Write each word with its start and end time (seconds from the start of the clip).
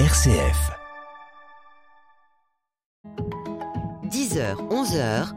RCF. 0.00 0.72
10h, 4.10 4.56
11h, 4.68 5.34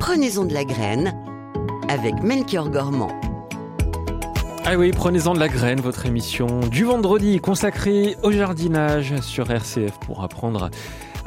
prenez-en 0.00 0.44
de 0.46 0.52
la 0.52 0.64
graine 0.64 1.14
avec 1.88 2.20
Melchior 2.20 2.70
Gormand. 2.70 3.12
Ah 4.64 4.76
oui, 4.76 4.90
prenez-en 4.90 5.32
de 5.32 5.38
la 5.38 5.46
graine, 5.46 5.80
votre 5.80 6.06
émission 6.06 6.58
du 6.58 6.82
vendredi 6.82 7.38
consacrée 7.38 8.16
au 8.24 8.32
jardinage 8.32 9.20
sur 9.20 9.48
RCF 9.48 9.96
pour 10.00 10.24
apprendre 10.24 10.70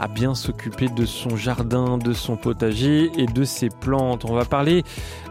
à 0.01 0.07
bien 0.07 0.33
s'occuper 0.33 0.89
de 0.89 1.05
son 1.05 1.35
jardin, 1.35 1.99
de 1.99 2.11
son 2.11 2.35
potager 2.35 3.11
et 3.17 3.27
de 3.27 3.43
ses 3.43 3.69
plantes. 3.69 4.25
On 4.25 4.33
va 4.33 4.45
parler 4.45 4.83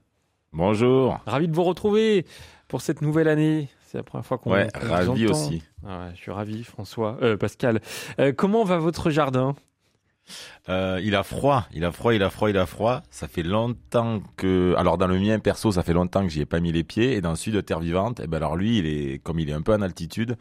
Bonjour. 0.55 1.21
Ravi 1.27 1.47
de 1.47 1.55
vous 1.55 1.63
retrouver 1.63 2.25
pour 2.69 2.81
cette 2.81 3.03
nouvelle 3.03 3.29
année. 3.29 3.69
C'est 3.87 3.99
la 3.99 4.05
première 4.05 4.25
fois 4.25 4.39
qu'on 4.39 4.53
Ouais, 4.53 4.69
ravi 4.75 5.27
aussi. 5.27 5.63
Ah 5.87 5.99
ouais, 5.99 6.13
je 6.15 6.23
suis 6.23 6.31
ravi, 6.31 6.65
François, 6.65 7.19
euh, 7.21 7.37
Pascal. 7.37 7.83
Euh, 8.19 8.33
comment 8.33 8.65
va 8.65 8.79
votre 8.79 9.11
jardin? 9.11 9.55
Euh, 10.69 11.01
il 11.03 11.15
a 11.15 11.23
froid, 11.23 11.67
il 11.73 11.85
a 11.85 11.93
froid, 11.93 12.15
il 12.15 12.23
a 12.23 12.31
froid, 12.31 12.51
il 12.51 12.57
a 12.59 12.67
froid. 12.67 13.03
Ça 13.11 13.29
fait 13.29 13.43
longtemps 13.43 14.21
que, 14.37 14.75
alors 14.77 14.99
dans 14.99 15.07
le 15.07 15.19
mien 15.19 15.39
perso, 15.39 15.73
ça 15.73 15.83
fait 15.83 15.93
longtemps 15.93 16.23
que 16.23 16.29
j'y 16.29 16.41
ai 16.41 16.47
pas 16.47 16.61
mis 16.61 16.73
les 16.73 16.85
pieds. 16.85 17.15
Et 17.15 17.21
dans 17.21 17.31
le 17.31 17.37
sud 17.37 17.55
de 17.55 17.61
Terre 17.61 17.81
Vivante, 17.81 18.21
eh 18.23 18.27
ben 18.27 18.39
alors 18.39 18.57
lui, 18.57 18.79
il 18.79 18.87
est 18.87 19.23
comme 19.23 19.39
il 19.39 19.49
est 19.49 19.55
un 19.55 19.63
peu 19.63 19.73
en 19.73 19.83
altitude, 19.83 20.37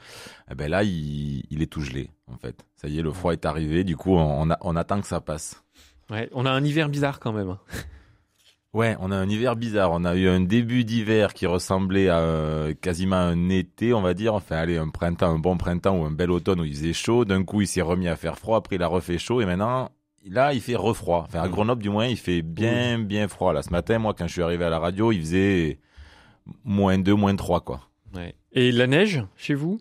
eh 0.52 0.55
ben 0.55 0.69
là, 0.69 0.83
il, 0.83 1.61
est 1.61 1.71
tout 1.71 1.81
gelé 1.81 2.09
en 2.31 2.38
fait. 2.38 2.65
Ça 2.75 2.88
y 2.88 2.99
est, 2.99 3.02
le 3.02 3.11
froid 3.11 3.33
est 3.33 3.45
arrivé. 3.45 3.83
Du 3.83 3.95
coup, 3.95 4.15
on, 4.15 4.49
on, 4.61 4.75
attend 4.75 5.02
que 5.02 5.08
ça 5.08 5.21
passe. 5.21 5.63
ouais, 6.09 6.30
On 6.33 6.45
a 6.45 6.52
un 6.52 6.63
hiver 6.63 6.89
bizarre 6.89 7.19
quand 7.19 7.33
même. 7.33 7.58
Ouais, 8.73 8.95
on 8.99 9.11
a 9.11 9.15
un 9.15 9.27
hiver 9.29 9.55
bizarre. 9.55 9.91
On 9.91 10.05
a 10.05 10.15
eu 10.15 10.27
un 10.27 10.41
début 10.41 10.83
d'hiver 10.83 11.33
qui 11.33 11.45
ressemblait 11.45 12.09
à 12.09 12.19
euh, 12.19 12.73
quasiment 12.79 13.15
un 13.15 13.49
été, 13.49 13.93
on 13.93 14.01
va 14.01 14.13
dire. 14.13 14.33
Enfin, 14.35 14.57
allez, 14.57 14.77
un 14.77 14.89
printemps, 14.89 15.33
un 15.33 15.39
bon 15.39 15.57
printemps 15.57 15.97
ou 15.97 16.05
un 16.05 16.11
bel 16.11 16.29
automne 16.31 16.59
où 16.59 16.65
il 16.65 16.73
faisait 16.73 16.93
chaud. 16.93 17.25
D'un 17.25 17.43
coup, 17.43 17.61
il 17.61 17.67
s'est 17.67 17.81
remis 17.81 18.07
à 18.07 18.15
faire 18.15 18.37
froid. 18.37 18.57
Après, 18.57 18.75
il 18.75 18.83
a 18.83 18.87
refait 18.87 19.17
chaud. 19.17 19.41
Et 19.41 19.45
maintenant, 19.45 19.89
là, 20.25 20.53
il 20.53 20.61
fait 20.61 20.75
refroid. 20.75 21.23
Enfin, 21.27 21.41
à 21.41 21.47
Mm. 21.47 21.51
Grenoble, 21.51 21.81
du 21.81 21.89
moins, 21.89 22.05
il 22.07 22.17
fait 22.17 22.41
bien, 22.41 22.99
bien 22.99 23.27
froid. 23.27 23.53
Là, 23.53 23.63
ce 23.63 23.71
matin, 23.71 23.99
moi, 23.99 24.13
quand 24.13 24.27
je 24.27 24.33
suis 24.33 24.43
arrivé 24.43 24.65
à 24.65 24.69
la 24.69 24.79
radio, 24.79 25.11
il 25.11 25.21
faisait 25.21 25.79
moins 26.63 26.97
2, 26.97 27.15
moins 27.15 27.35
3, 27.35 27.61
quoi. 27.61 27.81
Ouais. 28.15 28.35
Et 28.52 28.71
la 28.71 28.87
neige 28.87 29.23
chez 29.35 29.53
vous? 29.53 29.79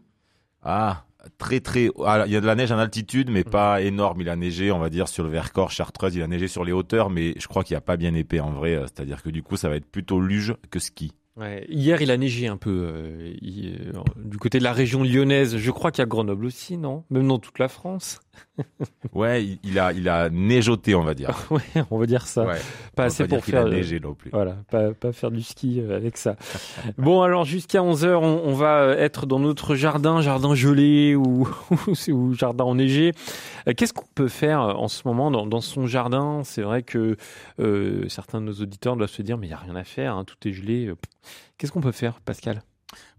Ah, 0.62 1.04
très, 1.38 1.60
très. 1.60 1.88
ah, 2.04 2.24
il 2.26 2.32
y 2.32 2.36
a 2.36 2.40
de 2.40 2.46
la 2.46 2.54
neige 2.54 2.72
en 2.72 2.78
altitude, 2.78 3.30
mais 3.30 3.44
pas 3.44 3.80
énorme. 3.82 4.20
Il 4.20 4.28
a 4.28 4.36
neigé, 4.36 4.70
on 4.72 4.78
va 4.78 4.90
dire, 4.90 5.08
sur 5.08 5.24
le 5.24 5.30
Vercors, 5.30 5.70
Chartreuse. 5.70 6.14
Il 6.16 6.22
a 6.22 6.26
neigé 6.26 6.48
sur 6.48 6.64
les 6.64 6.72
hauteurs, 6.72 7.10
mais 7.10 7.34
je 7.38 7.46
crois 7.48 7.64
qu'il 7.64 7.74
n'y 7.74 7.78
a 7.78 7.82
pas 7.82 7.96
bien 7.96 8.14
épais 8.14 8.40
en 8.40 8.52
vrai. 8.52 8.74
euh, 8.74 8.82
C'est-à-dire 8.82 9.22
que 9.22 9.30
du 9.30 9.42
coup, 9.42 9.56
ça 9.56 9.68
va 9.68 9.76
être 9.76 9.86
plutôt 9.90 10.20
luge 10.20 10.54
que 10.70 10.78
ski. 10.78 11.12
Ouais, 11.36 11.66
Hier, 11.68 12.00
il 12.00 12.10
a 12.10 12.16
neigé 12.16 12.46
un 12.46 12.56
peu 12.56 12.70
euh, 12.70 13.34
il- 13.42 13.90
euh, 13.94 14.00
du 14.24 14.38
côté 14.38 14.58
de 14.58 14.64
la 14.64 14.72
région 14.72 15.02
lyonnaise. 15.02 15.56
Je 15.58 15.70
crois 15.70 15.90
qu'il 15.90 16.00
y 16.00 16.02
a 16.02 16.06
Grenoble 16.06 16.46
aussi, 16.46 16.78
non? 16.78 17.04
Même 17.10 17.28
dans 17.28 17.38
toute 17.38 17.58
la 17.58 17.68
France? 17.68 18.20
Ouais, 19.12 19.44
il, 19.44 19.58
il 19.64 19.78
a, 19.78 19.92
il 19.92 20.08
a 20.10 20.28
neigeoté, 20.28 20.94
on 20.94 21.02
va 21.02 21.14
dire. 21.14 21.30
ouais, 21.50 21.62
on 21.90 21.98
va 21.98 22.04
dire 22.06 22.26
ça. 22.26 22.44
Ouais. 22.44 22.58
Pas 22.94 23.04
On 23.04 23.06
assez 23.06 23.26
pour 23.26 23.42
faire. 23.44 23.62
a 23.62 23.66
euh, 23.66 23.70
neigé 23.70 23.98
non 24.00 24.12
plus. 24.14 24.30
Voilà, 24.30 24.56
pas, 24.70 24.92
pas 24.92 25.12
faire 25.12 25.30
du 25.30 25.42
ski 25.42 25.80
avec 25.80 26.16
ça. 26.18 26.36
bon, 26.98 27.22
alors 27.22 27.44
jusqu'à 27.46 27.80
11h, 27.80 28.14
on, 28.16 28.42
on 28.44 28.52
va 28.52 28.88
être 28.98 29.24
dans 29.26 29.38
notre 29.38 29.74
jardin, 29.74 30.20
jardin 30.20 30.54
gelé 30.54 31.14
ou, 31.14 31.48
ou 32.08 32.34
jardin 32.34 32.64
enneigé. 32.64 33.12
Qu'est-ce 33.76 33.92
qu'on 33.94 34.06
peut 34.14 34.28
faire 34.28 34.60
en 34.60 34.88
ce 34.88 35.02
moment 35.06 35.30
dans, 35.30 35.46
dans 35.46 35.60
son 35.62 35.86
jardin? 35.86 36.42
C'est 36.44 36.62
vrai 36.62 36.82
que 36.82 37.16
euh, 37.58 38.06
certains 38.08 38.40
de 38.40 38.46
nos 38.46 38.54
auditeurs 38.54 38.96
doivent 38.96 39.10
se 39.10 39.22
dire, 39.22 39.38
mais 39.38 39.46
il 39.46 39.50
n'y 39.50 39.54
a 39.54 39.58
rien 39.58 39.76
à 39.76 39.84
faire, 39.84 40.14
hein, 40.14 40.24
tout 40.24 40.36
est 40.46 40.52
gelé. 40.52 40.92
Qu'est-ce 41.58 41.72
qu'on 41.72 41.80
peut 41.80 41.92
faire, 41.92 42.20
Pascal? 42.20 42.62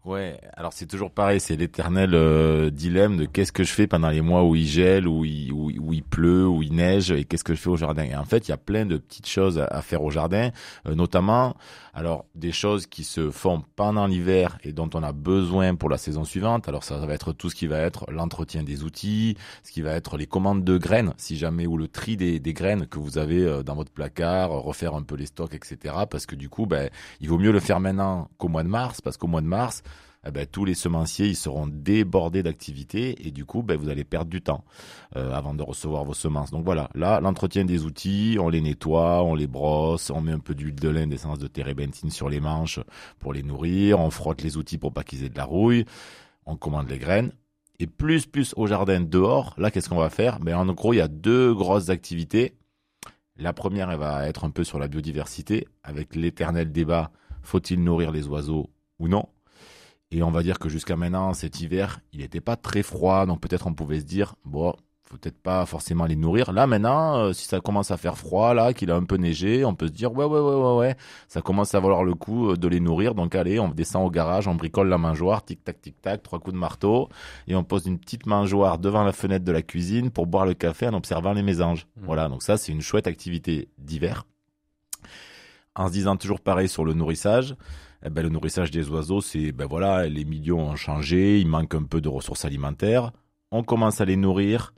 Ouais, 0.05 0.39
alors 0.53 0.71
c'est 0.71 0.85
toujours 0.85 1.11
pareil, 1.11 1.41
c'est 1.41 1.57
l'éternel 1.57 2.11
euh, 2.13 2.69
dilemme 2.69 3.17
de 3.17 3.25
qu'est-ce 3.25 3.51
que 3.51 3.65
je 3.65 3.73
fais 3.73 3.87
pendant 3.87 4.09
les 4.09 4.21
mois 4.21 4.45
où 4.45 4.55
il 4.55 4.65
gèle, 4.65 5.05
où 5.05 5.25
il, 5.25 5.51
où, 5.51 5.69
il- 5.93 6.03
pleut, 6.03 6.47
où 6.47 6.63
il 6.63 6.73
neige, 6.73 7.11
et 7.11 7.25
qu'est-ce 7.25 7.43
que 7.43 7.53
je 7.53 7.59
fais 7.59 7.69
au 7.69 7.75
jardin. 7.75 8.03
Et 8.03 8.15
en 8.15 8.23
fait, 8.23 8.47
il 8.47 8.51
y 8.51 8.53
a 8.53 8.57
plein 8.57 8.85
de 8.85 8.95
petites 8.95 9.27
choses 9.27 9.59
à, 9.59 9.65
à 9.65 9.81
faire 9.81 10.01
au 10.03 10.09
jardin, 10.09 10.51
euh, 10.87 10.95
notamment, 10.95 11.57
alors 11.97 12.25
des 12.35 12.51
choses 12.51 12.85
qui 12.85 13.03
se 13.03 13.31
font 13.31 13.63
pendant 13.75 14.05
l'hiver 14.05 14.59
et 14.63 14.71
dont 14.71 14.87
on 14.93 15.01
a 15.01 15.13
besoin 15.13 15.73
pour 15.73 15.89
la 15.89 15.97
saison 15.97 16.23
suivante. 16.25 16.69
Alors 16.69 16.83
ça, 16.83 16.97
va 16.97 17.11
être 17.11 17.33
tout 17.33 17.49
ce 17.49 17.55
qui 17.55 17.65
va 17.65 17.79
être 17.79 18.05
l'entretien 18.11 18.61
des 18.61 18.83
outils, 18.83 19.35
ce 19.63 19.71
qui 19.71 19.81
va 19.81 19.93
être 19.93 20.15
les 20.15 20.27
commandes 20.27 20.63
de 20.63 20.77
graines, 20.77 21.15
si 21.17 21.37
jamais, 21.37 21.65
ou 21.65 21.75
le 21.75 21.87
tri 21.87 22.15
des, 22.15 22.39
graines 22.53 22.85
que 22.85 22.99
vous 22.99 23.17
avez 23.17 23.43
euh, 23.43 23.63
dans 23.63 23.73
votre 23.73 23.91
placard, 23.91 24.51
euh, 24.51 24.59
refaire 24.59 24.93
un 24.93 25.01
peu 25.01 25.15
les 25.15 25.25
stocks, 25.25 25.55
etc. 25.55 25.95
Parce 26.07 26.27
que 26.27 26.35
du 26.35 26.49
coup, 26.49 26.67
ben, 26.67 26.91
il 27.19 27.29
vaut 27.29 27.39
mieux 27.39 27.51
le 27.51 27.59
faire 27.59 27.79
maintenant 27.79 28.29
qu'au 28.37 28.47
mois 28.47 28.61
de 28.61 28.69
mars, 28.69 29.01
parce 29.01 29.17
qu'au 29.17 29.27
mois 29.27 29.41
de 29.41 29.47
mars, 29.47 29.81
eh 30.25 30.31
ben, 30.31 30.45
tous 30.45 30.65
les 30.65 30.73
semenciers 30.73 31.27
ils 31.27 31.35
seront 31.35 31.67
débordés 31.67 32.43
d'activités 32.43 33.27
et 33.27 33.31
du 33.31 33.45
coup 33.45 33.63
ben, 33.63 33.77
vous 33.77 33.89
allez 33.89 34.03
perdre 34.03 34.29
du 34.29 34.41
temps 34.41 34.63
euh, 35.15 35.33
avant 35.33 35.53
de 35.53 35.63
recevoir 35.63 36.03
vos 36.03 36.13
semences. 36.13 36.51
Donc 36.51 36.65
voilà, 36.65 36.89
là 36.95 37.19
l'entretien 37.21 37.65
des 37.65 37.85
outils, 37.85 38.37
on 38.39 38.49
les 38.49 38.61
nettoie, 38.61 39.23
on 39.23 39.35
les 39.35 39.47
brosse, 39.47 40.09
on 40.09 40.21
met 40.21 40.31
un 40.31 40.39
peu 40.39 40.55
d'huile 40.55 40.75
de 40.75 40.89
lin 40.89 41.07
d'essence 41.07 41.39
de 41.39 41.47
térébenthine 41.47 42.09
sur 42.09 42.29
les 42.29 42.39
manches 42.39 42.79
pour 43.19 43.33
les 43.33 43.43
nourrir, 43.43 43.99
on 43.99 44.09
frotte 44.09 44.41
les 44.41 44.57
outils 44.57 44.77
pour 44.77 44.93
pas 44.93 45.03
qu'ils 45.03 45.23
aient 45.23 45.29
de 45.29 45.37
la 45.37 45.45
rouille, 45.45 45.85
on 46.45 46.55
commande 46.55 46.89
les 46.89 46.99
graines. 46.99 47.31
Et 47.79 47.85
plus 47.85 48.25
plus 48.25 48.53
au 48.57 48.65
jardin 48.65 48.99
dehors, 49.01 49.53
là 49.57 49.69
qu'est-ce 49.69 49.89
qu'on 49.89 49.97
va 49.97 50.09
faire? 50.09 50.39
Ben 50.39 50.57
en 50.57 50.65
gros 50.73 50.93
il 50.93 50.97
y 50.97 51.01
a 51.01 51.07
deux 51.07 51.53
grosses 51.53 51.89
activités. 51.89 52.55
La 53.37 53.53
première 53.53 53.91
elle 53.91 53.99
va 53.99 54.27
être 54.27 54.45
un 54.45 54.49
peu 54.49 54.63
sur 54.63 54.79
la 54.79 54.87
biodiversité 54.87 55.67
avec 55.83 56.15
l'éternel 56.15 56.71
débat 56.71 57.11
faut-il 57.43 57.81
nourrir 57.83 58.11
les 58.11 58.27
oiseaux 58.27 58.69
ou 58.99 59.07
non? 59.07 59.27
Et 60.11 60.23
on 60.23 60.31
va 60.31 60.43
dire 60.43 60.59
que 60.59 60.69
jusqu'à 60.69 60.95
maintenant, 60.95 61.33
cet 61.33 61.59
hiver, 61.59 61.99
il 62.13 62.19
n'était 62.19 62.41
pas 62.41 62.55
très 62.55 62.83
froid, 62.83 63.25
donc 63.25 63.41
peut-être 63.41 63.67
on 63.67 63.73
pouvait 63.73 63.99
se 63.99 64.05
dire, 64.05 64.35
bon, 64.45 64.73
faut 65.07 65.17
peut-être 65.17 65.41
pas 65.41 65.65
forcément 65.65 66.05
les 66.05 66.15
nourrir. 66.15 66.51
Là 66.51 66.67
maintenant, 66.67 67.17
euh, 67.17 67.33
si 67.33 67.45
ça 67.45 67.61
commence 67.61 67.91
à 67.91 67.97
faire 67.97 68.17
froid, 68.17 68.53
là, 68.53 68.73
qu'il 68.73 68.91
a 68.91 68.95
un 68.95 69.03
peu 69.03 69.15
neigé, 69.15 69.63
on 69.63 69.73
peut 69.73 69.87
se 69.87 69.93
dire, 69.93 70.13
ouais, 70.13 70.25
ouais, 70.25 70.39
ouais, 70.39 70.55
ouais, 70.55 70.77
ouais, 70.77 70.97
ça 71.27 71.41
commence 71.41 71.73
à 71.75 71.79
valoir 71.79 72.03
le 72.03 72.13
coup 72.13 72.51
euh, 72.51 72.57
de 72.57 72.67
les 72.67 72.79
nourrir. 72.79 73.15
Donc 73.15 73.33
allez, 73.35 73.59
on 73.59 73.69
descend 73.69 74.05
au 74.05 74.09
garage, 74.09 74.47
on 74.47 74.55
bricole 74.55 74.89
la 74.89 74.97
mangeoire, 74.97 75.43
tic 75.45 75.63
tac, 75.63 75.81
tic 75.81 76.01
tac, 76.01 76.23
trois 76.23 76.39
coups 76.39 76.53
de 76.53 76.59
marteau, 76.59 77.09
et 77.47 77.55
on 77.55 77.63
pose 77.63 77.85
une 77.85 77.99
petite 77.99 78.25
mangeoire 78.25 78.79
devant 78.79 79.03
la 79.03 79.13
fenêtre 79.13 79.45
de 79.45 79.51
la 79.51 79.61
cuisine 79.61 80.11
pour 80.11 80.27
boire 80.27 80.45
le 80.45 80.53
café 80.53 80.87
en 80.87 80.93
observant 80.93 81.33
les 81.33 81.43
mésanges. 81.43 81.87
Mhm. 81.97 82.05
Voilà, 82.05 82.27
donc 82.27 82.43
ça 82.43 82.57
c'est 82.57 82.71
une 82.71 82.81
chouette 82.81 83.07
activité 83.07 83.69
d'hiver. 83.77 84.25
En 85.75 85.87
se 85.87 85.93
disant 85.93 86.17
toujours 86.17 86.41
pareil 86.41 86.67
sur 86.67 86.83
le 86.83 86.93
nourrissage, 86.93 87.55
eh 88.05 88.09
ben, 88.09 88.21
le 88.21 88.29
nourrissage 88.29 88.71
des 88.71 88.89
oiseaux, 88.89 89.21
c'est 89.21 89.51
ben 89.51 89.65
voilà, 89.65 90.07
les 90.07 90.25
milieux 90.25 90.53
ont 90.53 90.75
changé, 90.75 91.39
il 91.39 91.47
manque 91.47 91.75
un 91.75 91.83
peu 91.83 92.01
de 92.01 92.09
ressources 92.09 92.45
alimentaires. 92.45 93.11
On 93.51 93.63
commence 93.63 94.01
à 94.01 94.05
les 94.05 94.17
nourrir, 94.17 94.73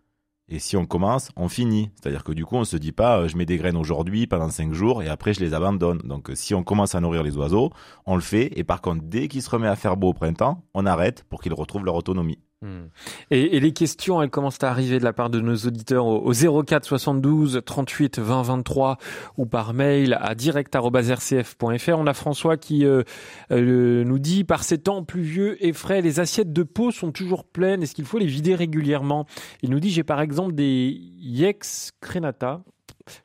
et 0.52 0.58
si 0.58 0.76
on 0.76 0.86
commence, 0.86 1.30
on 1.36 1.48
finit. 1.48 1.92
C'est-à-dire 1.96 2.24
que 2.24 2.32
du 2.32 2.44
coup, 2.44 2.56
on 2.56 2.64
se 2.64 2.76
dit 2.76 2.92
pas, 2.92 3.20
euh, 3.20 3.28
je 3.28 3.38
mets 3.38 3.46
des 3.46 3.58
graines 3.58 3.78
aujourd'hui 3.78 4.26
pendant 4.26 4.50
cinq 4.50 4.74
jours 4.74 5.04
et 5.04 5.08
après 5.08 5.34
je 5.34 5.40
les 5.42 5.54
abandonne. 5.54 6.00
Donc, 6.00 6.30
euh, 6.32 6.36
si 6.36 6.56
on 6.56 6.64
commence 6.64 6.96
à 6.96 7.00
nourrir 7.00 7.22
les 7.22 7.38
oiseaux, 7.38 7.70
on 8.08 8.16
le 8.16 8.22
fait. 8.22 8.52
Et 8.58 8.64
par 8.64 8.82
contre, 8.82 9.04
dès 9.04 9.28
qu'il 9.28 9.44
se 9.44 9.50
remet 9.50 9.68
à 9.68 9.76
faire 9.76 9.96
beau 9.96 10.10
au 10.10 10.14
printemps, 10.14 10.64
on 10.74 10.88
arrête 10.88 11.24
pour 11.30 11.42
qu'ils 11.42 11.54
retrouvent 11.54 11.86
leur 11.86 11.96
autonomie. 11.96 12.40
Hmm. 12.62 12.88
Et, 13.32 13.56
et 13.56 13.60
les 13.62 13.72
questions, 13.72 14.22
elles 14.22 14.30
commencent 14.30 14.62
à 14.64 14.70
arriver 14.70 15.00
de 15.00 15.04
la 15.06 15.14
part 15.14 15.30
de 15.30 15.40
nos 15.40 15.56
auditeurs 15.56 16.06
au, 16.06 16.18
au 16.30 16.64
04 16.64 16.84
72 16.86 17.62
38 17.66 18.20
20 18.20 18.42
23 18.42 18.98
ou 19.38 19.46
par 19.46 19.74
mail 19.74 20.18
à 20.20 20.36
direct@rcf.fr. 20.36 21.90
On 21.98 22.06
a 22.06 22.14
François 22.14 22.58
qui 22.58 22.86
euh, 22.86 23.04
euh, 23.52 24.04
nous 24.04 24.20
dit 24.20 24.44
par 24.44 24.64
ces 24.64 24.78
temps 24.78 25.06
pluvieux 25.06 25.64
et 25.66 25.72
frais, 25.72 26.02
les 26.02 26.20
assiettes 26.20 26.52
de 26.52 26.64
peau 26.64 26.92
sont 26.92 27.14
toujours 27.14 27.46
pleines. 27.46 27.82
Est-ce 27.82 27.96
qu'il 27.96 28.04
faut 28.06 28.18
les 28.20 28.26
vider 28.28 28.56
régulièrement? 28.56 29.26
Il 29.62 29.70
nous 29.70 29.80
dit 29.80 29.90
j'ai 29.90 30.04
par 30.04 30.20
exemple 30.20 30.54
des 30.54 30.90
Yex 31.18 31.92
Crenata. 32.02 32.62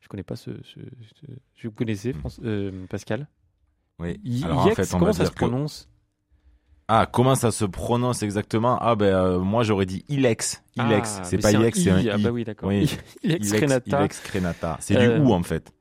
Je 0.01 0.07
connais 0.09 0.23
pas 0.23 0.37
ce. 0.37 0.51
ce, 0.63 0.79
ce- 0.81 1.33
je 1.57 1.67
vous 1.69 1.75
connaissez, 1.75 2.13
France- 2.13 2.41
euh, 2.45 2.87
Pascal? 2.89 3.27
Oui. 3.99 4.21
Y- 4.25 4.45
Alors, 4.45 4.61
en 4.61 4.67
Yex, 4.67 4.77
fait, 4.77 4.95
on 4.95 4.99
comment 5.01 5.13
ça 5.13 5.25
se 5.27 5.31
que- 5.31 5.37
prononce? 5.37 5.89
Ah, 6.89 7.07
comment 7.11 7.35
ça 7.35 7.51
se 7.51 7.65
prononce 7.65 8.23
exactement? 8.23 8.79
Ah 8.81 8.95
ben 8.95 9.07
euh, 9.07 9.39
moi 9.39 9.63
j'aurais 9.63 9.87
dit 9.87 10.05
Ilex. 10.09 10.63
Ilex, 10.77 11.17
Ah, 11.21 11.25
c'est 11.25 11.39
pas 11.39 11.51
Ilex, 11.53 11.83
c'est 11.83 11.91
un 11.91 11.99
I. 11.99 12.11
Ah 12.11 12.17
I. 12.19 12.23
bah 12.23 12.31
oui, 12.31 12.45
d'accord. 12.45 12.69
Oui. 12.69 12.95
Ilex 13.25 13.49
Ilex, 13.49 13.63
Crenata. 13.63 13.99
Ilex 14.01 14.21
Crenata. 14.21 14.77
C'est 14.81 14.97
Euh, 14.97 15.19
du 15.19 15.25
ou 15.25 15.33
en 15.33 15.43
fait. 15.43 15.73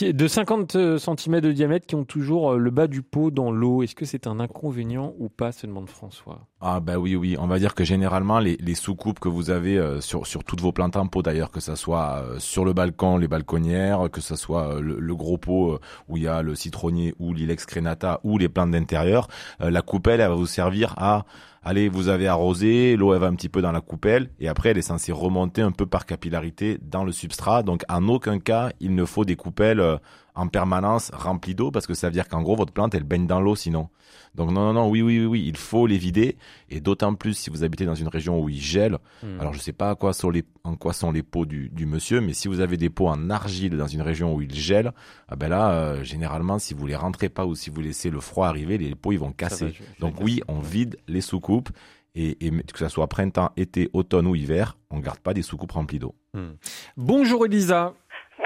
De 0.00 0.28
50 0.28 0.98
cm 0.98 1.40
de 1.40 1.52
diamètre 1.52 1.86
qui 1.86 1.94
ont 1.94 2.04
toujours 2.04 2.54
le 2.54 2.70
bas 2.70 2.86
du 2.86 3.02
pot 3.02 3.30
dans 3.30 3.50
l'eau. 3.50 3.82
Est-ce 3.82 3.94
que 3.94 4.04
c'est 4.04 4.26
un 4.26 4.40
inconvénient 4.40 5.14
ou 5.18 5.28
pas 5.28 5.52
se 5.52 5.66
demande 5.66 5.88
François? 5.88 6.46
Ah 6.60 6.80
bah 6.80 6.98
oui 6.98 7.14
oui, 7.16 7.36
on 7.38 7.46
va 7.46 7.58
dire 7.58 7.74
que 7.74 7.84
généralement 7.84 8.40
les, 8.40 8.56
les 8.56 8.74
sous-coupes 8.74 9.20
que 9.20 9.28
vous 9.28 9.50
avez 9.50 10.00
sur 10.00 10.26
sur 10.26 10.44
toutes 10.44 10.60
vos 10.60 10.72
plantes 10.72 10.96
en 10.96 11.06
pot 11.06 11.22
d'ailleurs, 11.22 11.50
que 11.50 11.60
ça 11.60 11.76
soit 11.76 12.24
sur 12.38 12.64
le 12.64 12.72
balcon, 12.72 13.16
les 13.16 13.28
balconnières, 13.28 14.10
que 14.10 14.20
ça 14.20 14.36
soit 14.36 14.80
le, 14.80 15.14
gros 15.14 15.38
pot 15.38 15.78
où 16.08 16.16
il 16.16 16.24
y 16.24 16.28
a 16.28 16.42
le 16.42 16.54
citronnier 16.54 17.14
ou 17.18 17.32
l'ilex 17.32 17.64
crenata 17.66 18.20
ou 18.24 18.38
les 18.38 18.48
plantes 18.48 18.72
d'intérieur, 18.72 19.28
la 19.60 19.82
coupelle 19.82 20.20
elle 20.20 20.28
va 20.28 20.34
vous 20.34 20.46
servir 20.46 20.94
à 20.96 21.24
allez, 21.62 21.88
vous 21.88 22.08
avez 22.08 22.26
arrosé, 22.26 22.96
l'eau 22.96 23.14
elle 23.14 23.20
va 23.20 23.26
un 23.26 23.34
petit 23.34 23.48
peu 23.48 23.62
dans 23.62 23.72
la 23.72 23.80
coupelle 23.80 24.30
et 24.40 24.48
après 24.48 24.70
elle 24.70 24.78
est 24.78 24.82
censée 24.82 25.12
remonter 25.12 25.62
un 25.62 25.72
peu 25.72 25.86
par 25.86 26.06
capillarité 26.06 26.78
dans 26.82 27.04
le 27.04 27.12
substrat. 27.12 27.62
Donc 27.62 27.82
en 27.88 28.08
aucun 28.08 28.38
cas 28.38 28.70
il 28.80 28.94
ne 28.94 29.04
faut 29.04 29.24
des 29.24 29.36
coupelles 29.36 29.80
euh, 29.80 29.96
en 30.38 30.46
permanence 30.46 31.10
remplies 31.12 31.56
d'eau 31.56 31.72
parce 31.72 31.88
que 31.88 31.94
ça 31.94 32.06
veut 32.06 32.12
dire 32.12 32.28
qu'en 32.28 32.42
gros 32.42 32.54
votre 32.54 32.72
plante 32.72 32.94
elle 32.94 33.02
baigne 33.02 33.26
dans 33.26 33.40
l'eau 33.40 33.56
sinon. 33.56 33.88
Donc 34.36 34.52
non 34.52 34.66
non 34.66 34.72
non 34.72 34.88
oui 34.88 35.02
oui 35.02 35.18
oui 35.18 35.26
oui 35.26 35.44
il 35.48 35.56
faut 35.56 35.88
les 35.88 35.98
vider 35.98 36.36
et 36.70 36.80
d'autant 36.80 37.14
plus 37.14 37.34
si 37.34 37.50
vous 37.50 37.64
habitez 37.64 37.84
dans 37.84 37.96
une 37.96 38.06
région 38.06 38.40
où 38.40 38.48
il 38.48 38.60
gèle. 38.60 38.98
Hmm. 39.24 39.40
Alors 39.40 39.52
je 39.52 39.58
sais 39.58 39.72
pas 39.72 39.90
à 39.90 39.94
quoi 39.96 40.12
sont 40.12 40.30
les 40.30 40.44
en 40.62 40.76
quoi 40.76 40.92
sont 40.92 41.10
les 41.10 41.24
pots 41.24 41.44
du, 41.44 41.70
du, 41.70 41.86
monsieur 41.86 42.20
mais 42.20 42.34
si 42.34 42.46
vous 42.46 42.60
avez 42.60 42.76
des 42.76 42.88
pots 42.88 43.08
en 43.08 43.30
argile 43.30 43.76
dans 43.76 43.88
une 43.88 44.02
région 44.02 44.32
où 44.32 44.40
il 44.40 44.54
gèle, 44.54 44.92
ah 45.26 45.34
ben 45.34 45.48
là 45.48 45.72
euh, 45.72 46.04
généralement 46.04 46.60
si 46.60 46.72
vous 46.72 46.86
les 46.86 46.96
rentrez 46.96 47.28
pas 47.30 47.44
ou 47.44 47.56
si 47.56 47.68
vous 47.68 47.80
laissez 47.80 48.08
le 48.08 48.20
froid 48.20 48.46
arriver 48.46 48.78
les 48.78 48.94
pots 48.94 49.10
ils 49.10 49.18
vont 49.18 49.32
casser. 49.32 49.74
Donc 49.98 50.20
oui 50.20 50.40
on 50.46 50.60
vide 50.60 50.98
les 51.08 51.20
soucoupes 51.20 51.70
et, 52.14 52.50
que 52.50 52.78
ce 52.78 52.88
soit 52.88 53.06
printemps, 53.06 53.52
été, 53.56 53.90
automne 53.92 54.26
ou 54.26 54.34
hiver, 54.34 54.76
on 54.90 54.96
ne 54.96 55.02
garde 55.02 55.20
pas 55.20 55.34
des 55.34 55.42
soucoupes 55.42 55.72
remplies 55.72 55.98
d'eau. 56.00 56.14
Hmm. 56.34 56.54
Bonjour 56.96 57.46
Elisa. 57.46 57.94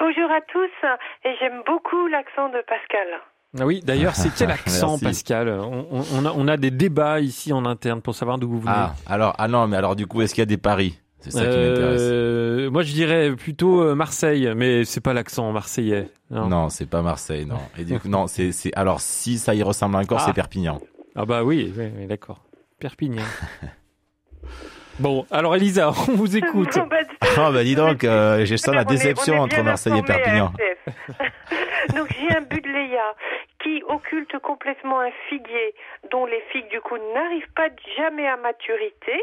Bonjour 0.02 0.28
à 0.32 0.40
tous 0.40 0.88
et 1.24 1.32
j'aime 1.38 1.62
beaucoup 1.64 2.08
l'accent 2.08 2.48
de 2.48 2.60
Pascal. 2.66 3.06
Ah 3.56 3.64
oui, 3.64 3.82
d'ailleurs, 3.84 4.16
c'est 4.16 4.34
quel 4.36 4.50
accent, 4.50 4.98
Pascal? 4.98 5.48
On, 5.48 6.48
a, 6.48 6.56
des 6.56 6.72
débats 6.72 7.20
ici 7.20 7.52
en 7.52 7.64
interne 7.64 8.02
pour 8.02 8.16
savoir 8.16 8.36
d'où 8.36 8.48
vous 8.48 8.58
venez. 8.58 8.74
Ah, 8.74 8.94
alors, 9.06 9.32
ah 9.38 9.46
non, 9.46 9.68
mais 9.68 9.76
alors 9.76 9.94
du 9.94 10.08
coup, 10.08 10.20
est-ce 10.20 10.34
qu'il 10.34 10.40
y 10.40 10.42
a 10.42 10.46
des 10.46 10.56
paris? 10.56 11.00
C'est 11.20 11.30
ça 11.30 11.42
qui 11.42 11.56
m'intéresse. 11.56 12.00
Euh, 12.02 12.68
moi, 12.68 12.82
je 12.82 12.92
dirais 12.92 13.30
plutôt 13.36 13.80
euh, 13.80 13.94
Marseille, 13.94 14.52
mais 14.56 14.84
c'est 14.84 15.00
pas 15.00 15.12
l'accent 15.12 15.52
marseillais. 15.52 16.08
Non, 16.30 16.48
non 16.48 16.68
c'est 16.68 16.90
pas 16.90 17.02
Marseille, 17.02 17.46
non. 17.46 17.60
Et 17.78 17.84
du 17.84 17.96
coup, 18.00 18.08
non, 18.08 18.26
c'est, 18.26 18.50
alors 18.74 19.00
si 19.00 19.38
ça 19.38 19.54
y 19.54 19.62
ressemble 19.62 19.94
encore, 19.94 20.18
ah. 20.20 20.24
c'est 20.26 20.32
Perpignan. 20.32 20.80
Ah 21.14 21.26
bah 21.26 21.44
oui, 21.44 21.72
oui 21.76 22.08
d'accord. 22.08 22.42
Perpignan. 22.80 23.22
Bon, 24.98 25.26
alors 25.30 25.56
Elisa, 25.56 25.88
on 26.08 26.12
vous 26.12 26.36
écoute. 26.36 26.78
Bah, 26.88 26.96
ah 27.38 27.50
bah 27.50 27.64
dis 27.64 27.74
donc, 27.74 28.04
euh, 28.04 28.44
j'ai 28.44 28.56
ça 28.56 28.72
la 28.72 28.84
déception 28.84 29.40
entre 29.40 29.62
Marseille 29.62 29.98
et 29.98 30.02
Perpignan. 30.02 30.52
donc 31.96 32.08
j'ai 32.10 32.36
un 32.36 32.42
budleia 32.42 33.14
qui 33.62 33.82
occulte 33.88 34.38
complètement 34.40 35.00
un 35.00 35.10
figuier 35.28 35.74
dont 36.10 36.26
les 36.26 36.40
figues 36.52 36.68
du 36.68 36.80
coup 36.80 36.98
n'arrivent 37.14 37.52
pas 37.54 37.68
jamais 37.96 38.26
à 38.26 38.36
maturité. 38.36 39.22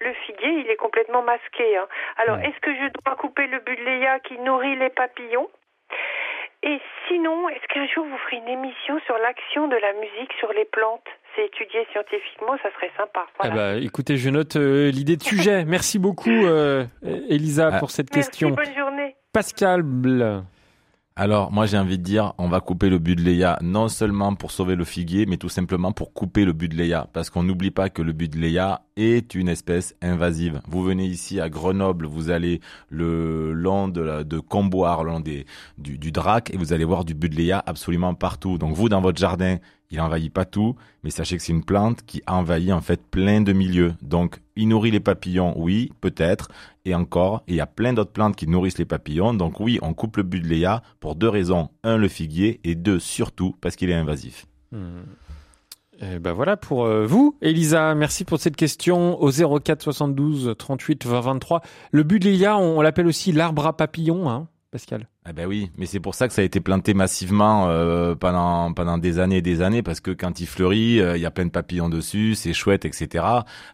Le 0.00 0.12
figuier, 0.26 0.60
il 0.60 0.70
est 0.70 0.76
complètement 0.76 1.22
masqué. 1.22 1.76
Hein. 1.76 1.86
Alors, 2.18 2.38
est-ce 2.38 2.60
que 2.60 2.74
je 2.74 2.92
dois 3.04 3.16
couper 3.16 3.46
le 3.46 3.60
budleia 3.60 4.20
qui 4.20 4.38
nourrit 4.38 4.76
les 4.76 4.90
papillons? 4.90 5.48
Et 6.62 6.80
sinon, 7.06 7.48
est-ce 7.48 7.66
qu'un 7.72 7.86
jour 7.86 8.04
vous 8.04 8.18
ferez 8.18 8.38
une 8.38 8.48
émission 8.48 8.98
sur 9.06 9.16
l'action 9.18 9.68
de 9.68 9.76
la 9.76 9.92
musique 9.94 10.32
sur 10.38 10.52
les 10.52 10.64
plantes? 10.64 11.08
C'est 11.36 11.44
étudié 11.44 11.86
scientifiquement, 11.92 12.56
ça 12.62 12.70
serait 12.76 12.90
sympa. 12.96 13.26
Ah 13.40 13.50
bah, 13.50 13.76
écoutez, 13.76 14.16
je 14.16 14.30
note 14.30 14.56
euh, 14.56 14.90
l'idée 14.90 15.16
de 15.16 15.22
sujet. 15.22 15.64
Merci 15.64 15.98
beaucoup, 15.98 16.30
euh, 16.30 16.86
Elisa, 17.28 17.72
pour 17.78 17.90
cette 17.90 18.10
question. 18.10 18.50
Bonne 18.50 18.74
journée. 18.74 19.14
Pascal 19.32 19.82
Bleu. 19.82 20.40
Alors, 21.18 21.50
moi, 21.50 21.64
j'ai 21.64 21.78
envie 21.78 21.96
de 21.96 22.02
dire, 22.02 22.34
on 22.36 22.46
va 22.48 22.60
couper 22.60 22.90
le 22.90 22.98
budleia 22.98 23.58
non 23.62 23.88
seulement 23.88 24.34
pour 24.34 24.50
sauver 24.50 24.76
le 24.76 24.84
figuier, 24.84 25.24
mais 25.24 25.38
tout 25.38 25.48
simplement 25.48 25.90
pour 25.92 26.12
couper 26.12 26.44
le 26.44 26.52
budleia. 26.52 27.08
Parce 27.14 27.30
qu'on 27.30 27.42
n'oublie 27.42 27.70
pas 27.70 27.88
que 27.88 28.02
le 28.02 28.12
budleia 28.12 28.82
est 28.98 29.34
une 29.34 29.48
espèce 29.48 29.96
invasive. 30.02 30.60
Vous 30.68 30.82
venez 30.82 31.06
ici 31.06 31.40
à 31.40 31.48
Grenoble, 31.48 32.04
vous 32.04 32.28
allez 32.28 32.60
le 32.90 33.54
long 33.54 33.88
de, 33.88 34.02
la, 34.02 34.24
de 34.24 34.38
Comboire, 34.40 35.04
le 35.04 35.10
long 35.12 35.20
des, 35.20 35.46
du, 35.78 35.96
du 35.96 36.12
Drac, 36.12 36.52
et 36.52 36.58
vous 36.58 36.74
allez 36.74 36.84
voir 36.84 37.06
du 37.06 37.14
budleia 37.14 37.62
absolument 37.64 38.12
partout. 38.12 38.58
Donc, 38.58 38.74
vous, 38.74 38.90
dans 38.90 39.00
votre 39.00 39.18
jardin, 39.18 39.56
il 39.90 40.00
envahit 40.00 40.32
pas 40.32 40.44
tout, 40.44 40.76
mais 41.04 41.10
sachez 41.10 41.36
que 41.36 41.42
c'est 41.42 41.52
une 41.52 41.64
plante 41.64 42.02
qui 42.06 42.22
envahit 42.26 42.72
en 42.72 42.80
fait 42.80 43.00
plein 43.06 43.40
de 43.40 43.52
milieux. 43.52 43.94
Donc, 44.02 44.40
il 44.56 44.68
nourrit 44.68 44.90
les 44.90 45.00
papillons, 45.00 45.54
oui, 45.56 45.92
peut-être, 46.00 46.48
et 46.84 46.94
encore, 46.94 47.42
il 47.46 47.56
y 47.56 47.60
a 47.60 47.66
plein 47.66 47.92
d'autres 47.92 48.12
plantes 48.12 48.36
qui 48.36 48.46
nourrissent 48.46 48.78
les 48.78 48.84
papillons. 48.84 49.34
Donc 49.34 49.60
oui, 49.60 49.78
on 49.82 49.92
coupe 49.92 50.16
le 50.16 50.22
budléa 50.22 50.82
pour 51.00 51.16
deux 51.16 51.28
raisons. 51.28 51.68
Un, 51.82 51.96
le 51.96 52.08
figuier, 52.08 52.60
et 52.64 52.74
deux, 52.74 52.98
surtout, 52.98 53.56
parce 53.60 53.76
qu'il 53.76 53.90
est 53.90 53.94
invasif. 53.94 54.46
Hmm. 54.72 55.02
Eh 56.00 56.18
ben 56.18 56.32
voilà 56.32 56.56
pour 56.56 56.84
euh, 56.84 57.06
vous, 57.06 57.36
Elisa. 57.40 57.94
Merci 57.94 58.24
pour 58.24 58.38
cette 58.38 58.56
question 58.56 59.20
au 59.20 59.30
04 59.30 59.82
72 59.82 60.54
38 60.58 61.06
20 61.06 61.20
23. 61.20 61.62
Le 61.90 62.02
budléa, 62.02 62.58
on, 62.58 62.82
l'appelle 62.82 63.06
aussi 63.06 63.32
l'arbre 63.32 63.66
à 63.66 63.76
papillons. 63.76 64.28
Hein 64.28 64.48
Pascal 64.76 65.08
Ah 65.24 65.32
ben 65.32 65.46
oui, 65.46 65.70
mais 65.78 65.86
c'est 65.86 66.00
pour 66.00 66.14
ça 66.14 66.28
que 66.28 66.34
ça 66.34 66.42
a 66.42 66.44
été 66.44 66.60
planté 66.60 66.92
massivement 66.92 67.70
euh, 67.70 68.14
pendant 68.14 68.74
pendant 68.74 68.98
des 68.98 69.18
années 69.18 69.38
et 69.38 69.42
des 69.42 69.62
années 69.62 69.82
parce 69.82 70.00
que 70.00 70.10
quand 70.10 70.38
il 70.38 70.46
fleurit, 70.46 71.00
euh, 71.00 71.16
il 71.16 71.22
y 71.22 71.24
a 71.24 71.30
plein 71.30 71.46
de 71.46 71.50
papillons 71.50 71.88
dessus, 71.88 72.34
c'est 72.34 72.52
chouette, 72.52 72.84
etc. 72.84 73.24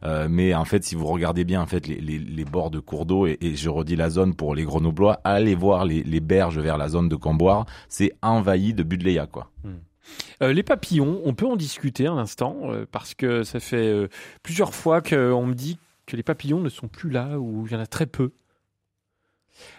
Euh, 0.04 0.28
mais 0.30 0.54
en 0.54 0.64
fait, 0.64 0.84
si 0.84 0.94
vous 0.94 1.06
regardez 1.06 1.42
bien 1.42 1.60
en 1.60 1.66
fait 1.66 1.88
les, 1.88 1.98
les, 1.98 2.44
bords 2.44 2.70
de 2.70 2.78
cours 2.78 3.04
d'eau 3.04 3.26
et, 3.26 3.36
je 3.40 3.68
redis 3.68 3.96
la 3.96 4.10
zone 4.10 4.36
pour 4.36 4.54
les 4.54 4.62
grenoblois, 4.62 5.20
allez 5.24 5.56
voir 5.56 5.86
les, 5.86 6.04
les 6.04 6.20
berges 6.20 6.60
vers 6.60 6.78
la 6.78 6.88
zone 6.88 7.08
de 7.08 7.16
Camboire, 7.16 7.66
c'est 7.88 8.12
envahi 8.22 8.72
de 8.72 8.84
budléa 8.84 9.26
quoi. 9.26 9.50
Hmm. 9.64 10.46
les 10.52 10.62
papillons, 10.62 11.20
on 11.24 11.34
peut 11.34 11.46
en 11.46 11.56
discuter 11.56 12.06
un 12.06 12.16
instant 12.16 12.70
parce 12.92 13.14
que 13.14 13.42
ça 13.42 13.58
fait 13.58 14.08
plusieurs 14.44 14.72
fois 14.72 15.00
qu'on 15.00 15.46
me 15.46 15.54
dit 15.54 15.78
que 16.06 16.14
les 16.14 16.22
papillons 16.22 16.60
ne 16.60 16.68
sont 16.68 16.86
plus 16.86 17.10
là 17.10 17.40
ou 17.40 17.66
il 17.66 17.72
y 17.72 17.76
en 17.76 17.80
a 17.80 17.86
très 17.86 18.06
peu. 18.06 18.30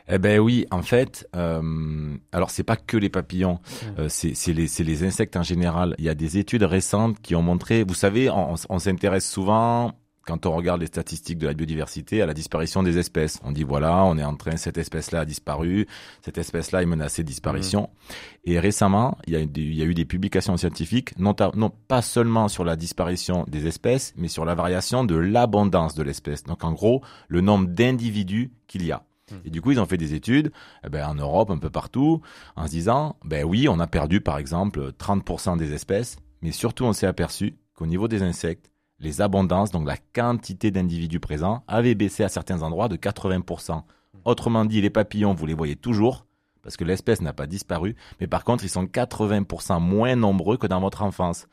Eh 0.08 0.18
ben 0.18 0.40
oui, 0.40 0.66
en 0.72 0.82
fait, 0.82 1.28
euh, 1.36 2.16
alors 2.32 2.50
c'est 2.50 2.64
pas 2.64 2.76
que 2.76 2.98
les 2.98 3.10
papillons, 3.10 3.60
euh, 4.00 4.08
c'est 4.10 4.54
les, 4.54 4.68
les 4.80 5.04
insectes 5.04 5.38
en 5.38 5.44
général. 5.44 5.96
Il 5.98 6.06
y 6.06 6.10
a 6.10 6.16
des 6.16 6.38
études 6.38 6.64
récentes 6.64 7.20
qui 7.22 7.36
ont 7.36 7.42
montré, 7.42 7.84
vous 7.84 7.94
savez, 7.94 8.30
on, 8.30 8.56
on 8.70 8.80
s'intéresse 8.80 9.30
souvent 9.30 9.94
quand 10.26 10.46
on 10.46 10.52
regarde 10.52 10.82
les 10.82 10.88
statistiques 10.88 11.38
de 11.38 11.48
la 11.48 11.54
biodiversité 11.54 12.22
à 12.22 12.26
la 12.26 12.34
disparition 12.34 12.84
des 12.84 12.98
espèces. 12.98 13.40
On 13.44 13.52
dit 13.52 13.64
voilà, 13.64 14.04
on 14.06 14.18
est 14.18 14.24
en 14.24 14.36
train, 14.36 14.58
cette 14.58 14.78
espèce-là 14.78 15.22
a 15.22 15.26
disparu, 15.26 15.88
cette 16.22 16.38
espèce-là 16.38 16.82
est 16.82 16.86
menacée 16.86 17.24
de 17.24 17.28
disparition. 17.28 17.84
Mmh. 17.84 18.50
Et 18.52 18.60
récemment, 18.60 19.18
il 19.28 19.34
y, 19.34 19.36
a, 19.36 19.40
il 19.40 19.76
y, 19.76 19.82
a, 19.82 19.86
eu 19.86 19.94
des 19.94 20.06
publications 20.06 20.58
scientifiques, 20.58 21.18
non, 21.20 21.36
non 21.56 21.72
pas 21.88 22.02
seulement 22.02 22.48
sur 22.48 22.64
la 22.64 22.76
disparition 22.76 23.46
des 23.48 23.68
espèces, 23.68 24.14
mais 24.18 24.28
sur 24.28 24.46
la 24.46 24.56
variation 24.56 25.04
de 25.04 25.16
l'abondance 25.16 25.96
de 25.96 26.04
l'espèce. 26.04 26.44
Donc 26.44 26.64
en 26.64 26.72
gros, 26.72 27.02
le 27.28 27.42
nombre 27.42 27.68
d'individus 27.68 28.52
qu'il 28.68 28.86
y 28.86 28.92
a. 28.92 29.04
Et 29.46 29.50
du 29.50 29.62
coup, 29.62 29.72
ils 29.72 29.80
ont 29.80 29.86
fait 29.86 29.98
des 29.98 30.14
études 30.14 30.52
eh 30.86 30.90
ben, 30.90 31.08
en 31.08 31.16
Europe, 31.16 31.50
un 31.50 31.58
peu 31.58 31.70
partout, 31.70 32.22
en 32.56 32.66
se 32.66 32.72
disant, 32.72 33.16
ben 33.24 33.46
oui, 33.46 33.68
on 33.70 33.80
a 33.80 33.88
perdu 33.88 34.22
par 34.22 34.38
exemple 34.38 34.92
30% 34.92 35.58
des 35.58 35.74
espèces, 35.74 36.18
mais 36.42 36.52
surtout 36.52 36.86
on 36.86 36.94
s'est 36.94 37.08
aperçu 37.08 37.56
qu'au 37.76 37.86
niveau 37.86 38.08
des 38.08 38.22
insectes, 38.22 38.70
les 39.00 39.22
abondances, 39.22 39.72
donc 39.72 39.88
la 39.88 39.98
quantité 40.14 40.72
d'individus 40.72 41.20
présents, 41.20 41.64
avaient 41.68 41.96
baissé 41.96 42.24
à 42.24 42.30
certains 42.30 42.62
endroits 42.62 42.88
de 42.88 42.96
80%. 42.96 43.84
Autrement 44.26 44.66
dit, 44.66 44.82
les 44.82 44.90
papillons, 44.90 45.34
vous 45.34 45.46
les 45.46 45.54
voyez 45.54 45.76
toujours, 45.76 46.26
parce 46.62 46.78
que 46.78 46.86
l'espèce 46.86 47.22
n'a 47.22 47.34
pas 47.34 47.48
disparu, 47.48 47.96
mais 48.20 48.28
par 48.28 48.44
contre, 48.44 48.64
ils 48.64 48.70
sont 48.70 48.86
80% 48.86 49.82
moins 49.82 50.16
nombreux 50.16 50.58
que 50.58 50.68
dans 50.68 50.80
votre 50.80 51.02
enfance. 51.04 51.48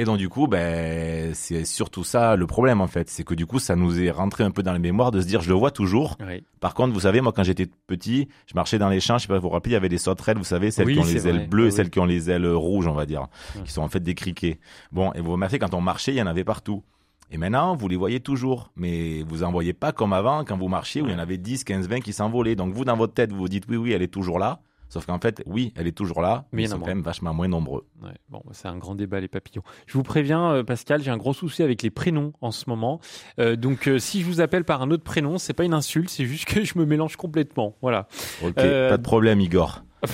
Et 0.00 0.04
donc 0.04 0.16
du 0.16 0.28
coup, 0.28 0.46
ben 0.46 1.34
c'est 1.34 1.64
surtout 1.64 2.04
ça 2.04 2.36
le 2.36 2.46
problème 2.46 2.80
en 2.80 2.86
fait, 2.86 3.10
c'est 3.10 3.24
que 3.24 3.34
du 3.34 3.46
coup 3.46 3.58
ça 3.58 3.74
nous 3.74 4.00
est 4.00 4.12
rentré 4.12 4.44
un 4.44 4.52
peu 4.52 4.62
dans 4.62 4.72
les 4.72 4.78
mémoires 4.78 5.10
de 5.10 5.20
se 5.20 5.26
dire 5.26 5.40
je 5.40 5.48
le 5.48 5.56
vois 5.56 5.72
toujours. 5.72 6.16
Par 6.60 6.74
contre, 6.74 6.94
vous 6.94 7.00
savez, 7.00 7.20
moi 7.20 7.32
quand 7.32 7.42
j'étais 7.42 7.66
petit, 7.88 8.28
je 8.46 8.54
marchais 8.54 8.78
dans 8.78 8.88
les 8.88 9.00
champs, 9.00 9.18
je 9.18 9.22
sais 9.22 9.28
pas 9.28 9.34
vous 9.34 9.42
vous 9.42 9.48
rappelez, 9.48 9.72
il 9.72 9.74
y 9.74 9.76
avait 9.76 9.88
des 9.88 9.98
sauterelles, 9.98 10.38
vous 10.38 10.44
savez, 10.44 10.70
celles 10.70 10.92
qui 10.92 11.00
ont 11.00 11.04
les 11.04 11.26
ailes 11.26 11.48
bleues 11.48 11.66
et 11.66 11.70
celles 11.72 11.90
qui 11.90 11.98
ont 11.98 12.04
les 12.04 12.30
ailes 12.30 12.46
rouges, 12.46 12.86
on 12.86 12.92
va 12.92 13.06
dire, 13.06 13.26
qui 13.64 13.72
sont 13.72 13.82
en 13.82 13.88
fait 13.88 13.98
des 13.98 14.14
criquets. 14.14 14.60
Bon, 14.92 15.12
et 15.14 15.20
vous 15.20 15.32
remarquez 15.32 15.58
quand 15.58 15.74
on 15.74 15.80
marchait, 15.80 16.12
il 16.12 16.18
y 16.18 16.22
en 16.22 16.28
avait 16.28 16.44
partout. 16.44 16.84
Et 17.32 17.36
maintenant, 17.36 17.74
vous 17.74 17.88
les 17.88 17.96
voyez 17.96 18.20
toujours, 18.20 18.70
mais 18.76 19.24
vous 19.24 19.42
en 19.42 19.50
voyez 19.50 19.72
pas 19.72 19.90
comme 19.90 20.12
avant 20.12 20.44
quand 20.44 20.56
vous 20.56 20.68
marchiez 20.68 21.02
où 21.02 21.06
il 21.06 21.12
y 21.12 21.14
en 21.14 21.18
avait 21.18 21.38
10, 21.38 21.64
15, 21.64 21.88
20 21.88 22.00
qui 22.00 22.12
s'envolaient. 22.12 22.54
Donc 22.54 22.72
vous 22.72 22.84
dans 22.84 22.96
votre 22.96 23.14
tête, 23.14 23.32
vous 23.32 23.38
vous 23.38 23.48
dites 23.48 23.64
oui 23.68 23.76
oui, 23.76 23.92
elle 23.92 24.02
est 24.02 24.06
toujours 24.06 24.38
là. 24.38 24.60
Sauf 24.88 25.04
qu'en 25.06 25.18
fait, 25.18 25.42
oui, 25.46 25.72
elle 25.76 25.86
est 25.86 25.92
toujours 25.92 26.22
là, 26.22 26.46
mais 26.52 26.62
ils 26.62 26.68
sont 26.68 26.78
quand 26.78 26.86
même 26.86 27.02
vachement 27.02 27.34
moins 27.34 27.48
nombreux. 27.48 27.86
bon, 28.30 28.42
c'est 28.52 28.68
un 28.68 28.78
grand 28.78 28.94
débat, 28.94 29.20
les 29.20 29.28
papillons. 29.28 29.62
Je 29.86 29.92
vous 29.92 30.02
préviens, 30.02 30.52
euh, 30.52 30.64
Pascal, 30.64 31.02
j'ai 31.02 31.10
un 31.10 31.16
gros 31.18 31.34
souci 31.34 31.62
avec 31.62 31.82
les 31.82 31.90
prénoms 31.90 32.32
en 32.40 32.50
ce 32.50 32.68
moment. 32.70 33.00
Euh, 33.38 33.56
donc, 33.56 33.86
euh, 33.86 33.98
si 33.98 34.20
je 34.22 34.26
vous 34.26 34.40
appelle 34.40 34.64
par 34.64 34.80
un 34.80 34.90
autre 34.90 35.04
prénom, 35.04 35.38
c'est 35.38 35.52
pas 35.52 35.64
une 35.64 35.74
insulte, 35.74 36.08
c'est 36.08 36.24
juste 36.24 36.46
que 36.46 36.64
je 36.64 36.78
me 36.78 36.86
mélange 36.86 37.16
complètement. 37.16 37.76
Voilà. 37.82 38.08
Ok, 38.42 38.54
pas 38.54 38.96
de 38.96 39.02
problème, 39.02 39.40
Igor. 39.40 39.84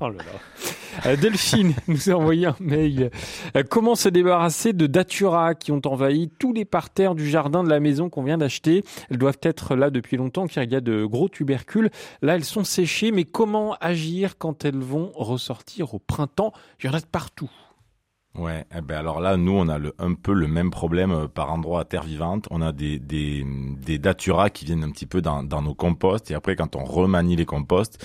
oh. 0.00 0.10
Euh, 1.06 1.16
Delphine 1.16 1.74
nous 1.88 2.10
a 2.10 2.14
envoyé 2.14 2.46
un 2.46 2.56
mail. 2.60 3.10
Euh, 3.56 3.62
comment 3.68 3.94
se 3.94 4.08
débarrasser 4.08 4.72
de 4.72 4.86
datura 4.86 5.54
qui 5.54 5.72
ont 5.72 5.80
envahi 5.84 6.30
tous 6.38 6.52
les 6.52 6.64
parterres 6.64 7.14
du 7.14 7.28
jardin 7.28 7.62
de 7.62 7.68
la 7.68 7.80
maison 7.80 8.08
qu'on 8.08 8.22
vient 8.22 8.38
d'acheter? 8.38 8.82
Elles 9.10 9.18
doivent 9.18 9.38
être 9.42 9.76
là 9.76 9.90
depuis 9.90 10.16
longtemps 10.16 10.46
car 10.46 10.64
il 10.64 10.72
y 10.72 10.76
a 10.76 10.80
de 10.80 11.04
gros 11.04 11.28
tubercules. 11.28 11.90
Là, 12.22 12.34
elles 12.34 12.44
sont 12.44 12.64
séchées, 12.64 13.12
mais 13.12 13.24
comment 13.24 13.76
agir 13.80 14.38
quand 14.38 14.64
elles 14.64 14.78
vont 14.78 15.12
ressortir 15.14 15.94
au 15.94 15.98
printemps? 15.98 16.52
Il 16.80 16.86
y 16.86 16.88
en 16.88 16.94
a 16.94 17.00
de 17.00 17.06
partout. 17.06 17.50
Ouais, 18.36 18.64
eh 18.76 18.80
ben 18.80 18.96
alors 18.96 19.20
là, 19.20 19.36
nous, 19.36 19.52
on 19.52 19.68
a 19.68 19.78
un 19.98 20.14
peu 20.14 20.32
le 20.32 20.46
même 20.46 20.70
problème 20.70 21.10
euh, 21.10 21.26
par 21.26 21.52
endroit 21.52 21.80
à 21.80 21.84
terre 21.84 22.04
vivante. 22.04 22.46
On 22.52 22.62
a 22.62 22.70
des, 22.70 23.00
des, 23.00 23.98
datura 23.98 24.50
qui 24.50 24.64
viennent 24.64 24.84
un 24.84 24.90
petit 24.92 25.06
peu 25.06 25.20
dans 25.20 25.42
nos 25.42 25.74
composts, 25.74 26.30
et 26.30 26.34
après, 26.34 26.54
quand 26.54 26.76
on 26.76 26.84
remanie 26.84 27.34
les 27.34 27.44
composts, 27.44 28.04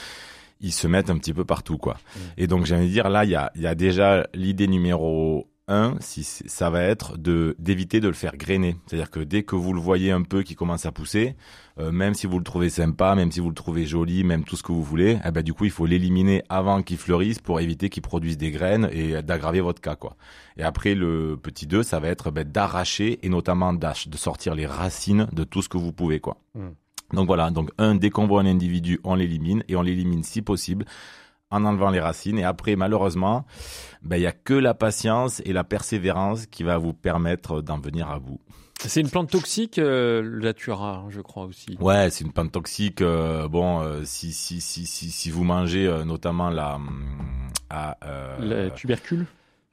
ils 0.65 0.71
se 0.71 0.87
mettent 0.87 1.09
un 1.09 1.17
petit 1.17 1.33
peu 1.33 1.45
partout, 1.45 1.77
quoi. 1.77 1.93
Mmh. 1.93 2.19
Et 2.37 2.47
donc, 2.47 2.65
j'ai 2.65 2.75
envie 2.75 2.87
de 2.87 2.91
dire, 2.91 3.09
là, 3.09 3.23
il 3.23 3.29
y 3.29 3.35
a, 3.35 3.51
il 3.55 3.61
y 3.61 3.67
a 3.67 3.75
déjà 3.75 4.27
l'idée 4.33 4.67
numéro 4.67 5.47
un, 5.67 5.95
si 5.99 6.23
ça 6.23 6.69
va 6.69 6.83
être 6.83 7.17
de 7.17 7.55
d'éviter 7.57 7.99
de 7.99 8.07
le 8.07 8.13
faire 8.13 8.37
grainer. 8.37 8.75
C'est-à-dire 8.85 9.09
que 9.09 9.19
dès 9.19 9.43
que 9.43 9.55
vous 9.55 9.73
le 9.73 9.79
voyez 9.79 10.11
un 10.11 10.21
peu 10.21 10.43
qui 10.43 10.55
commence 10.55 10.85
à 10.85 10.91
pousser, 10.91 11.35
euh, 11.79 11.91
même 11.91 12.13
si 12.13 12.27
vous 12.27 12.37
le 12.37 12.43
trouvez 12.43 12.69
sympa, 12.69 13.15
même 13.15 13.31
si 13.31 13.39
vous 13.39 13.49
le 13.49 13.55
trouvez 13.55 13.85
joli, 13.85 14.23
même 14.23 14.43
tout 14.43 14.55
ce 14.55 14.63
que 14.63 14.71
vous 14.71 14.83
voulez, 14.83 15.17
eh 15.25 15.31
ben 15.31 15.41
du 15.41 15.53
coup 15.53 15.65
il 15.65 15.71
faut 15.71 15.87
l'éliminer 15.87 16.43
avant 16.49 16.83
qu'il 16.83 16.97
fleurisse 16.97 17.39
pour 17.39 17.59
éviter 17.59 17.89
qu'il 17.89 18.03
produise 18.03 18.37
des 18.37 18.51
graines 18.51 18.89
et 18.91 19.23
d'aggraver 19.23 19.61
votre 19.61 19.81
cas 19.81 19.95
quoi. 19.95 20.15
Et 20.57 20.63
après 20.63 20.93
le 20.93 21.35
petit 21.41 21.65
2, 21.65 21.81
ça 21.81 21.99
va 21.99 22.09
être 22.09 22.29
ben, 22.29 22.47
d'arracher 22.47 23.19
et 23.23 23.29
notamment 23.29 23.73
de 23.73 24.17
sortir 24.17 24.53
les 24.53 24.67
racines 24.67 25.27
de 25.33 25.43
tout 25.43 25.63
ce 25.63 25.69
que 25.69 25.77
vous 25.77 25.93
pouvez 25.93 26.19
quoi. 26.19 26.37
Mm. 26.53 26.69
Donc 27.13 27.27
voilà, 27.27 27.51
donc 27.51 27.69
un 27.77 27.95
dès 27.95 28.09
qu'on 28.09 28.27
voit 28.27 28.41
un 28.41 28.45
individu, 28.45 28.99
on 29.03 29.15
l'élimine 29.15 29.63
et 29.67 29.75
on 29.75 29.81
l'élimine 29.81 30.23
si 30.23 30.41
possible 30.41 30.85
en 31.51 31.63
enlevant 31.63 31.91
les 31.91 31.99
racines. 31.99 32.39
Et 32.39 32.43
après, 32.43 32.75
malheureusement, 32.75 33.45
ben, 34.01 34.17
il 34.17 34.23
y 34.23 34.27
a 34.27 34.31
que 34.31 34.53
la 34.55 34.73
patience 34.73 35.41
et 35.45 35.53
la 35.53 35.63
persévérance 35.63 36.47
qui 36.47 36.63
va 36.63 36.77
vous 36.77 36.93
permettre 36.93 37.61
d'en 37.61 37.79
venir 37.79 38.09
à 38.09 38.19
bout. 38.19 38.39
C'est 38.79 38.99
une 39.01 39.09
plante 39.09 39.29
toxique, 39.29 39.77
euh, 39.79 40.21
le 40.21 40.41
datura, 40.41 40.97
hein, 40.97 41.05
je 41.09 41.21
crois 41.21 41.45
aussi. 41.45 41.77
Ouais, 41.79 42.09
c'est 42.09 42.25
une 42.25 42.33
plante 42.33 42.51
toxique. 42.51 43.01
euh, 43.01 43.47
bon, 43.47 43.79
euh, 43.81 44.01
si, 44.03 44.33
si, 44.33 44.59
si, 44.59 44.85
si, 44.85 45.11
si 45.11 45.29
vous 45.31 45.43
mangez 45.43 45.87
notamment 46.05 46.49
la... 46.49 46.75
hum, 46.75 47.49
Le 48.39 48.69
tubercule? 48.71 49.25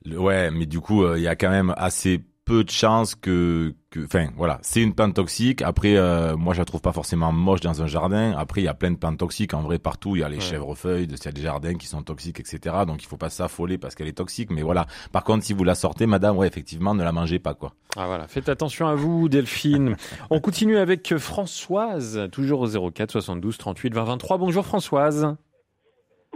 le- 0.04 0.18
ouais, 0.18 0.50
mais 0.50 0.66
du 0.66 0.80
coup, 0.80 1.06
il 1.14 1.22
y 1.22 1.28
a 1.28 1.34
quand 1.36 1.50
même 1.50 1.74
assez 1.76 2.20
peu 2.44 2.64
de 2.64 2.70
chances 2.70 3.14
que... 3.14 3.72
que- 3.90 4.04
Enfin, 4.04 4.28
voilà, 4.36 4.58
c'est 4.62 4.82
une 4.82 4.94
plante 4.94 5.14
toxique. 5.14 5.62
Après, 5.62 5.96
euh, 5.96 6.36
moi, 6.36 6.54
je 6.54 6.58
la 6.58 6.64
trouve 6.64 6.80
pas 6.80 6.92
forcément 6.92 7.30
moche 7.30 7.60
dans 7.60 7.82
un 7.82 7.86
jardin. 7.86 8.34
Après, 8.36 8.60
il 8.60 8.64
y 8.64 8.68
a 8.68 8.74
plein 8.74 8.90
de 8.90 8.96
plantes 8.96 9.18
toxiques. 9.18 9.54
En 9.54 9.60
vrai, 9.62 9.78
partout, 9.78 10.16
il 10.16 10.20
y 10.20 10.22
a 10.24 10.28
les 10.28 10.36
Ouais. 10.36 10.40
chèvrefeuilles, 10.42 11.04
il 11.04 11.10
y 11.24 11.28
a 11.28 11.32
des 11.32 11.40
jardins 11.42 11.74
qui 11.74 11.86
sont 11.86 12.02
toxiques, 12.02 12.40
etc. 12.40 12.74
Donc, 12.86 13.02
il 13.02 13.06
faut 13.06 13.16
pas 13.16 13.30
s'affoler 13.30 13.78
parce 13.78 13.94
qu'elle 13.94 14.08
est 14.08 14.16
toxique. 14.18 14.50
Mais 14.50 14.62
voilà. 14.62 14.86
Par 15.12 15.22
contre, 15.24 15.44
si 15.44 15.52
vous 15.52 15.62
la 15.62 15.74
sortez, 15.76 16.06
madame, 16.06 16.36
ouais, 16.36 16.48
effectivement, 16.48 16.94
ne 16.94 17.04
la 17.04 17.12
mangez 17.12 17.38
pas, 17.38 17.54
quoi. 17.54 17.74
Ah 17.96 18.06
voilà, 18.06 18.26
faites 18.26 18.48
attention 18.48 18.88
à 18.88 18.94
vous, 18.96 19.28
Delphine. 19.28 19.96
On 20.30 20.40
continue 20.40 20.78
avec 20.78 21.16
Françoise, 21.18 22.28
toujours 22.32 22.60
au 22.62 22.90
04 22.90 23.12
72 23.12 23.56
38 23.58 23.94
20 23.94 24.04
23. 24.04 24.38
Bonjour 24.38 24.64
Françoise. 24.66 25.36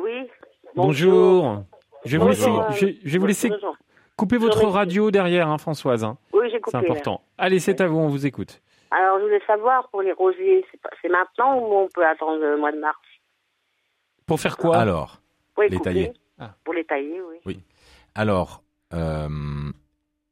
Oui. 0.02 0.12
Bonjour. 0.76 1.64
Je 2.04 2.12
vais 2.16 2.22
vous 2.22 2.28
laisser, 2.28 2.50
je 3.04 3.10
vais 3.10 3.18
vous 3.18 3.26
laisser 3.26 3.50
Couper 4.16 4.38
votre 4.38 4.64
radio 4.66 5.10
derrière, 5.10 5.48
hein, 5.48 5.58
Françoise. 5.58 6.02
hein. 6.04 6.16
Oui, 6.32 6.48
j'ai 6.50 6.60
coupé. 6.60 6.78
C'est 6.78 6.82
là. 6.86 6.90
important. 6.90 7.20
Allez, 7.36 7.60
c'est 7.60 7.80
à 7.80 7.86
vous, 7.86 7.98
on 7.98 8.08
vous 8.08 8.24
écoute. 8.26 8.62
Alors, 8.90 9.18
je 9.18 9.24
voulais 9.24 9.42
savoir 9.46 9.88
pour 9.90 10.00
les 10.02 10.12
rosiers, 10.12 10.64
c'est 11.02 11.08
maintenant 11.08 11.58
ou 11.58 11.74
on 11.74 11.88
peut 11.92 12.06
attendre 12.06 12.38
le 12.38 12.56
mois 12.56 12.72
de 12.72 12.78
mars? 12.78 12.98
Pour 14.26 14.40
faire 14.40 14.56
quoi? 14.56 14.78
Alors, 14.78 15.20
Pour 15.54 15.64
les, 15.64 15.70
couper 15.70 15.82
tailler. 15.82 16.12
Ah. 16.38 16.54
Pour 16.64 16.74
les 16.74 16.84
tailler, 16.84 17.20
oui. 17.44 17.60
Alors, 18.14 18.62
euh, 18.94 19.28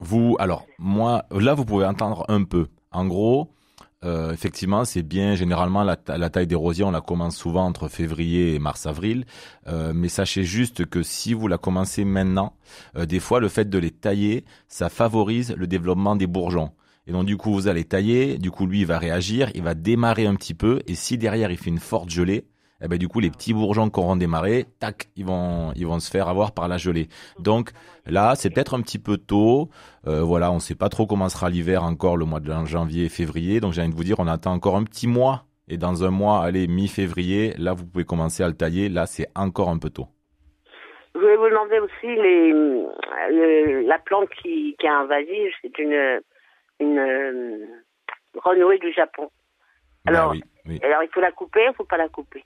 vous, 0.00 0.36
alors 0.38 0.66
moi, 0.78 1.24
là, 1.30 1.54
vous 1.54 1.64
pouvez 1.64 1.84
entendre 1.84 2.24
un 2.28 2.44
peu. 2.44 2.66
En 2.90 3.06
gros, 3.06 3.50
euh, 4.04 4.32
effectivement, 4.32 4.84
c'est 4.84 5.02
bien. 5.02 5.34
Généralement, 5.34 5.82
la, 5.82 5.96
ta- 5.96 6.18
la 6.18 6.30
taille 6.30 6.46
des 6.46 6.54
rosiers, 6.54 6.84
on 6.84 6.90
la 6.90 7.00
commence 7.00 7.36
souvent 7.36 7.64
entre 7.64 7.88
février 7.88 8.54
et 8.54 8.58
mars-avril. 8.58 9.24
Euh, 9.66 9.92
mais 9.94 10.08
sachez 10.08 10.44
juste 10.44 10.86
que 10.86 11.02
si 11.02 11.34
vous 11.34 11.48
la 11.48 11.58
commencez 11.58 12.04
maintenant, 12.04 12.54
euh, 12.96 13.06
des 13.06 13.20
fois, 13.20 13.40
le 13.40 13.48
fait 13.48 13.68
de 13.68 13.78
les 13.78 13.90
tailler, 13.90 14.44
ça 14.68 14.88
favorise 14.88 15.54
le 15.56 15.66
développement 15.66 16.16
des 16.16 16.26
bourgeons. 16.26 16.70
Et 17.06 17.12
donc, 17.12 17.26
du 17.26 17.36
coup, 17.36 17.52
vous 17.52 17.68
allez 17.68 17.84
tailler. 17.84 18.38
Du 18.38 18.50
coup, 18.50 18.66
lui, 18.66 18.80
il 18.80 18.86
va 18.86 18.98
réagir, 18.98 19.50
il 19.54 19.62
va 19.62 19.74
démarrer 19.74 20.26
un 20.26 20.34
petit 20.36 20.54
peu. 20.54 20.80
Et 20.86 20.94
si 20.94 21.18
derrière, 21.18 21.50
il 21.50 21.58
fait 21.58 21.70
une 21.70 21.78
forte 21.78 22.10
gelée, 22.10 22.46
eh 22.82 22.88
ben, 22.88 22.98
du 22.98 23.08
coup, 23.08 23.20
les 23.20 23.30
petits 23.30 23.54
bourgeons 23.54 23.88
qui 23.90 24.00
auront 24.00 24.16
démarré, 24.16 24.66
tac, 24.80 25.08
ils 25.16 25.24
vont, 25.24 25.72
ils 25.76 25.86
vont 25.86 25.98
se 26.00 26.10
faire 26.10 26.28
avoir 26.28 26.52
par 26.52 26.68
la 26.68 26.76
gelée. 26.76 27.08
Donc, 27.38 27.70
Là, 28.06 28.34
c'est 28.36 28.50
peut-être 28.50 28.74
un 28.74 28.82
petit 28.82 28.98
peu 28.98 29.16
tôt. 29.16 29.70
Euh, 30.06 30.20
voilà, 30.22 30.50
on 30.50 30.56
ne 30.56 30.60
sait 30.60 30.74
pas 30.74 30.90
trop 30.90 31.06
comment 31.06 31.30
sera 31.30 31.48
l'hiver 31.48 31.84
encore 31.84 32.18
le 32.18 32.26
mois 32.26 32.40
de 32.40 32.52
janvier 32.66 33.06
et 33.06 33.08
février. 33.08 33.60
Donc 33.60 33.72
j'ai 33.72 33.80
envie 33.80 33.90
de 33.92 33.96
vous 33.96 34.04
dire, 34.04 34.16
on 34.18 34.26
attend 34.26 34.52
encore 34.52 34.76
un 34.76 34.84
petit 34.84 35.06
mois. 35.06 35.44
Et 35.68 35.78
dans 35.78 36.04
un 36.04 36.10
mois, 36.10 36.44
allez, 36.44 36.66
mi-février, 36.66 37.54
là, 37.56 37.72
vous 37.72 37.86
pouvez 37.86 38.04
commencer 38.04 38.42
à 38.42 38.48
le 38.48 38.54
tailler. 38.54 38.90
Là, 38.90 39.06
c'est 39.06 39.28
encore 39.34 39.70
un 39.70 39.78
peu 39.78 39.88
tôt. 39.88 40.06
Je 41.14 41.20
voulais 41.20 41.36
vous 41.36 41.48
demander 41.48 41.78
aussi 41.78 42.06
les, 42.06 42.50
le- 42.50 43.80
la 43.88 43.98
plante 43.98 44.28
qui, 44.42 44.76
qui 44.78 44.86
est 44.86 44.90
invasive, 44.90 45.52
c'est 45.62 45.78
une, 45.78 46.20
une 46.80 46.98
euh, 46.98 47.66
renouée 48.34 48.78
du 48.78 48.92
Japon. 48.92 49.30
Alors, 50.06 50.32
oui, 50.32 50.42
oui. 50.66 50.78
alors 50.82 51.02
il 51.02 51.08
faut 51.08 51.20
la 51.20 51.32
couper, 51.32 51.64
il 51.70 51.74
faut 51.74 51.84
pas 51.84 51.96
la 51.96 52.08
couper? 52.10 52.44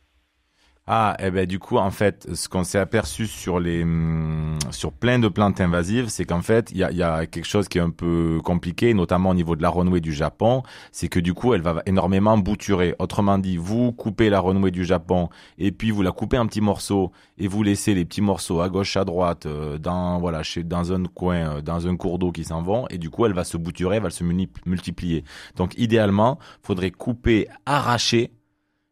Ah, 0.90 1.14
eh 1.21 1.30
ben 1.30 1.45
du 1.45 1.59
coup, 1.59 1.76
en 1.76 1.90
fait, 1.90 2.26
ce 2.35 2.49
qu'on 2.49 2.64
s'est 2.64 2.78
aperçu 2.78 3.26
sur 3.26 3.61
les 3.61 3.83
hum, 3.83 4.57
sur 4.71 4.90
plein 4.90 5.18
de 5.18 5.28
plantes 5.28 5.61
invasives, 5.61 6.09
c'est 6.09 6.25
qu'en 6.25 6.40
fait, 6.40 6.71
il 6.71 6.78
y 6.78 6.83
a, 6.85 6.90
y 6.90 7.02
a 7.02 7.26
quelque 7.26 7.45
chose 7.45 7.68
qui 7.68 7.76
est 7.76 7.83
un 7.83 7.90
peu 7.90 8.40
compliqué, 8.42 8.95
notamment 8.95 9.28
au 9.28 9.35
niveau 9.35 9.54
de 9.54 9.61
la 9.61 9.68
renouée 9.68 10.00
du 10.00 10.14
Japon, 10.14 10.62
c'est 10.90 11.09
que 11.09 11.21
du 11.21 11.35
coup, 11.35 11.52
elle 11.52 11.61
va 11.61 11.83
énormément 11.85 12.38
bouturer. 12.38 12.95
Autrement 13.00 13.37
dit, 13.37 13.59
vous 13.59 13.92
coupez 13.92 14.30
la 14.30 14.40
renouée 14.40 14.71
du 14.71 14.87
Japon 14.87 15.28
et 15.59 15.73
puis 15.73 15.90
vous 15.90 16.00
la 16.00 16.12
coupez 16.12 16.38
en 16.38 16.47
petits 16.47 16.62
morceaux 16.62 17.12
et 17.37 17.49
vous 17.49 17.62
laissez 17.62 17.92
les 17.92 18.07
petits 18.07 18.23
morceaux 18.23 18.62
à 18.62 18.71
gauche, 18.71 18.97
à 18.97 19.04
droite, 19.04 19.45
euh, 19.45 19.76
dans 19.76 20.18
voilà, 20.21 20.42
chez 20.42 20.64
dans 20.64 20.95
un 20.95 21.04
coin, 21.04 21.57
euh, 21.57 21.61
dans 21.61 21.87
un 21.87 21.97
cours 21.97 22.18
d'eau 22.18 22.33
qui 22.33 22.45
s'en 22.45 22.62
vont 22.62 22.87
et 22.88 22.97
du 22.97 23.11
coup, 23.11 23.26
elle 23.26 23.35
va 23.35 23.45
se 23.45 23.59
bouturer, 23.59 23.97
elle 23.97 24.04
va 24.04 24.11
se 24.11 24.25
multiplier. 24.25 25.23
Donc, 25.54 25.75
idéalement, 25.76 26.38
faudrait 26.62 26.92
couper, 26.92 27.47
arracher 27.66 28.33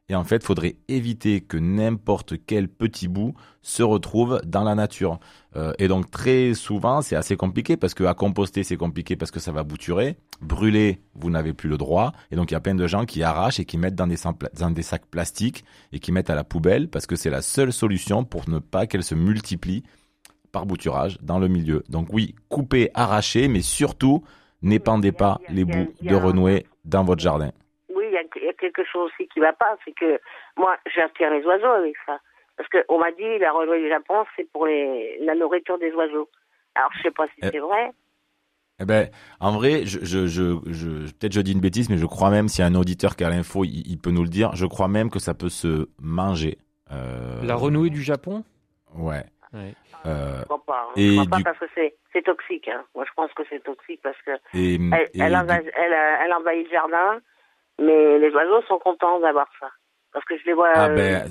et 0.08 0.14
en 0.14 0.22
fait, 0.22 0.44
faudrait 0.44 0.76
éviter 0.86 1.40
que 1.40 1.56
n'importe 1.56 2.34
quel 2.46 2.68
petit 2.68 3.08
bout 3.08 3.34
se 3.62 3.82
retrouve 3.82 4.40
dans 4.46 4.62
la 4.62 4.76
nature. 4.76 5.18
Euh, 5.56 5.72
et 5.80 5.88
donc 5.88 6.10
très 6.12 6.54
souvent, 6.54 7.02
c'est 7.02 7.16
assez 7.16 7.36
compliqué 7.36 7.76
parce 7.76 7.92
que 7.92 8.04
à 8.04 8.14
composter, 8.14 8.62
c'est 8.62 8.76
compliqué 8.76 9.16
parce 9.16 9.32
que 9.32 9.40
ça 9.40 9.50
va 9.50 9.64
bouturer. 9.64 10.16
Brûler, 10.40 11.00
vous 11.16 11.30
n'avez 11.30 11.52
plus 11.54 11.68
le 11.68 11.76
droit. 11.76 12.12
Et 12.30 12.36
donc 12.36 12.52
il 12.52 12.54
y 12.54 12.56
a 12.56 12.60
plein 12.60 12.76
de 12.76 12.86
gens 12.86 13.04
qui 13.04 13.25
arrachent 13.25 13.58
et 13.58 13.64
qui 13.64 13.78
mettent 13.78 13.96
dans 13.96 14.06
des, 14.06 14.18
dans 14.56 14.70
des 14.70 14.82
sacs 14.82 15.06
plastiques 15.06 15.64
et 15.92 15.98
qui 15.98 16.12
mettent 16.12 16.30
à 16.30 16.36
la 16.36 16.44
poubelle 16.44 16.88
parce 16.88 17.06
que 17.06 17.16
c'est 17.16 17.30
la 17.30 17.42
seule 17.42 17.72
solution 17.72 18.22
pour 18.22 18.48
ne 18.48 18.60
pas 18.60 18.86
qu'elle 18.86 19.02
se 19.02 19.16
multiplie 19.16 19.82
par 20.52 20.66
bouturage 20.66 21.18
dans 21.20 21.40
le 21.40 21.48
milieu. 21.48 21.82
Donc 21.88 22.12
oui, 22.12 22.36
coupez, 22.48 22.90
arrachez, 22.94 23.48
mais 23.48 23.60
surtout 23.60 24.22
n'épandez 24.62 25.10
pas 25.10 25.40
les 25.48 25.64
bouts 25.64 25.92
de 26.00 26.14
renouée 26.14 26.64
dans 26.84 27.02
votre 27.02 27.20
jardin. 27.20 27.50
Il 28.40 28.45
y, 28.45 28.49
a- 28.49 28.52
quelque 28.55 28.85
chose 28.85 29.11
aussi 29.12 29.28
qui 29.28 29.40
va 29.40 29.52
pas, 29.52 29.76
c'est 29.85 29.93
que 29.93 30.21
moi, 30.57 30.76
j'attire 30.95 31.31
les 31.31 31.45
oiseaux 31.45 31.66
avec 31.73 31.95
ça. 32.07 32.19
Parce 32.57 32.69
qu'on 32.71 32.99
m'a 32.99 33.12
dit, 33.12 33.38
la 33.38 33.52
renouée 33.52 33.81
du 33.83 33.88
Japon, 33.88 34.25
c'est 34.37 34.50
pour 34.50 34.66
les, 34.66 35.19
la 35.21 35.35
nourriture 35.35 35.78
des 35.78 35.93
oiseaux. 35.93 36.28
Alors, 36.75 36.90
je 36.97 37.02
sais 37.02 37.11
pas 37.11 37.26
si 37.26 37.45
Euh, 37.45 37.50
c'est 37.52 37.59
vrai. 37.59 37.90
Eh 38.81 38.85
ben, 38.85 39.09
en 39.40 39.52
vrai, 39.52 39.87
je, 39.87 40.00
je, 40.05 40.26
je, 40.26 40.59
je- 40.66 41.11
peut-être 41.12 41.33
je 41.33 41.40
dis 41.40 41.52
une 41.52 41.61
bêtise, 41.61 41.88
mais 41.90 41.97
je 41.97 42.05
crois 42.07 42.31
même, 42.31 42.49
s'il 42.49 42.62
y 42.62 42.64
a 42.64 42.71
un 42.71 42.75
auditeur 42.75 43.16
qui 43.16 43.25
a 43.25 43.31
l'info, 43.31 43.64
il, 43.64 43.83
il 43.90 43.99
peut 43.99 44.11
nous 44.11 44.23
le 44.23 44.28
dire. 44.28 44.55
Je 44.55 44.66
crois 44.66 44.88
même 44.88 45.11
que 45.11 45.19
ça 45.19 45.33
peut 45.35 45.49
se 45.49 45.88
manger. 46.00 46.59
Euh, 46.93 47.43
La 47.45 47.55
renouée 47.57 47.90
du 47.90 48.02
Japon? 48.02 48.45
Ouais. 48.95 49.25
Ouais. 49.52 49.73
Euh, 50.05 50.40
Je 50.40 50.45
crois 50.45 50.62
pas. 50.64 50.88
hein. 50.88 50.93
et 50.97 51.09
je 51.09 51.12
crois 51.14 51.31
pas 51.31 51.37
du- 51.38 51.43
parce 51.45 51.59
que 51.59 51.64
c'est, 51.75 52.23
toxique. 52.23 52.69
Hein. 52.69 52.85
Moi, 52.95 53.05
je 53.07 53.12
pense 53.14 53.31
que 53.35 53.43
c'est 53.50 53.62
toxique 53.62 54.00
parce 54.02 54.16
que 54.25 54.31
et, 54.55 54.75
elle, 54.76 55.09
et 55.14 55.21
elle, 55.21 55.33
du- 55.33 55.37
envahit, 55.37 55.71
elle, 55.76 55.93
elle 56.25 56.33
envahit 56.33 56.64
le 56.66 56.71
jardin, 56.73 57.19
mais 57.80 58.18
les 58.18 58.30
oiseaux 58.30 58.62
sont 58.68 58.78
contents 58.78 59.21
d'avoir 59.21 59.47
ça. 59.61 59.68
Parce 60.12 60.25
que 60.25 60.37
je 60.38 60.45
les 60.47 60.54
vois. 60.54 60.71
ah 60.75 60.88
euh, 60.88 60.97
ben, 60.97 61.28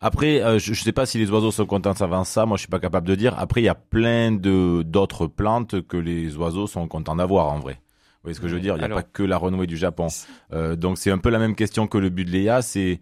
après, 0.00 0.42
euh, 0.42 0.58
je, 0.58 0.74
je 0.74 0.82
sais 0.82 0.92
pas 0.92 1.06
si 1.06 1.18
les 1.18 1.30
oiseaux 1.30 1.50
sont 1.50 1.66
contents 1.66 2.00
avant 2.00 2.22
ça. 2.24 2.46
Moi, 2.46 2.56
je 2.56 2.60
suis 2.60 2.68
pas 2.70 2.78
capable 2.78 3.08
de 3.08 3.14
dire. 3.14 3.34
Après, 3.38 3.60
il 3.60 3.64
y 3.64 3.68
a 3.68 3.74
plein 3.74 4.30
de 4.30 4.82
d'autres 4.82 5.26
plantes 5.26 5.80
que 5.86 5.96
les 5.96 6.36
oiseaux 6.36 6.66
sont 6.66 6.86
contents 6.86 7.16
d'avoir 7.16 7.48
en 7.48 7.58
vrai. 7.58 7.74
Vous 7.74 8.22
voyez 8.24 8.34
ce 8.34 8.40
que 8.40 8.48
je 8.48 8.54
veux 8.54 8.60
dire? 8.60 8.74
Il 8.74 8.78
n'y 8.78 8.82
a 8.82 8.86
Alors- 8.86 8.98
pas 8.98 9.02
que 9.02 9.22
la 9.22 9.36
renouée 9.36 9.66
du 9.66 9.76
Japon. 9.76 10.08
Euh, 10.52 10.76
donc 10.76 10.98
c'est 10.98 11.10
un 11.10 11.18
peu 11.18 11.30
la 11.30 11.38
même 11.38 11.54
question 11.56 11.86
que 11.86 11.98
le 11.98 12.10
Budleia, 12.10 12.62
c'est 12.62 13.00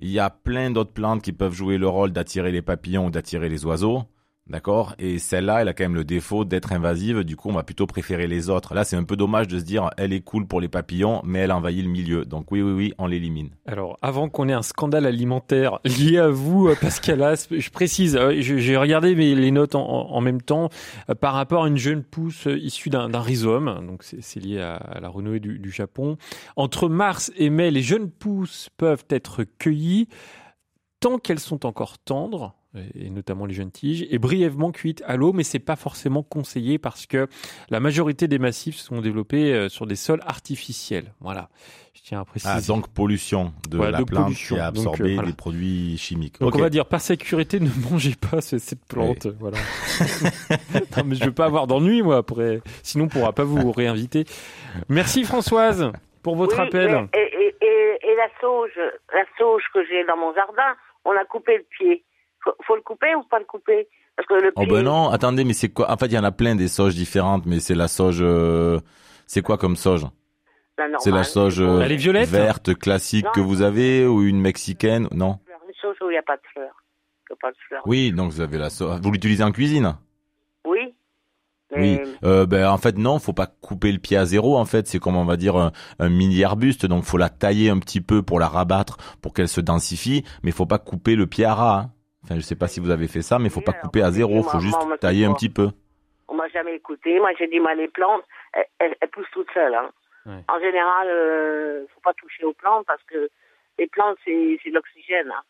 il 0.00 0.10
y 0.10 0.18
a 0.20 0.28
plein 0.30 0.70
d'autres 0.70 0.92
plantes 0.92 1.22
qui 1.22 1.32
peuvent 1.32 1.54
jouer 1.54 1.78
le 1.78 1.88
rôle 1.88 2.10
d'attirer 2.12 2.52
les 2.52 2.62
papillons 2.62 3.06
ou 3.06 3.10
d'attirer 3.10 3.48
les 3.48 3.64
oiseaux. 3.64 4.02
D'accord? 4.48 4.94
Et 5.00 5.18
celle-là, 5.18 5.62
elle 5.62 5.68
a 5.68 5.74
quand 5.74 5.82
même 5.82 5.96
le 5.96 6.04
défaut 6.04 6.44
d'être 6.44 6.72
invasive, 6.72 7.24
du 7.24 7.34
coup 7.34 7.48
on 7.48 7.54
va 7.54 7.64
plutôt 7.64 7.86
préférer 7.88 8.28
les 8.28 8.48
autres. 8.48 8.74
Là 8.74 8.84
c'est 8.84 8.94
un 8.94 9.02
peu 9.02 9.16
dommage 9.16 9.48
de 9.48 9.58
se 9.58 9.64
dire 9.64 9.90
elle 9.96 10.12
est 10.12 10.20
cool 10.20 10.46
pour 10.46 10.60
les 10.60 10.68
papillons, 10.68 11.20
mais 11.24 11.40
elle 11.40 11.50
envahit 11.50 11.82
le 11.82 11.90
milieu. 11.90 12.24
Donc 12.24 12.52
oui, 12.52 12.62
oui, 12.62 12.72
oui, 12.72 12.94
on 12.98 13.08
l'élimine. 13.08 13.50
Alors 13.66 13.98
avant 14.02 14.28
qu'on 14.28 14.48
ait 14.48 14.52
un 14.52 14.62
scandale 14.62 15.04
alimentaire 15.04 15.80
lié 15.84 16.18
à 16.18 16.28
vous, 16.28 16.68
euh, 16.68 16.76
Pascal 16.80 17.22
As, 17.22 17.48
je 17.50 17.70
précise, 17.70 18.16
euh, 18.16 18.34
j'ai 18.40 18.76
regardé 18.76 19.16
les 19.16 19.50
notes 19.50 19.74
en, 19.74 20.20
même 20.20 20.40
temps 20.40 20.68
euh, 21.10 21.14
par 21.16 21.34
rapport 21.34 21.64
à 21.64 21.68
une 21.68 21.76
jeune 21.76 22.04
pousse 22.04 22.46
issue 22.46 22.90
d'un 22.90 23.20
rhizome, 23.20 23.84
donc 23.86 24.04
c'est 24.04 24.22
c'est 24.22 24.40
lié 24.40 24.60
à, 24.60 24.76
à 24.76 25.00
la 25.00 25.08
renouée 25.08 25.40
du, 25.40 25.58
du 25.58 25.70
Japon. 25.70 26.18
Entre 26.54 26.88
mars 26.88 27.32
et 27.36 27.50
mai, 27.50 27.72
les 27.72 27.82
jeunes 27.82 28.10
pousses 28.10 28.68
peuvent 28.76 29.04
être 29.10 29.44
cueillies 29.58 30.08
tant 31.00 31.18
qu'elles 31.18 31.40
sont 31.40 31.66
encore 31.66 31.98
tendres, 31.98 32.55
et 32.94 33.08
notamment 33.10 33.46
les 33.46 33.54
jeunes 33.54 33.70
tiges, 33.70 34.06
et 34.10 34.18
brièvement 34.18 34.70
cuites 34.70 35.02
à 35.06 35.16
l'eau, 35.16 35.32
mais 35.32 35.44
c'est 35.44 35.58
pas 35.58 35.76
forcément 35.76 36.22
conseillé 36.22 36.78
parce 36.78 37.06
que 37.06 37.26
la 37.70 37.80
majorité 37.80 38.28
des 38.28 38.38
massifs 38.38 38.76
sont 38.76 39.00
développés 39.00 39.52
euh, 39.54 39.68
sur 39.70 39.86
des 39.86 39.96
sols 39.96 40.20
artificiels. 40.26 41.14
Voilà, 41.20 41.48
je 41.94 42.02
tiens 42.02 42.20
à 42.20 42.24
préciser. 42.26 42.52
Ah, 42.54 42.60
donc 42.60 42.88
pollution 42.88 43.54
de 43.70 43.78
Ouais, 43.78 43.90
la 43.90 43.98
de 44.00 44.04
plante 44.04 44.24
pollution. 44.24 44.56
qui 44.56 44.60
a 44.60 44.70
Donc, 44.70 44.86
absorbé 44.88 45.12
euh, 45.12 45.14
voilà. 45.14 45.28
des 45.30 45.34
produits 45.36 45.96
chimiques. 45.96 46.38
Donc 46.40 46.54
on 46.54 46.58
va 46.58 46.68
dire 46.68 46.84
par 46.84 47.00
sécurité, 47.00 47.60
ne 47.60 47.70
mangez 47.90 48.14
pas 48.14 48.40
ce- 48.42 48.58
cette 48.58 48.84
plante. 48.84 49.26
Voilà. 49.40 49.56
non 50.96 51.04
mais 51.06 51.14
je 51.14 51.24
veux 51.24 51.32
pas 51.32 51.46
avoir 51.46 51.66
d'ennui 51.66 52.02
moi 52.02 52.18
après. 52.18 52.60
Sinon 52.82 53.04
on 53.06 53.08
pourra 53.08 53.32
pas 53.32 53.44
vous 53.44 53.72
réinviter. 53.72 54.24
Merci 54.88 55.24
Françoise 55.24 55.90
pour 56.22 56.36
votre 56.36 56.60
Oui, 56.60 56.66
appel. 56.66 57.08
et, 57.14 57.64
et, 57.64 58.10
et 58.10 58.16
la 58.16 58.28
sauge, 58.40 58.76
la 59.14 59.24
sauge 59.38 59.62
que 59.72 59.80
j'ai 59.86 60.04
dans 60.04 60.16
mon 60.16 60.34
jardin, 60.34 60.74
on 61.04 61.12
a 61.12 61.24
coupé 61.24 61.56
le 61.56 61.64
pied. 61.78 62.04
Faut, 62.66 62.76
le 62.76 62.82
couper 62.82 63.14
ou 63.14 63.22
pas 63.24 63.38
le 63.38 63.44
couper? 63.44 63.88
Parce 64.16 64.26
que 64.28 64.34
le 64.34 64.52
Oh 64.56 64.64
ben 64.66 64.82
non, 64.82 65.10
attendez, 65.10 65.44
mais 65.44 65.52
c'est 65.52 65.68
quoi? 65.68 65.90
En 65.90 65.96
fait, 65.96 66.06
il 66.06 66.12
y 66.14 66.18
en 66.18 66.24
a 66.24 66.32
plein 66.32 66.54
des 66.54 66.68
sauges 66.68 66.94
différentes, 66.94 67.44
mais 67.46 67.60
c'est 67.60 67.74
la 67.74 67.88
sauge. 67.88 68.18
euh, 68.22 68.80
C'est 69.26 69.42
quoi 69.42 69.58
comme 69.58 69.76
sauge? 69.76 70.06
La 70.78 70.84
normale. 70.84 71.00
C'est 71.00 71.10
la 71.10 71.24
sauge 71.24 71.60
euh, 71.60 71.80
Elle 71.80 71.92
est 71.92 71.96
violette? 71.96 72.28
verte 72.28 72.74
classique 72.78 73.24
Non. 73.26 73.32
que 73.32 73.40
vous 73.40 73.62
avez 73.62 74.06
ou 74.06 74.22
une 74.22 74.40
mexicaine? 74.40 75.08
Non. 75.12 75.38
Une 75.68 75.74
sauge 75.80 75.96
où 76.02 76.06
il 76.10 76.12
n'y 76.12 76.18
a 76.18 76.22
pas 76.22 76.36
de 76.36 76.42
fleurs. 76.52 76.82
Pas 77.40 77.50
de. 77.50 77.56
Oui, 77.86 78.12
donc 78.12 78.30
vous 78.32 78.40
avez 78.40 78.56
la 78.58 78.70
sauge. 78.70 79.00
Vous 79.02 79.10
l'utilisez 79.10 79.42
en 79.42 79.52
cuisine? 79.52 79.96
Oui. 80.66 80.94
Oui. 81.76 81.98
Euh, 82.22 82.46
ben 82.46 82.68
en 82.68 82.78
fait 82.78 82.96
non, 82.96 83.18
faut 83.18 83.32
pas 83.32 83.48
couper 83.48 83.90
le 83.90 83.98
pied 83.98 84.16
à 84.16 84.24
zéro. 84.24 84.56
En 84.56 84.64
fait, 84.64 84.86
c'est 84.86 85.00
comme 85.00 85.16
on 85.16 85.24
va 85.24 85.36
dire 85.36 85.56
un, 85.56 85.72
un 85.98 86.08
mini 86.08 86.44
arbuste, 86.44 86.86
donc 86.86 87.02
faut 87.04 87.18
la 87.18 87.28
tailler 87.28 87.70
un 87.70 87.78
petit 87.80 88.00
peu 88.00 88.22
pour 88.22 88.38
la 88.38 88.46
rabattre, 88.48 88.96
pour 89.20 89.34
qu'elle 89.34 89.48
se 89.48 89.60
densifie, 89.60 90.24
mais 90.44 90.52
faut 90.52 90.64
pas 90.66 90.78
couper 90.78 91.16
le 91.16 91.26
pied 91.26 91.44
à 91.44 91.54
ras. 91.54 91.78
hein. 91.80 91.90
Enfin, 92.26 92.36
je 92.36 92.40
sais 92.44 92.56
pas 92.56 92.66
si 92.66 92.80
vous 92.80 92.90
avez 92.90 93.06
fait 93.06 93.22
ça, 93.22 93.38
mais 93.38 93.48
faut 93.48 93.60
Oui, 93.60 93.64
pas 93.64 93.72
alors, 93.72 93.82
couper 93.82 94.02
à 94.02 94.10
zéro, 94.10 94.34
moi, 94.42 94.50
faut 94.50 94.58
juste 94.60 94.76
tailler 95.00 95.24
un 95.26 95.32
petit 95.32 95.48
peu. 95.48 95.68
On 96.26 96.34
m'a 96.34 96.48
jamais 96.48 96.74
écouté. 96.74 97.20
Moi, 97.20 97.30
j'ai 97.38 97.46
dit, 97.46 97.60
moi, 97.60 97.74
les 97.74 97.86
plantes, 97.88 98.24
elles, 98.52 98.66
elles- 98.80 98.96
elles 99.00 99.08
poussent 99.10 99.30
toutes 99.32 99.50
seules. 99.54 99.74
Hein. 99.74 99.90
Ouais. 100.26 100.42
En 100.48 100.58
général, 100.58 101.06
euh, 101.08 101.86
faut 101.94 102.00
pas 102.00 102.14
toucher 102.14 102.44
aux 102.44 102.52
plantes 102.52 102.84
parce 102.86 103.02
que 103.04 103.30
les 103.78 103.86
plantes, 103.86 104.18
c'est 104.24 104.32
de 104.32 104.74
l'oxygène. 104.74 105.30
hein. 105.30 105.42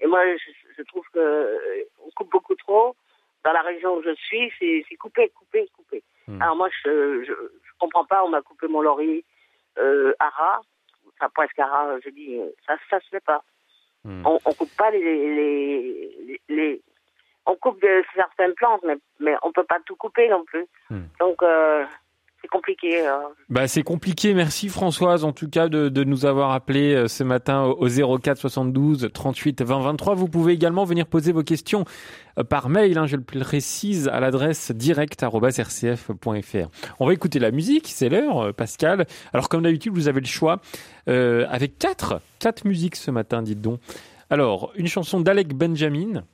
Et 0.00 0.08
moi, 0.08 0.20
je, 0.36 0.50
je 0.76 0.82
trouve 0.82 1.04
que 1.12 1.20
euh, 1.20 1.84
on 2.04 2.10
coupe 2.16 2.32
beaucoup 2.32 2.56
trop. 2.56 2.96
Dans 3.44 3.52
la 3.52 3.62
région 3.62 3.96
où 3.96 4.02
je 4.02 4.12
suis, 4.16 4.50
c'est 4.58 4.84
c'est 4.88 4.96
coupé, 4.96 5.28
coupé, 5.36 5.68
coupé. 5.76 6.02
Hmm. 6.26 6.42
Alors 6.42 6.56
moi, 6.56 6.68
je, 6.84 7.22
je, 7.22 7.32
je 7.32 7.70
comprends 7.78 8.04
pas. 8.06 8.24
On 8.24 8.28
m'a 8.28 8.42
coupé 8.42 8.66
mon 8.66 8.80
laurier 8.80 9.24
euh, 9.78 10.12
à 10.18 10.30
ras, 10.30 10.60
enfin 11.14 11.28
presque 11.32 11.58
à 11.60 11.66
ras. 11.66 12.00
Je 12.04 12.08
dis, 12.10 12.40
euh, 12.40 12.48
ça, 12.66 12.74
ça 12.90 12.98
se 13.00 13.08
fait 13.10 13.20
pas. 13.24 13.44
Hmm. 14.04 14.22
On, 14.26 14.38
on 14.44 14.52
coupe 14.52 14.76
pas 14.76 14.90
les, 14.90 15.00
les, 15.00 16.16
les, 16.26 16.40
les- 16.48 16.82
on 17.46 17.56
coupe 17.56 17.80
de 17.82 18.02
certaines 18.14 18.54
plantes, 18.54 18.82
mais, 18.86 18.96
mais 19.20 19.34
on 19.42 19.52
peut 19.52 19.64
pas 19.64 19.78
tout 19.86 19.96
couper 19.96 20.28
non 20.28 20.44
plus. 20.44 20.66
Hmm. 20.90 21.04
Donc 21.20 21.42
euh, 21.42 21.84
c'est 22.44 22.48
compliqué. 22.48 23.06
hein. 23.06 23.22
Bah 23.48 23.66
c'est 23.68 23.82
compliqué. 23.82 24.34
Merci 24.34 24.68
Françoise 24.68 25.24
en 25.24 25.32
tout 25.32 25.48
cas 25.48 25.68
de, 25.68 26.04
nous 26.04 26.26
avoir 26.26 26.52
appelé 26.52 26.94
euh, 26.94 27.08
ce 27.08 27.24
matin 27.24 27.62
au 27.62 27.88
au 27.88 28.18
04 28.18 28.36
72 28.36 29.08
38 29.12 29.62
20 29.62 29.80
23. 29.80 30.14
Vous 30.14 30.28
pouvez 30.28 30.52
également 30.52 30.84
venir 30.84 31.06
poser 31.06 31.32
vos 31.32 31.42
questions 31.42 31.86
euh, 32.38 32.44
par 32.44 32.68
mail. 32.68 32.98
Hein, 32.98 33.06
je 33.06 33.16
le 33.16 33.22
précise 33.22 34.08
à 34.08 34.20
l'adresse 34.20 34.72
direct@rcf.fr. 34.72 36.68
On 37.00 37.06
va 37.06 37.12
écouter 37.14 37.38
la 37.38 37.50
musique. 37.50 37.88
C'est 37.88 38.10
l'heure, 38.10 38.38
euh, 38.48 38.52
Pascal. 38.52 39.06
Alors 39.32 39.48
comme 39.48 39.62
d'habitude, 39.62 39.94
vous 39.94 40.08
avez 40.08 40.20
le 40.20 40.26
choix 40.26 40.60
euh, 41.08 41.46
avec 41.48 41.78
quatre 41.78 42.20
quatre 42.40 42.66
musiques 42.66 42.96
ce 42.96 43.10
matin. 43.10 43.40
Dites 43.40 43.62
donc. 43.62 43.80
Alors 44.28 44.70
une 44.76 44.88
chanson 44.88 45.20
d'Alec 45.20 45.54
Benjamin. 45.54 46.24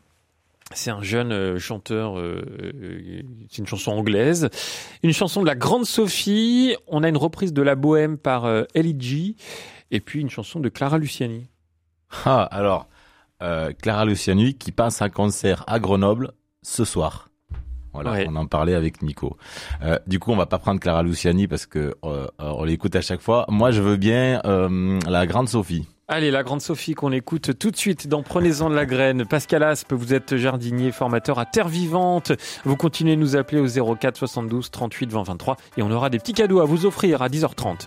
C'est 0.73 0.91
un 0.91 1.03
jeune 1.03 1.33
euh, 1.33 1.59
chanteur, 1.59 2.17
euh, 2.19 2.45
euh, 2.81 3.23
c'est 3.51 3.59
une 3.59 3.67
chanson 3.67 3.91
anglaise. 3.91 4.49
Une 5.03 5.13
chanson 5.13 5.41
de 5.43 5.47
la 5.47 5.57
Grande 5.57 5.85
Sophie. 5.85 6.77
On 6.87 7.03
a 7.03 7.09
une 7.09 7.17
reprise 7.17 7.53
de 7.53 7.61
La 7.63 7.75
Bohème 7.75 8.17
par 8.19 8.45
euh, 8.45 8.63
Ellie 8.75 8.95
G. 8.99 9.35
Et 9.91 9.99
puis 9.99 10.21
une 10.21 10.31
chanson 10.31 10.61
de 10.61 10.69
Clara 10.69 10.99
Luciani. 10.99 11.49
Ah, 12.25 12.43
alors, 12.45 12.87
euh, 13.43 13.73
Clara 13.83 14.05
Luciani 14.05 14.55
qui 14.55 14.71
passe 14.71 15.03
un 15.03 15.09
concert 15.09 15.65
à 15.67 15.81
Grenoble 15.81 16.31
ce 16.63 16.85
soir. 16.85 17.31
Voilà, 17.93 18.13
Ouais. 18.13 18.27
on 18.29 18.37
en 18.37 18.47
parlait 18.47 18.75
avec 18.75 19.03
Nico. 19.03 19.37
Euh, 19.83 19.99
du 20.07 20.21
coup, 20.21 20.31
on 20.31 20.37
va 20.37 20.47
pas 20.47 20.61
prendre 20.61 20.79
Clara 20.79 21.03
Luciani 21.03 21.49
parce 21.49 21.67
que 21.67 21.97
euh, 22.05 22.29
on 22.39 22.63
l'écoute 22.63 22.95
à 22.95 23.01
chaque 23.01 23.21
fois. 23.21 23.45
Moi, 23.49 23.73
je 23.73 23.83
veux 23.83 23.97
bien 23.97 24.41
euh, 24.45 25.01
la 25.09 25.27
Grande 25.27 25.49
Sophie. 25.49 25.89
Allez, 26.13 26.33
la 26.33 26.43
Grande 26.43 26.61
Sophie 26.61 26.95
qu'on 26.95 27.13
écoute 27.13 27.57
tout 27.57 27.71
de 27.71 27.77
suite 27.77 28.09
dans 28.09 28.25
Prenez-en 28.25 28.69
de 28.69 28.75
la 28.75 28.85
graine. 28.85 29.25
Pascal 29.25 29.63
Aspe, 29.63 29.93
vous 29.93 30.13
êtes 30.13 30.35
jardinier, 30.35 30.91
formateur 30.91 31.39
à 31.39 31.47
Terre 31.47 31.69
Vivante. 31.69 32.33
Vous 32.65 32.75
continuez 32.75 33.15
de 33.15 33.21
nous 33.21 33.37
appeler 33.37 33.61
au 33.61 33.95
04 33.95 34.17
72 34.17 34.73
38 34.73 35.13
20 35.13 35.23
23 35.23 35.57
et 35.77 35.83
on 35.85 35.91
aura 35.93 36.11
des 36.11 36.19
petits 36.19 36.33
cadeaux 36.33 36.59
à 36.59 36.65
vous 36.65 36.85
offrir 36.85 37.23
à 37.23 37.29
10h30. 37.29 37.87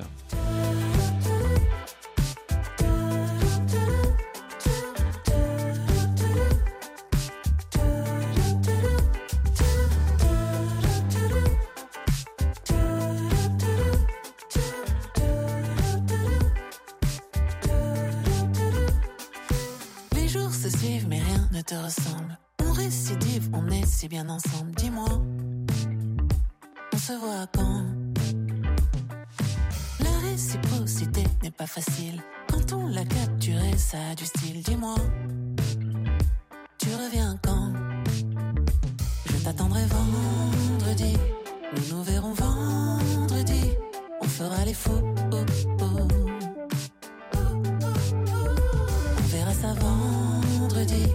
Je 39.26 39.38
t'attendrai 39.44 39.82
vendredi. 39.86 41.18
Nous 41.76 41.98
nous 41.98 42.04
verrons 42.04 42.34
vendredi. 42.34 43.72
On 44.22 44.28
fera 44.28 44.66
les 44.66 44.74
faux. 44.74 45.02
On 49.20 49.24
verra 49.28 49.54
ça 49.54 49.74
vendredi. 49.80 51.08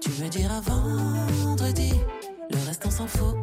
Tu 0.00 0.10
me 0.22 0.28
diras 0.28 0.60
vendredi. 0.60 1.92
Le 2.50 2.66
reste, 2.66 2.84
on 2.86 2.90
s'en 2.90 3.06
fout. 3.06 3.36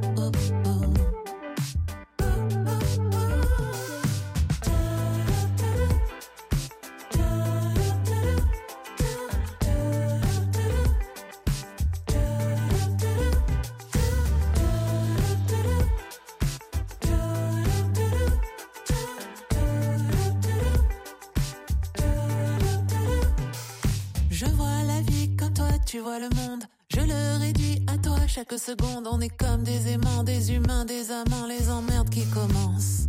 On 29.06 29.22
est 29.22 29.30
comme 29.38 29.64
des 29.64 29.88
aimants, 29.88 30.24
des 30.24 30.52
humains, 30.52 30.84
des 30.84 31.12
amants, 31.12 31.46
les 31.48 31.70
emmerdes 31.70 32.10
qui 32.10 32.26
commencent. 32.26 33.08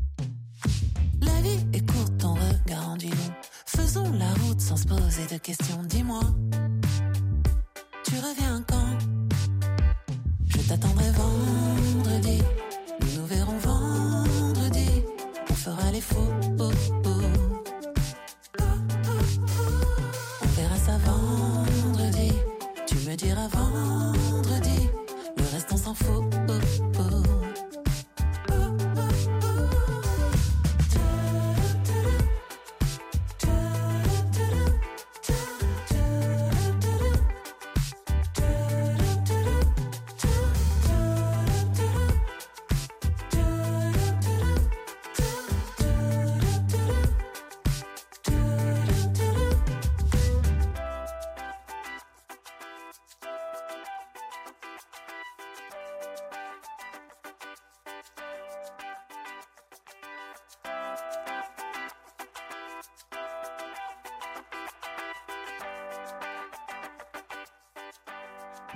La 1.20 1.40
vie 1.42 1.58
est 1.72 1.84
courte, 1.90 2.18
ton 2.18 2.34
regard 2.34 2.90
en 2.90 2.96
dit 2.96 3.08
long. 3.08 3.34
Faisons 3.66 4.12
la 4.12 4.32
route 4.44 4.60
sans 4.60 4.76
se 4.76 4.86
poser 4.86 5.26
de 5.28 5.38
questions. 5.38 5.79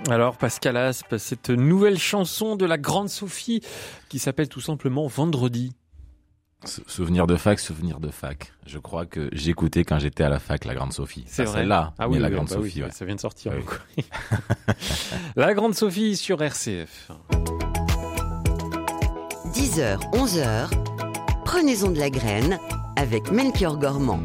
Alors 0.09 0.37
Pascal 0.37 0.77
Aspe, 0.77 1.17
cette 1.17 1.49
nouvelle 1.49 1.97
chanson 1.97 2.55
de 2.55 2.65
la 2.65 2.77
grande 2.77 3.09
Sophie 3.09 3.61
qui 4.09 4.19
s'appelle 4.19 4.49
tout 4.49 4.61
simplement 4.61 5.07
Vendredi. 5.07 5.73
Souvenir 6.87 7.27
de 7.27 7.35
fac, 7.35 7.59
souvenir 7.59 7.99
de 7.99 8.09
fac. 8.09 8.51
Je 8.65 8.79
crois 8.79 9.05
que 9.05 9.29
j'écoutais 9.33 9.83
quand 9.83 9.99
j'étais 9.99 10.23
à 10.23 10.29
la 10.29 10.39
fac 10.39 10.65
la 10.65 10.73
grande 10.73 10.93
Sophie. 10.93 11.23
C'est 11.27 11.43
vrai. 11.43 11.59
Celle-là, 11.59 11.93
Ah 11.99 12.09
oui, 12.09 12.17
la 12.17 12.27
oui, 12.27 12.33
grande 12.33 12.47
bah 12.49 12.55
oui, 12.59 12.69
Sophie. 12.69 12.83
ouais. 12.83 12.91
ça 12.91 13.05
vient 13.05 13.15
de 13.15 13.19
sortir. 13.19 13.53
Oui. 13.53 13.59
donc. 13.59 14.05
la 15.35 15.53
grande 15.53 15.75
Sophie 15.75 16.17
sur 16.17 16.41
RCF. 16.41 17.11
10h, 19.53 19.99
11h, 20.11 20.69
prenez-en 21.45 21.91
de 21.91 21.99
la 21.99 22.09
graine 22.09 22.59
avec 22.97 23.31
Melchior 23.31 23.77
Gormand. 23.77 24.19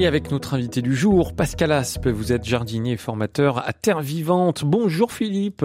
Et 0.00 0.06
avec 0.06 0.30
notre 0.30 0.54
invité 0.54 0.80
du 0.80 0.94
jour, 0.94 1.34
Pascal 1.36 1.72
Aspe, 1.72 2.06
vous 2.06 2.32
êtes 2.32 2.44
jardinier 2.44 2.92
et 2.92 2.96
formateur 2.96 3.58
à 3.58 3.72
Terre 3.72 3.98
Vivante. 3.98 4.62
Bonjour 4.64 5.10
Philippe. 5.10 5.64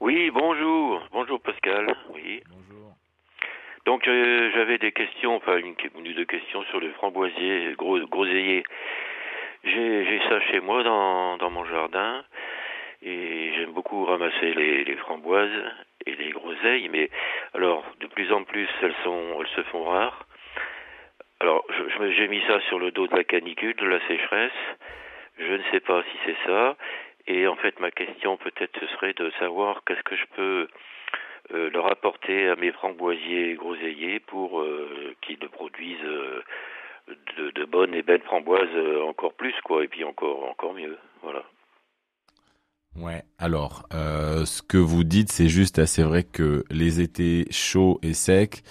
Oui, 0.00 0.32
bonjour. 0.32 1.06
Bonjour 1.12 1.40
Pascal. 1.40 1.94
Oui. 2.12 2.42
Bonjour. 2.50 2.90
Donc 3.86 4.08
euh, 4.08 4.50
j'avais 4.52 4.78
des 4.78 4.90
questions, 4.90 5.36
enfin 5.36 5.58
une, 5.58 5.76
une 5.96 6.08
ou 6.08 6.12
deux 6.12 6.24
questions 6.24 6.64
sur 6.70 6.80
le 6.80 6.90
framboisier 6.94 7.72
gros, 7.78 8.00
groseillier. 8.00 8.64
J'ai 9.62 10.04
j'ai 10.04 10.20
ça 10.28 10.40
chez 10.50 10.58
moi 10.58 10.82
dans, 10.82 11.36
dans 11.36 11.50
mon 11.50 11.64
jardin 11.66 12.24
et 13.02 13.52
j'aime 13.54 13.74
beaucoup 13.74 14.06
ramasser 14.06 14.54
les, 14.54 14.82
les 14.82 14.96
framboises 14.96 15.62
et 16.04 16.16
les 16.16 16.30
groseilles, 16.32 16.88
mais 16.88 17.10
alors 17.54 17.84
de 18.00 18.08
plus 18.08 18.32
en 18.32 18.42
plus 18.42 18.68
elles 18.82 18.96
sont 19.04 19.38
elles 19.40 19.54
se 19.54 19.62
font 19.70 19.84
rares. 19.84 20.26
Alors 21.40 21.64
j'ai 22.16 22.28
mis 22.28 22.42
ça 22.46 22.60
sur 22.68 22.78
le 22.78 22.90
dos 22.90 23.06
de 23.06 23.14
la 23.14 23.24
canicule, 23.24 23.76
de 23.76 23.86
la 23.86 24.00
sécheresse. 24.08 24.50
Je 25.38 25.52
ne 25.52 25.62
sais 25.70 25.80
pas 25.80 26.02
si 26.02 26.18
c'est 26.26 26.36
ça. 26.46 26.76
Et 27.26 27.46
en 27.46 27.56
fait 27.56 27.78
ma 27.80 27.90
question 27.90 28.36
peut-être 28.36 28.78
ce 28.80 28.86
serait 28.88 29.12
de 29.12 29.30
savoir 29.38 29.82
qu'est-ce 29.84 30.02
que 30.02 30.16
je 30.16 30.24
peux 30.34 30.68
euh, 31.54 31.70
leur 31.70 31.90
apporter 31.90 32.48
à 32.48 32.56
mes 32.56 32.72
framboisiers 32.72 33.54
groseilliers 33.54 34.20
pour 34.20 34.60
euh, 34.60 35.14
qu'ils 35.22 35.38
produisent 35.38 36.04
euh, 36.04 36.42
de, 37.38 37.50
de 37.50 37.64
bonnes 37.64 37.94
et 37.94 38.02
belles 38.02 38.22
framboises 38.22 38.68
euh, 38.74 39.02
encore 39.02 39.32
plus 39.32 39.54
quoi 39.64 39.84
et 39.84 39.88
puis 39.88 40.04
encore 40.04 40.44
encore 40.44 40.74
mieux 40.74 40.98
voilà 41.22 41.44
Ouais. 42.96 43.22
Alors, 43.38 43.84
ce 43.92 44.60
que 44.60 44.76
vous 44.76 45.04
dites, 45.04 45.30
c'est 45.30 45.48
juste, 45.48 45.84
c'est 45.84 46.02
vrai 46.02 46.24
que 46.24 46.64
les 46.68 47.00
étés 47.00 47.44
chauds 47.52 48.00
et 48.02 48.12
secs, 48.12 48.64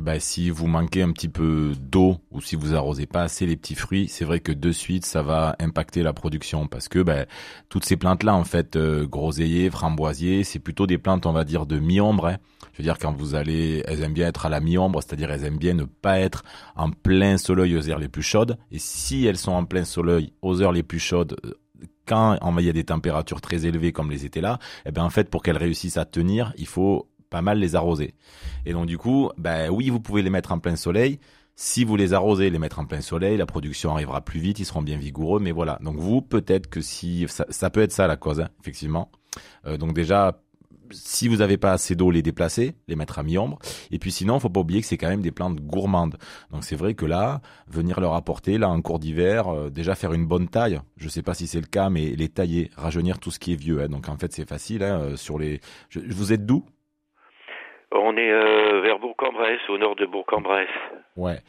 bah, 0.00 0.18
si 0.20 0.50
vous 0.50 0.66
manquez 0.66 1.02
un 1.02 1.12
petit 1.12 1.28
peu 1.28 1.72
d'eau 1.78 2.18
ou 2.30 2.40
si 2.40 2.56
vous 2.56 2.74
arrosez 2.74 3.06
pas 3.06 3.22
assez 3.22 3.46
les 3.46 3.56
petits 3.56 3.74
fruits, 3.74 4.08
c'est 4.08 4.24
vrai 4.24 4.40
que 4.40 4.52
de 4.52 4.72
suite, 4.72 5.04
ça 5.04 5.22
va 5.22 5.56
impacter 5.58 6.02
la 6.02 6.12
production 6.12 6.66
parce 6.66 6.88
que 6.88 7.00
bah, 7.00 7.26
toutes 7.68 7.84
ces 7.84 7.96
plantes-là, 7.96 8.34
en 8.34 8.44
fait, 8.44 8.76
euh, 8.76 9.06
framboisiers, 9.70 10.44
c'est 10.44 10.58
plutôt 10.58 10.86
des 10.86 10.98
plantes, 10.98 11.26
on 11.26 11.32
va 11.32 11.44
dire, 11.44 11.66
de 11.66 11.78
mi-ombre. 11.78 12.26
hein. 12.26 12.36
Je 12.72 12.78
veux 12.78 12.84
dire, 12.84 12.98
quand 12.98 13.12
vous 13.12 13.34
allez, 13.34 13.82
elles 13.86 14.02
aiment 14.02 14.14
bien 14.14 14.28
être 14.28 14.46
à 14.46 14.48
la 14.48 14.60
mi-ombre, 14.60 15.02
c'est-à-dire 15.02 15.30
elles 15.30 15.44
aiment 15.44 15.58
bien 15.58 15.74
ne 15.74 15.84
pas 15.84 16.18
être 16.18 16.44
en 16.76 16.90
plein 16.90 17.36
soleil 17.36 17.76
aux 17.76 17.88
heures 17.90 17.98
les 17.98 18.08
plus 18.08 18.22
chaudes. 18.22 18.56
Et 18.70 18.78
si 18.78 19.26
elles 19.26 19.36
sont 19.36 19.52
en 19.52 19.64
plein 19.64 19.84
soleil 19.84 20.32
aux 20.42 20.62
heures 20.62 20.72
les 20.72 20.82
plus 20.82 20.98
chaudes, 20.98 21.36
euh, 21.44 21.52
quand 22.06 22.38
il 22.58 22.64
y 22.64 22.68
a 22.68 22.72
des 22.72 22.84
températures 22.84 23.40
très 23.40 23.66
élevées 23.66 23.92
comme 23.92 24.10
les 24.10 24.24
étés 24.24 24.40
là, 24.40 24.58
eh 24.84 24.90
ben 24.90 25.04
en 25.04 25.10
fait 25.10 25.30
pour 25.30 25.42
qu'elles 25.44 25.56
réussissent 25.56 25.96
à 25.96 26.04
tenir, 26.04 26.52
il 26.58 26.66
faut 26.66 27.08
pas 27.30 27.42
mal 27.42 27.58
les 27.58 27.74
arroser. 27.76 28.14
Et 28.66 28.72
donc 28.72 28.86
du 28.86 28.98
coup, 28.98 29.30
ben 29.38 29.70
oui, 29.70 29.88
vous 29.88 30.00
pouvez 30.00 30.22
les 30.22 30.30
mettre 30.30 30.52
en 30.52 30.58
plein 30.58 30.76
soleil. 30.76 31.18
Si 31.56 31.84
vous 31.84 31.96
les 31.96 32.14
arrosez, 32.14 32.48
les 32.50 32.58
mettre 32.58 32.78
en 32.78 32.86
plein 32.86 33.00
soleil, 33.02 33.36
la 33.36 33.44
production 33.46 33.92
arrivera 33.92 34.22
plus 34.22 34.40
vite, 34.40 34.58
ils 34.60 34.64
seront 34.64 34.82
bien 34.82 34.96
vigoureux. 34.96 35.40
Mais 35.40 35.52
voilà, 35.52 35.78
donc 35.82 35.96
vous 35.96 36.22
peut-être 36.22 36.68
que 36.68 36.80
si 36.80 37.26
ça, 37.28 37.44
ça 37.50 37.70
peut 37.70 37.82
être 37.82 37.92
ça 37.92 38.06
la 38.06 38.16
cause, 38.16 38.40
hein, 38.40 38.48
effectivement. 38.60 39.10
Euh, 39.66 39.76
donc 39.76 39.92
déjà, 39.92 40.40
si 40.90 41.28
vous 41.28 41.36
n'avez 41.36 41.58
pas 41.58 41.72
assez 41.72 41.94
d'eau, 41.94 42.10
les 42.10 42.22
déplacer, 42.22 42.74
les 42.88 42.96
mettre 42.96 43.18
à 43.18 43.22
mi-ombre. 43.22 43.58
Et 43.90 43.98
puis 43.98 44.10
sinon, 44.10 44.40
faut 44.40 44.48
pas 44.48 44.60
oublier 44.60 44.80
que 44.80 44.86
c'est 44.86 44.96
quand 44.96 45.08
même 45.10 45.20
des 45.20 45.30
plantes 45.32 45.60
gourmandes. 45.60 46.16
Donc 46.50 46.64
c'est 46.64 46.76
vrai 46.76 46.94
que 46.94 47.04
là, 47.04 47.42
venir 47.68 48.00
leur 48.00 48.14
apporter, 48.14 48.56
là, 48.56 48.70
en 48.70 48.80
cours 48.80 48.98
d'hiver, 48.98 49.48
euh, 49.48 49.68
déjà 49.70 49.94
faire 49.94 50.14
une 50.14 50.26
bonne 50.26 50.48
taille. 50.48 50.80
Je 50.96 51.08
sais 51.10 51.22
pas 51.22 51.34
si 51.34 51.46
c'est 51.46 51.60
le 51.60 51.66
cas, 51.66 51.90
mais 51.90 52.16
les 52.16 52.28
tailler, 52.30 52.70
rajeunir 52.74 53.18
tout 53.18 53.30
ce 53.30 53.38
qui 53.38 53.52
est 53.52 53.56
vieux. 53.56 53.82
hein. 53.82 53.88
Donc 53.88 54.08
en 54.08 54.16
fait, 54.16 54.32
c'est 54.32 54.48
facile. 54.48 54.82
Hein, 54.82 55.00
euh, 55.00 55.16
sur 55.16 55.38
les, 55.38 55.60
je- 55.90 56.00
vous 56.00 56.32
êtes 56.32 56.46
d'où 56.46 56.64
on 57.92 58.16
est 58.16 58.30
euh, 58.30 58.80
vers 58.82 58.98
Bourg-en-Bresse 58.98 59.68
au 59.68 59.78
nord 59.78 59.96
de 59.96 60.06
Bourg-en-Bresse 60.06 60.68
Ouais. 61.16 61.40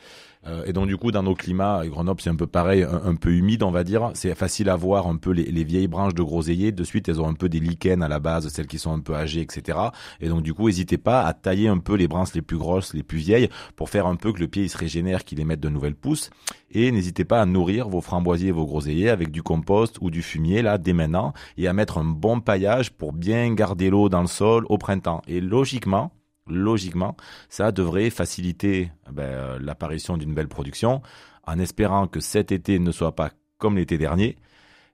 Euh, 0.47 0.65
et 0.65 0.73
donc 0.73 0.87
du 0.87 0.97
coup, 0.97 1.11
dans 1.11 1.21
nos 1.21 1.35
climats, 1.35 1.83
Grenoble, 1.85 2.19
c'est 2.19 2.29
un 2.29 2.35
peu 2.35 2.47
pareil, 2.47 2.83
un, 2.83 3.15
peu 3.15 3.29
humide, 3.29 3.61
on 3.61 3.69
va 3.69 3.83
dire. 3.83 4.09
C'est 4.15 4.33
facile 4.33 4.69
à 4.69 4.75
voir 4.75 5.07
un 5.07 5.17
peu 5.17 5.31
les, 5.31 5.43
les 5.43 5.63
vieilles 5.63 5.87
branches 5.87 6.15
de 6.15 6.23
groseillier. 6.23 6.71
De 6.71 6.83
suite, 6.83 7.07
elles 7.09 7.21
ont 7.21 7.27
un 7.27 7.35
peu 7.35 7.47
des 7.47 7.59
lichens 7.59 8.01
à 8.01 8.07
la 8.07 8.19
base, 8.19 8.47
celles 8.47 8.67
qui 8.67 8.79
sont 8.79 8.91
un 8.91 8.99
peu 9.01 9.13
âgées, 9.13 9.41
etc. 9.41 9.77
Et 10.19 10.29
donc 10.29 10.41
du 10.41 10.53
coup, 10.53 10.65
n'hésitez 10.65 10.97
pas 10.97 11.21
à 11.21 11.33
tailler 11.33 11.67
un 11.67 11.77
peu 11.77 11.93
les 11.93 12.07
branches 12.07 12.33
les 12.33 12.41
plus 12.41 12.57
grosses, 12.57 12.93
les 12.93 13.03
plus 13.03 13.19
vieilles, 13.19 13.49
pour 13.75 13.89
faire 13.89 14.07
un 14.07 14.15
peu 14.15 14.33
que 14.33 14.39
le 14.39 14.47
pied 14.47 14.67
se 14.67 14.77
régénère, 14.77 15.23
qu'il 15.23 15.39
émette 15.39 15.59
de 15.59 15.69
nouvelles 15.69 15.95
pousses. 15.95 16.31
Et 16.71 16.91
n'hésitez 16.91 17.25
pas 17.25 17.41
à 17.41 17.45
nourrir 17.45 17.87
vos 17.87 18.01
framboisiers 18.01 18.49
et 18.49 18.53
vos 18.53 18.65
groseilliers 18.65 19.09
avec 19.09 19.29
du 19.29 19.43
compost 19.43 19.97
ou 20.01 20.09
du 20.09 20.23
fumier 20.23 20.63
là 20.63 20.79
dès 20.79 20.93
maintenant, 20.93 21.33
et 21.57 21.67
à 21.67 21.73
mettre 21.73 21.99
un 21.99 22.05
bon 22.05 22.39
paillage 22.39 22.91
pour 22.91 23.13
bien 23.13 23.53
garder 23.53 23.91
l'eau 23.91 24.09
dans 24.09 24.21
le 24.21 24.27
sol 24.27 24.65
au 24.69 24.77
printemps. 24.79 25.21
Et 25.27 25.39
logiquement, 25.39 26.11
logiquement, 26.51 27.15
ça 27.49 27.71
devrait 27.71 28.09
faciliter 28.09 28.91
ben, 29.11 29.23
euh, 29.23 29.59
l'apparition 29.59 30.17
d'une 30.17 30.33
belle 30.33 30.47
production, 30.47 31.01
en 31.45 31.59
espérant 31.59 32.07
que 32.07 32.19
cet 32.19 32.51
été 32.51 32.79
ne 32.79 32.91
soit 32.91 33.15
pas 33.15 33.31
comme 33.57 33.77
l'été 33.77 33.97
dernier, 33.97 34.37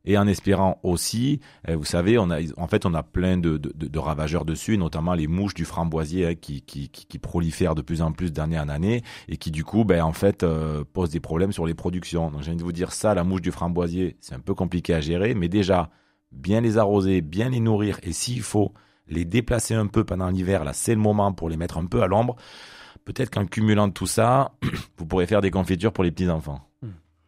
et 0.08 0.18
en 0.18 0.26
espérant 0.26 0.80
aussi, 0.84 1.42
euh, 1.68 1.76
vous 1.76 1.84
savez, 1.84 2.18
en 2.18 2.68
fait, 2.68 2.86
on 2.86 2.94
a 2.94 3.04
plein 3.04 3.38
de, 3.38 3.58
de, 3.58 4.00
ravageurs 4.00 4.46
dessus, 4.46 4.78
notamment 4.78 5.14
les 5.14 5.28
mouches 5.28 5.54
du 5.54 5.66
framboisier 5.66 6.28
hein, 6.28 6.34
qui 6.36 7.20
prolifèrent 7.22 7.76
de 7.76 7.82
plus 7.82 8.02
en 8.02 8.14
plus 8.14 8.32
d'année 8.32 8.58
en 8.58 8.70
année 8.70 9.04
et 9.28 9.36
qui 9.36 9.52
du 9.52 9.66
coup, 9.66 9.84
ben, 9.84 10.02
en 10.02 10.14
fait, 10.14 10.44
euh, 10.44 10.86
posent 10.94 11.10
des 11.10 11.20
problèmes 11.20 11.52
sur 11.52 11.68
les 11.68 11.74
productions. 11.74 12.32
Donc, 12.32 12.42
j'ai 12.42 12.52
envie 12.52 12.58
de 12.58 12.64
vous 12.64 12.72
dire 12.72 12.94
ça, 12.94 13.14
la 13.14 13.26
mouche 13.26 13.42
du 13.42 13.52
framboisier, 13.52 14.16
c'est 14.22 14.34
un 14.34 14.40
peu 14.40 14.54
compliqué 14.54 14.94
à 14.94 15.02
gérer, 15.02 15.34
mais 15.34 15.50
déjà, 15.50 15.90
bien 16.32 16.62
les 16.62 16.78
arroser, 16.78 17.20
bien 17.20 17.50
les 17.50 17.60
nourrir, 17.60 18.00
et 18.02 18.14
s'il 18.14 18.42
faut, 18.42 18.74
les 19.10 19.26
déplacer 19.26 19.74
un 19.76 19.88
peu 19.88 20.04
pendant 20.04 20.30
l'hiver, 20.30 20.64
là 20.64 20.74
c'est 20.74 20.94
le 20.96 21.00
moment 21.02 21.32
pour 21.34 21.50
les 21.50 21.58
mettre 21.58 21.78
un 21.78 21.86
peu 21.86 22.02
à 22.02 22.08
l'ombre. 22.08 22.36
Peut-être 23.06 23.30
qu'en 23.30 23.46
cumulant 23.46 23.90
tout 23.90 24.06
ça, 24.08 24.52
vous 24.98 25.06
pourrez 25.06 25.28
faire 25.28 25.42
des 25.42 25.52
confitures 25.52 25.94
pour 25.94 26.04
les 26.04 26.12
petits-enfants. 26.12 26.60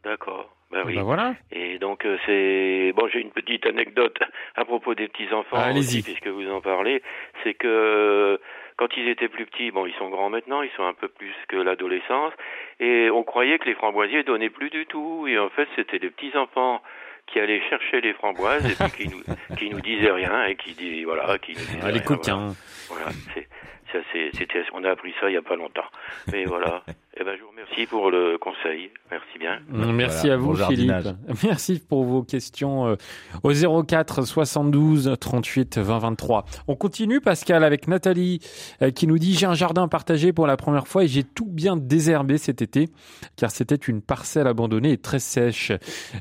d'accord 0.04 0.46
ben 0.72 0.84
oui 0.86 0.96
Bah 0.96 1.02
voilà. 1.04 1.34
et 1.52 1.80
donc 1.80 2.06
euh, 2.06 2.18
c'est 2.28 2.94
bon 2.96 3.08
j'ai 3.12 3.22
une 3.22 3.32
petite 3.32 3.66
anecdote 3.66 4.18
à 4.56 4.66
propos 4.66 4.94
des 4.94 5.08
petits 5.08 5.34
enfants 5.34 5.58
Ah, 5.58 5.64
allez-y. 5.66 6.04
puisque 6.04 6.28
vous 6.28 6.48
en 6.52 6.62
parlez 6.62 7.02
c'est 7.44 7.56
que 7.56 8.40
quand 8.78 8.88
ils 8.96 9.10
étaient 9.10 9.30
plus 9.30 9.48
petits 9.48 9.72
bon 9.72 9.88
ils 9.88 9.96
sont 9.96 10.10
grands 10.10 10.30
maintenant 10.30 10.62
ils 10.62 10.70
sont 10.78 10.84
un 10.86 10.94
peu 10.94 11.08
plus 11.08 11.34
que 11.48 11.56
l'adolescence 11.58 12.34
et 12.80 13.10
on 13.10 13.24
croyait 13.24 13.58
que 13.58 13.66
les 13.66 13.74
framboisiers 13.74 14.22
donnaient 14.24 14.52
plus 14.52 14.70
du 14.70 14.86
tout 14.86 15.26
et 15.28 15.40
en 15.40 15.50
fait 15.50 15.68
c'était 15.76 15.98
les 15.98 16.12
petits 16.12 16.38
enfants 16.38 16.84
qui 17.32 17.40
allaient 17.40 17.62
chercher 17.70 18.02
les 18.02 18.14
framboises 18.14 18.66
et 18.66 18.76
puis 18.90 19.08
qui 19.08 19.16
nous 19.16 19.24
qui 19.58 19.70
nous 19.70 19.82
disaient 19.82 20.12
rien 20.12 20.46
et 20.46 20.56
qui 20.56 20.74
dit 20.74 21.04
voilà 21.04 21.38
qui 21.40 21.52
nous 21.54 21.60
disaient 21.60 21.80
Ah, 21.84 21.92
les 21.92 22.02
coquins. 22.02 22.54
voilà, 22.88 23.06
voilà 23.06 23.12
c'est 23.34 23.48
ça 23.92 24.00
c'était 24.12 24.64
on 24.74 24.84
a 24.84 24.92
appris 24.92 25.14
ça 25.20 25.30
il 25.30 25.34
y 25.34 25.38
a 25.38 25.42
pas 25.42 25.56
longtemps 25.56 25.86
mais 26.32 26.46
voilà 26.46 26.84
et 27.20 27.24
ben 27.24 27.36
je 27.38 27.44
vous 27.44 27.50
remercie 27.50 27.86
pour 27.88 28.12
le 28.12 28.38
conseil 28.38 28.92
merci 29.12 29.38
bien 29.40 29.60
Merci 29.70 30.28
Voilà, 30.28 30.34
à 30.34 30.38
vous 30.38 30.48
bon 30.50 30.56
jardinage. 30.56 31.04
Philippe. 31.04 31.44
Merci 31.44 31.80
pour 31.80 32.04
vos 32.04 32.24
questions 32.24 32.88
euh, 32.88 32.96
au 33.44 33.84
04 33.84 34.24
72 34.26 35.16
38 35.20 35.78
20 35.78 36.00
23. 36.00 36.46
On 36.68 36.76
continue 36.76 37.22
Pascal 37.22 37.64
avec 37.64 37.88
Nathalie 37.88 38.40
euh, 38.82 38.92
qui 38.92 39.08
nous 39.08 39.18
dit 39.18 39.34
j'ai 39.34 39.46
un 39.46 39.54
jardin 39.54 39.88
partagé 39.88 40.34
pour 40.34 40.48
la 40.48 40.58
première 40.58 40.88
fois 40.88 41.04
et 41.04 41.08
j'ai 41.08 41.24
tout 41.24 41.48
bien 41.48 41.78
désherbé 41.78 42.38
cet 42.38 42.62
été 42.62 42.90
car 43.36 43.52
c'était 43.52 43.76
une 43.76 44.02
parcelle 44.02 44.48
abandonnée 44.48 44.94
et 44.94 44.98
très 44.98 45.20
sèche. 45.20 45.72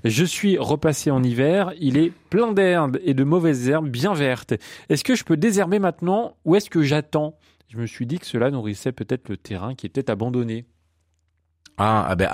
Je 0.04 0.24
suis 0.24 0.58
repassé 0.58 1.10
en 1.10 1.22
hiver, 1.22 1.72
il 1.78 1.98
est 1.98 2.12
plein 2.30 2.52
d'herbes 2.52 2.98
et 3.04 3.14
de 3.14 3.24
mauvaises 3.24 3.68
herbes 3.68 3.88
bien 3.88 4.14
vertes. 4.14 4.54
Est-ce 4.88 5.04
que 5.04 5.14
je 5.14 5.24
peux 5.24 5.36
désherber 5.36 5.78
maintenant 5.78 6.36
ou 6.44 6.56
est-ce 6.56 6.70
que 6.70 6.82
j'attends? 6.82 7.36
Je 7.68 7.76
me 7.76 7.86
suis 7.86 8.06
dit 8.06 8.18
que 8.18 8.24
cela 8.24 8.50
nourrissait 8.50 8.92
peut-être 8.92 9.28
le 9.28 9.36
terrain 9.36 9.74
qui 9.74 9.84
était 9.84 10.10
abandonné. 10.10 10.64
Ah, 11.80 12.06
ah 12.08 12.16
ben, 12.16 12.28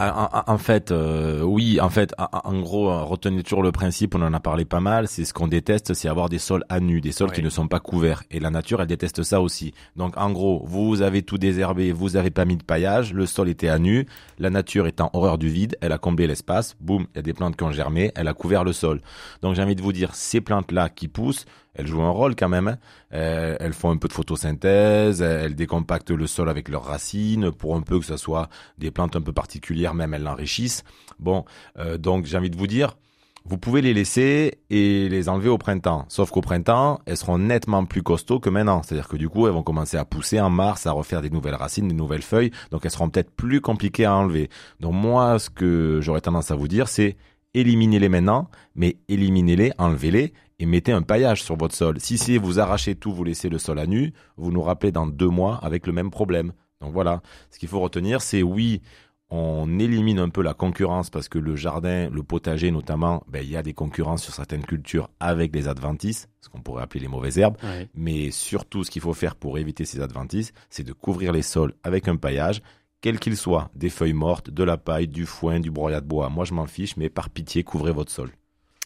en, 0.47 0.57
fait, 0.57 0.91
euh, 0.91 1.43
oui, 1.43 1.79
en 1.79 1.91
fait, 1.91 2.15
en, 2.17 2.29
en 2.33 2.61
gros, 2.61 2.89
euh, 2.89 3.03
retenez 3.03 3.43
toujours 3.43 3.63
le 3.63 3.73
principe, 3.73 4.15
on 4.15 4.23
en 4.23 4.33
a 4.33 4.41
parlé 4.41 4.65
pas 4.65 4.81
mal, 4.81 5.07
c'est 5.07 5.27
ce 5.27 5.35
qu'on 5.35 5.49
déteste, 5.49 5.93
c'est 5.93 6.09
avoir 6.09 6.31
des 6.31 6.39
sols 6.39 6.65
à 6.71 6.81
nu, 6.81 7.03
des 7.03 7.13
sols 7.13 7.31
qui 7.31 7.43
ne 7.43 7.51
sont 7.51 7.69
pas 7.69 7.79
couverts. 7.79 8.23
Et 8.31 8.41
la 8.41 8.49
nature, 8.49 8.81
elle 8.81 8.87
déteste 8.87 9.23
ça 9.23 9.43
aussi. 9.43 9.75
Donc, 9.97 10.17
en 10.17 10.31
gros, 10.31 10.65
vous 10.67 11.03
avez 11.03 11.21
tout 11.21 11.37
désherbé, 11.37 11.93
vous 11.93 12.17
avez 12.17 12.31
pas 12.31 12.47
mis 12.47 12.57
de 12.57 12.63
paillage, 12.63 13.13
le 13.13 13.27
sol 13.27 13.51
était 13.51 13.69
à 13.69 13.79
nu, 13.79 14.07
la 14.39 14.49
nature 14.49 14.87
étant 14.87 15.11
horreur 15.13 15.37
du 15.37 15.49
vide, 15.49 15.77
elle 15.83 15.93
a 15.93 15.99
comblé 15.99 16.27
l'espace, 16.27 16.75
boum, 16.81 17.07
il 17.13 17.17
y 17.17 17.19
a 17.19 17.23
des 17.23 17.35
plantes 17.35 17.57
qui 17.57 17.65
ont 17.65 17.73
germé, 17.73 18.13
elle 18.15 18.29
a 18.29 18.35
couvert 18.35 18.65
le 18.65 18.73
sol. 18.73 19.03
Donc, 19.43 19.57
j'ai 19.57 19.63
envie 19.63 19.77
de 19.77 19.83
vous 19.83 19.93
dire, 19.93 20.15
ces 20.15 20.41
plantes-là 20.41 20.89
qui 20.89 21.09
poussent, 21.09 21.45
elles 21.75 21.87
jouent 21.87 22.03
un 22.03 22.11
rôle 22.11 22.37
quand 22.37 22.49
même. 22.49 22.69
hein. 22.69 22.79
Euh, 23.13 23.57
elles 23.61 23.73
font 23.73 23.91
un 23.91 23.97
peu 23.97 24.09
de 24.09 24.13
photosynthèse, 24.13 25.23
elles 25.23 25.55
décompactent 25.55 26.11
le 26.11 26.27
sol 26.27 26.49
avec 26.49 26.69
leurs 26.69 26.85
racines 26.85 27.51
pour 27.51 27.77
un 27.77 27.83
peu 27.83 27.99
que 27.99 28.07
ce 28.07 28.17
soit 28.17 28.49
des 28.79 28.91
plantes 28.91 29.17
un 29.17 29.21
peu 29.21 29.33
particulières, 29.33 29.95
même 29.95 30.15
elles 30.15 30.23
l'enrichissent. 30.23 30.85
Bon, 31.19 31.45
euh, 31.79 31.99
donc 31.99 32.27
j'ai 32.27 32.37
envie 32.37 32.51
de 32.51 32.57
vous 32.57 32.67
dire, 32.67 32.97
vous 33.47 33.59
pouvez 33.59 33.83
les 33.83 33.93
laisser 33.93 34.59
et 34.71 35.09
les 35.11 35.29
enlever 35.29 35.51
au 35.51 35.59
printemps. 35.59 36.07
Sauf 36.09 36.31
qu'au 36.31 36.41
printemps, 36.41 37.01
elles 37.05 37.19
seront 37.19 37.37
nettement 37.37 37.85
plus 37.85 38.03
costauds 38.03 38.41
que 38.41 38.49
maintenant. 38.49 38.83
C'est-à-dire 38.83 39.07
que 39.07 39.19
du 39.19 39.29
coup, 39.29 39.47
elles 39.47 39.53
vont 39.53 39.63
commencer 39.63 39.99
à 39.99 40.07
pousser 40.07 40.41
en 40.41 40.49
mars, 40.49 40.87
à 40.87 40.93
refaire 40.93 41.21
des 41.21 41.29
nouvelles 41.29 41.55
racines, 41.55 41.87
des 41.87 41.95
nouvelles 41.95 42.23
feuilles. 42.23 42.53
Donc 42.71 42.87
elles 42.87 42.91
seront 42.91 43.11
peut-être 43.11 43.31
plus 43.31 43.61
compliquées 43.61 44.07
à 44.07 44.15
enlever. 44.15 44.49
Donc 44.81 44.95
moi, 44.95 45.39
ce 45.39 45.51
que 45.51 45.99
j'aurais 46.01 46.23
tendance 46.23 46.51
à 46.51 46.57
vous 46.57 46.69
dire, 46.69 46.89
c'est 46.89 47.19
éliminez-les 47.53 48.09
maintenant, 48.09 48.49
mais 48.75 48.97
éliminez-les, 49.09 49.73
enlevez-les 49.77 50.33
et 50.65 50.67
mettez 50.67 50.93
un 50.93 51.03
paillage 51.03 51.43
sur 51.43 51.57
votre 51.57 51.75
sol. 51.75 52.01
Si 52.01 52.17
c'est 52.17 52.39
vous 52.39 52.59
arrachez 52.59 52.95
tout, 52.95 53.13
vous 53.13 53.23
laissez 53.23 53.51
le 53.51 53.59
sol 53.59 53.79
à 53.79 53.87
nu, 53.87 54.15
vous 54.39 54.51
nous 54.51 54.63
rappelez 54.63 54.93
dans 54.93 55.07
deux 55.07 55.29
mois 55.29 55.59
avec 55.63 55.87
le 55.87 55.93
même 55.93 56.11
problème. 56.11 56.55
Donc 56.81 56.95
voilà, 56.95 57.21
ce 57.51 57.59
qu'il 57.59 57.69
faut 57.69 57.81
retenir, 57.81 58.23
c'est 58.23 58.43
oui, 58.43 58.81
on 59.29 59.79
élimine 59.79 60.19
un 60.19 60.31
peu 60.31 60.43
la 60.43 60.55
concurrence 60.55 61.11
parce 61.11 61.29
que 61.29 61.39
le 61.39 61.55
jardin, 61.55 62.09
le 62.09 62.23
potager 62.23 62.71
notamment, 62.71 63.25
ben, 63.29 63.45
il 63.45 63.51
y 63.51 63.59
a 63.59 63.63
des 63.63 63.75
concurrences 63.75 64.23
sur 64.23 64.33
certaines 64.33 64.65
cultures 64.65 65.11
avec 65.21 65.55
les 65.55 65.69
adventices, 65.69 66.29
ce 66.41 66.49
qu'on 66.49 66.63
pourrait 66.63 66.83
appeler 66.83 67.01
les 67.01 67.09
mauvaises 67.09 67.37
herbes. 67.37 67.59
Ouais. 67.63 67.91
Mais 67.93 68.31
surtout, 68.31 68.85
ce 68.85 68.91
qu'il 68.91 69.03
faut 69.03 69.13
faire 69.13 69.37
pour 69.37 69.59
éviter 69.59 69.85
ces 69.85 70.01
adventices, 70.01 70.55
c'est 70.71 70.83
de 70.83 70.95
couvrir 70.95 71.33
les 71.33 71.43
sols 71.43 71.75
avec 71.83 72.09
un 72.09 72.17
paillage, 72.17 72.63
quel 73.03 73.19
qu'il 73.19 73.37
soit, 73.37 73.71
des 73.75 73.91
feuilles 73.91 74.15
mortes, 74.15 74.49
de 74.49 74.65
la 74.65 74.79
paille, 74.79 75.09
du 75.09 75.27
foin, 75.27 75.61
du 75.61 75.71
broyat 75.71 76.01
de 76.01 76.07
bois. 76.07 76.31
Moi, 76.31 76.47
je 76.47 76.55
m'en 76.55 76.65
fiche, 76.65 76.97
mais 76.97 77.11
par 77.11 77.29
pitié, 77.29 77.65
couvrez 77.65 77.93
votre 77.93 78.11
sol. 78.11 78.31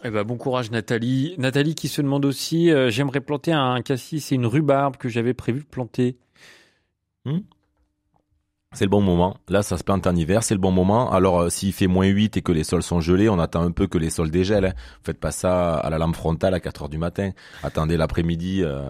Eh 0.05 0.11
ben, 0.11 0.23
bon 0.23 0.37
courage 0.37 0.71
Nathalie. 0.71 1.35
Nathalie 1.39 1.75
qui 1.75 1.89
se 1.89 2.01
demande 2.03 2.25
aussi, 2.25 2.71
euh, 2.71 2.89
j'aimerais 2.89 3.21
planter 3.21 3.53
un 3.53 3.83
cassis 3.83 4.31
et 4.31 4.37
une 4.37 4.47
rhubarbe 4.47 4.97
que 4.97 5.09
j'avais 5.09 5.35
prévu 5.35 5.61
de 5.61 5.67
planter. 5.67 6.17
C'est 8.73 8.85
le 8.85 8.91
bon 8.91 9.01
moment. 9.01 9.39
Là, 9.49 9.63
ça 9.63 9.79
se 9.79 9.83
plante 9.83 10.07
en 10.07 10.15
hiver, 10.15 10.43
c'est 10.43 10.53
le 10.53 10.61
bon 10.61 10.71
moment. 10.71 11.11
Alors, 11.11 11.41
euh, 11.41 11.49
s'il 11.49 11.73
fait 11.73 11.87
moins 11.87 12.07
8 12.07 12.37
et 12.37 12.43
que 12.43 12.53
les 12.53 12.65
sols 12.65 12.83
sont 12.83 13.01
gelés, 13.01 13.31
on 13.31 13.39
attend 13.39 13.63
un 13.63 13.71
peu 13.71 13.87
que 13.87 13.97
les 13.97 14.11
sols 14.11 14.31
dégèlent. 14.31 14.67
Hein. 14.67 14.75
Faites 15.03 15.19
pas 15.19 15.31
ça 15.31 15.77
à 15.77 15.89
la 15.89 15.97
lampe 15.97 16.15
frontale 16.15 16.53
à 16.53 16.61
4 16.61 16.83
heures 16.83 16.89
du 16.91 16.99
matin. 16.99 17.31
Attendez 17.63 17.97
l'après-midi, 17.97 18.63
euh, 18.63 18.83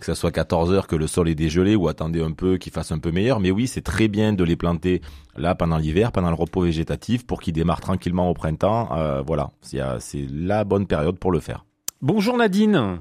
que 0.00 0.04
ça 0.04 0.16
soit 0.16 0.32
14 0.32 0.72
heures, 0.72 0.88
que 0.88 0.96
le 0.96 1.06
sol 1.06 1.28
est 1.28 1.36
dégelé, 1.36 1.76
ou 1.76 1.86
attendez 1.86 2.20
un 2.20 2.32
peu 2.32 2.56
qu'il 2.56 2.72
fasse 2.72 2.90
un 2.90 2.98
peu 2.98 3.12
meilleur. 3.12 3.38
Mais 3.38 3.52
oui, 3.52 3.68
c'est 3.68 3.82
très 3.82 4.08
bien 4.08 4.32
de 4.32 4.42
les 4.42 4.56
planter 4.56 5.02
là 5.36 5.54
pendant 5.54 5.78
l'hiver, 5.78 6.10
pendant 6.10 6.30
le 6.30 6.34
repos 6.34 6.62
végétatif, 6.62 7.24
pour 7.24 7.40
qu'ils 7.40 7.54
démarrent 7.54 7.80
tranquillement 7.80 8.28
au 8.28 8.34
printemps. 8.34 8.88
Euh, 8.96 9.22
voilà, 9.24 9.50
c'est 9.60 9.78
c'est 10.00 10.26
la 10.32 10.64
bonne 10.64 10.88
période 10.88 11.18
pour 11.20 11.30
le 11.30 11.38
faire. 11.38 11.64
Bonjour 12.00 12.36
Nadine. 12.36 13.00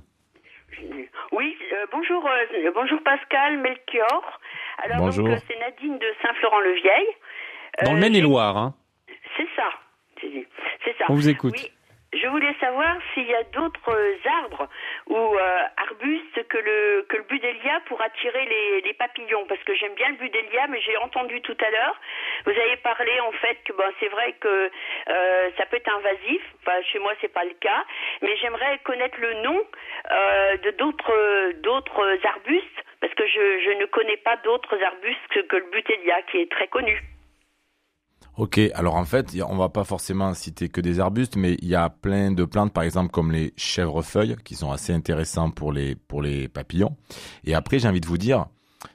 Oui, 1.31 1.55
euh, 1.71 1.85
bonjour, 1.91 2.25
euh, 2.27 2.71
bonjour 2.75 2.99
Pascal, 3.03 3.57
Melchior. 3.57 4.39
Alors 4.83 4.97
Bonjour. 4.97 5.27
donc, 5.27 5.39
c'est 5.47 5.59
Nadine 5.59 5.97
de 5.99 6.07
Saint-Florent-le-Vieil. 6.21 7.05
Dans 7.83 7.91
Euh, 7.91 7.95
le 7.95 7.99
Maine-et-Loire. 8.01 8.57
Hein. 8.57 8.73
C'est 9.37 9.47
ça, 9.55 9.69
c'est 10.19 10.47
c'est 10.83 10.97
ça. 10.97 11.05
On 11.09 11.13
vous 11.13 11.29
écoute. 11.29 11.53
Oui, 11.55 11.71
je 12.19 12.27
voulais 12.27 12.53
savoir 12.59 12.97
s'il 13.13 13.25
y 13.27 13.33
a 13.33 13.43
d'autres 13.43 13.89
euh, 13.89 14.15
arbres 14.43 14.67
ou 15.07 15.15
euh, 15.15 15.57
arbustes 15.77 16.45
que 16.49 16.57
le 16.57 17.05
que 17.07 17.15
le 17.17 17.23
budélia 17.23 17.79
pour 17.87 18.01
attirer 18.01 18.45
les, 18.45 18.81
les 18.81 18.93
papillons 18.93 19.45
parce 19.47 19.63
que 19.63 19.73
j'aime 19.75 19.93
bien 19.95 20.09
le 20.09 20.15
budélia 20.17 20.67
mais 20.67 20.81
j'ai 20.81 20.97
entendu 20.97 21.39
tout 21.41 21.55
à 21.65 21.69
l'heure 21.71 21.95
vous 22.45 22.51
avez 22.51 22.75
parlé 22.77 23.17
en 23.21 23.31
fait 23.31 23.57
que 23.63 23.71
bon 23.73 23.83
c'est 24.01 24.09
vrai 24.09 24.33
que 24.41 24.69
euh, 25.09 25.49
ça 25.57 25.65
peut 25.67 25.77
être 25.77 25.95
invasif 25.95 26.41
enfin 26.61 26.81
chez 26.91 26.99
moi 26.99 27.13
c'est 27.21 27.31
pas 27.33 27.45
le 27.45 27.53
cas 27.61 27.85
mais 28.21 28.35
j'aimerais 28.37 28.79
connaître 28.83 29.17
le 29.19 29.33
nom 29.35 29.61
euh, 30.11 30.57
de 30.57 30.71
d'autres 30.71 31.51
d'autres 31.61 32.17
arbustes 32.25 32.83
parce 33.01 33.13
que 33.15 33.23
je, 33.25 33.43
je 33.65 33.79
ne 33.81 33.85
connais 33.87 34.17
pas 34.23 34.37
d'autres 34.45 34.75
arbustes 34.81 35.27
que, 35.33 35.41
que 35.47 35.55
le 35.57 35.69
butélia 35.71 36.21
qui 36.31 36.37
est 36.37 36.49
très 36.51 36.67
connu. 36.67 36.95
Ok, 38.37 38.59
alors 38.75 38.95
en 38.95 39.03
fait, 39.03 39.35
on 39.45 39.57
va 39.57 39.67
pas 39.67 39.83
forcément 39.83 40.33
citer 40.33 40.69
que 40.69 40.79
des 40.79 40.99
arbustes, 41.01 41.35
mais 41.35 41.55
il 41.61 41.67
y 41.67 41.75
a 41.75 41.89
plein 41.89 42.31
de 42.31 42.45
plantes, 42.45 42.71
par 42.73 42.83
exemple 42.83 43.11
comme 43.11 43.31
les 43.31 43.53
chèvrefeuilles, 43.57 44.37
qui 44.45 44.55
sont 44.55 44.71
assez 44.71 44.93
intéressants 44.93 45.51
pour 45.51 45.73
les 45.73 45.95
pour 45.95 46.21
les 46.21 46.47
papillons. 46.47 46.95
Et 47.43 47.53
après, 47.53 47.77
j'ai 47.79 47.89
envie 47.89 47.99
de 47.99 48.07
vous 48.07 48.17
dire, 48.17 48.45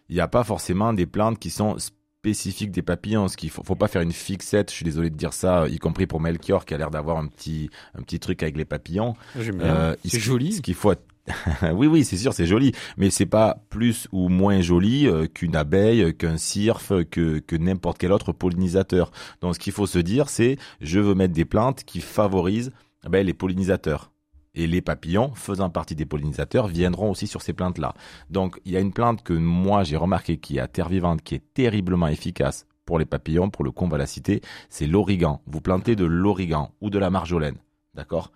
il 0.09 0.15
n'y 0.15 0.23
a 0.23 0.29
pas 0.29 0.43
forcément 0.43 0.95
des 0.95 1.05
plantes 1.07 1.39
qui 1.39 1.51
sont 1.51 1.77
spécifiques 1.79 2.71
des 2.71 2.83
papillons. 2.83 3.29
Ce 3.29 3.37
qu'il 3.37 3.51
faut, 3.51 3.63
faut 3.63 3.75
pas 3.77 3.89
faire 3.89 4.01
une 4.03 4.13
fixette. 4.13 4.71
Je 4.71 4.77
suis 4.77 4.85
désolé 4.85 5.11
de 5.11 5.17
dire 5.17 5.35
ça, 5.35 5.69
y 5.69 5.79
compris 5.79 6.07
pour 6.07 6.21
Melchior 6.21 6.65
qui 6.65 6.73
a 6.73 6.79
l'air 6.79 6.91
d'avoir 6.91 7.19
un 7.19 7.27
petit 7.29 7.69
un 7.95 8.03
petit 8.03 8.19
truc 8.19 8.43
avec 8.43 8.57
les 8.57 8.65
papillons. 8.65 9.15
J'aime 9.39 9.59
bien. 9.59 9.67
Euh, 9.77 9.97
c'est 10.03 10.19
ce- 10.19 10.25
joli. 10.25 10.55
Ce 10.55 10.63
qu'il 10.63 10.75
faut. 10.75 10.95
oui, 11.73 11.87
oui, 11.87 12.05
c'est 12.05 12.17
sûr, 12.17 12.33
c'est 12.33 12.47
joli, 12.47 12.73
mais 12.97 13.11
c'est 13.11 13.27
pas 13.27 13.63
plus 13.71 14.09
ou 14.13 14.29
moins 14.29 14.61
joli 14.61 15.09
euh, 15.09 15.27
qu'une 15.27 15.57
abeille, 15.57 16.15
qu'un 16.17 16.37
cirfe, 16.37 16.93
que 17.11 17.39
que 17.39 17.57
n'importe 17.57 17.99
quel 17.99 18.13
autre 18.13 18.33
pollinisateur. 18.33 19.11
Donc, 19.41 19.55
ce 19.55 19.59
qu'il 19.59 19.73
faut 19.73 19.87
se 19.87 19.99
dire, 19.99 20.29
c'est 20.29 20.57
je 20.81 21.01
veux 21.01 21.15
mettre 21.15 21.35
des 21.35 21.45
plantes 21.45 21.85
qui 21.85 22.01
favorisent 22.01 22.73
eh 23.05 23.09
ben, 23.09 23.27
les 23.27 23.35
pollinisateurs. 23.35 24.13
Et 24.55 24.67
les 24.67 24.81
papillons, 24.81 25.33
faisant 25.35 25.69
partie 25.69 25.95
des 25.95 26.07
pollinisateurs, 26.07 26.67
viendront 26.67 27.11
aussi 27.11 27.27
sur 27.27 27.43
ces 27.43 27.53
plantes-là. 27.53 27.95
Donc, 28.31 28.59
il 28.65 28.73
y 28.73 28.77
a 28.77 28.81
une 28.81 28.93
plante 28.93 29.23
que 29.23 29.35
moi 29.35 29.85
j'ai 29.85 29.99
remarqué 29.99 30.39
qui 30.39 30.57
est 30.57 30.61
à 30.61 30.67
terre 30.67 30.89
vivante, 30.89 31.23
qui 31.23 31.35
est 31.35 31.45
terriblement 31.53 32.09
efficace 32.09 32.67
pour 32.87 32.99
les 32.99 33.05
papillons, 33.05 33.51
pour 33.51 33.65
le 33.65 33.73
con, 33.73 33.87
on 33.87 33.89
va 33.89 33.99
la 33.99 34.07
c'est 34.07 34.87
l'origan. 34.87 35.43
Vous 35.47 35.61
plantez 35.61 35.97
de 35.97 36.05
l'origan 36.05 36.73
ou 36.81 36.89
de 36.89 36.99
la 36.99 37.11
marjolaine, 37.11 37.59
d'accord? 37.95 38.33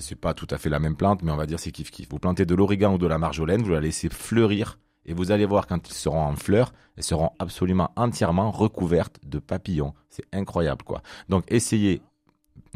C'est 0.00 0.20
pas 0.20 0.34
tout 0.34 0.46
à 0.50 0.58
fait 0.58 0.68
la 0.68 0.78
même 0.78 0.96
plante, 0.96 1.22
mais 1.22 1.32
on 1.32 1.36
va 1.36 1.46
dire 1.46 1.58
c'est 1.58 1.70
kiff 1.70 1.90
kiff. 1.90 2.08
Vous 2.10 2.18
plantez 2.18 2.46
de 2.46 2.54
l'origan 2.54 2.94
ou 2.94 2.98
de 2.98 3.06
la 3.06 3.18
marjolaine, 3.18 3.62
vous 3.62 3.72
la 3.72 3.80
laissez 3.80 4.08
fleurir 4.08 4.78
et 5.06 5.14
vous 5.14 5.30
allez 5.30 5.46
voir 5.46 5.66
quand 5.66 5.88
ils 5.88 5.94
seront 5.94 6.20
en 6.20 6.36
fleurs, 6.36 6.72
elles 6.96 7.02
seront 7.02 7.30
absolument 7.38 7.90
entièrement 7.96 8.50
recouvertes 8.50 9.18
de 9.24 9.38
papillons. 9.38 9.94
C'est 10.10 10.26
incroyable 10.32 10.82
quoi. 10.82 11.02
Donc 11.28 11.44
essayez 11.48 12.02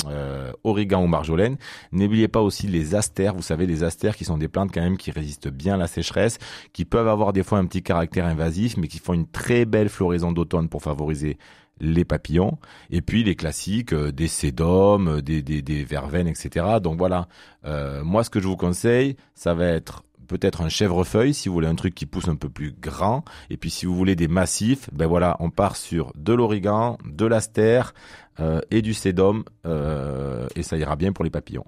euh, 0.07 0.53
origan 0.65 1.05
ou 1.05 1.07
marjolaine. 1.07 1.59
N'oubliez 1.93 2.27
pas 2.27 2.41
aussi 2.41 2.67
les 2.67 2.95
astères. 2.95 3.35
Vous 3.35 3.43
savez, 3.43 3.67
les 3.67 3.85
astères 3.85 4.17
qui 4.17 4.25
sont 4.25 4.39
des 4.39 4.49
plantes 4.49 4.73
quand 4.73 4.81
même 4.81 4.97
qui 4.97 5.11
résistent 5.11 5.49
bien 5.49 5.75
à 5.75 5.77
la 5.77 5.87
sécheresse, 5.87 6.39
qui 6.73 6.85
peuvent 6.85 7.09
avoir 7.09 7.33
des 7.33 7.43
fois 7.43 7.59
un 7.59 7.67
petit 7.67 7.83
caractère 7.83 8.27
invasif, 8.27 8.77
mais 8.77 8.89
qui 8.89 8.99
font 8.99 9.13
une 9.13 9.29
très 9.29 9.65
belle 9.65 9.89
floraison 9.89 10.33
d'automne 10.33 10.69
pour 10.69 10.83
favoriser 10.83 11.39
les 11.83 12.07
papillons. 12.07 12.59
Et 12.91 13.03
puis 13.03 13.25
les 13.25 13.35
classiques, 13.35 13.93
euh, 13.93 14.13
des 14.13 14.29
sédums, 14.29 15.19
euh, 15.19 15.21
des, 15.21 15.43
des, 15.43 15.61
des 15.61 15.85
verveines, 15.85 16.29
etc. 16.29 16.79
Donc 16.81 16.97
voilà, 16.97 17.27
Euh, 17.65 18.03
moi 18.03 18.25
ce 18.25 18.31
que 18.31 18.41
je 18.41 18.49
vous 18.49 18.57
conseille, 18.57 19.17
ça 19.35 19.55
va 19.55 19.67
être 19.67 20.03
peut-être 20.29 20.63
un 20.63 20.69
chèvrefeuille 20.69 21.35
si 21.35 21.49
vous 21.49 21.55
voulez 21.55 21.69
un 21.69 21.75
truc 21.77 21.95
qui 21.95 22.07
pousse 22.07 22.29
un 22.29 22.37
peu 22.37 22.49
plus 22.49 22.73
grand. 22.73 23.25
Et 23.51 23.57
puis 23.57 23.71
si 23.71 23.87
vous 23.87 23.95
voulez 23.95 24.17
des 24.17 24.29
massifs, 24.29 24.89
ben 24.93 25.07
voilà, 25.07 25.37
on 25.41 25.51
part 25.51 25.77
sur 25.77 26.13
de 26.17 26.33
l'origan, 26.33 26.99
de 27.05 27.27
l'astère 27.27 27.93
euh, 28.41 28.61
et 28.71 28.83
du 28.83 28.95
sédum, 28.95 29.45
euh, 29.67 30.47
et 30.57 30.63
ça 30.63 30.77
ira 30.77 30.97
bien 30.97 31.13
pour 31.13 31.25
les 31.25 31.31
papillons. 31.31 31.67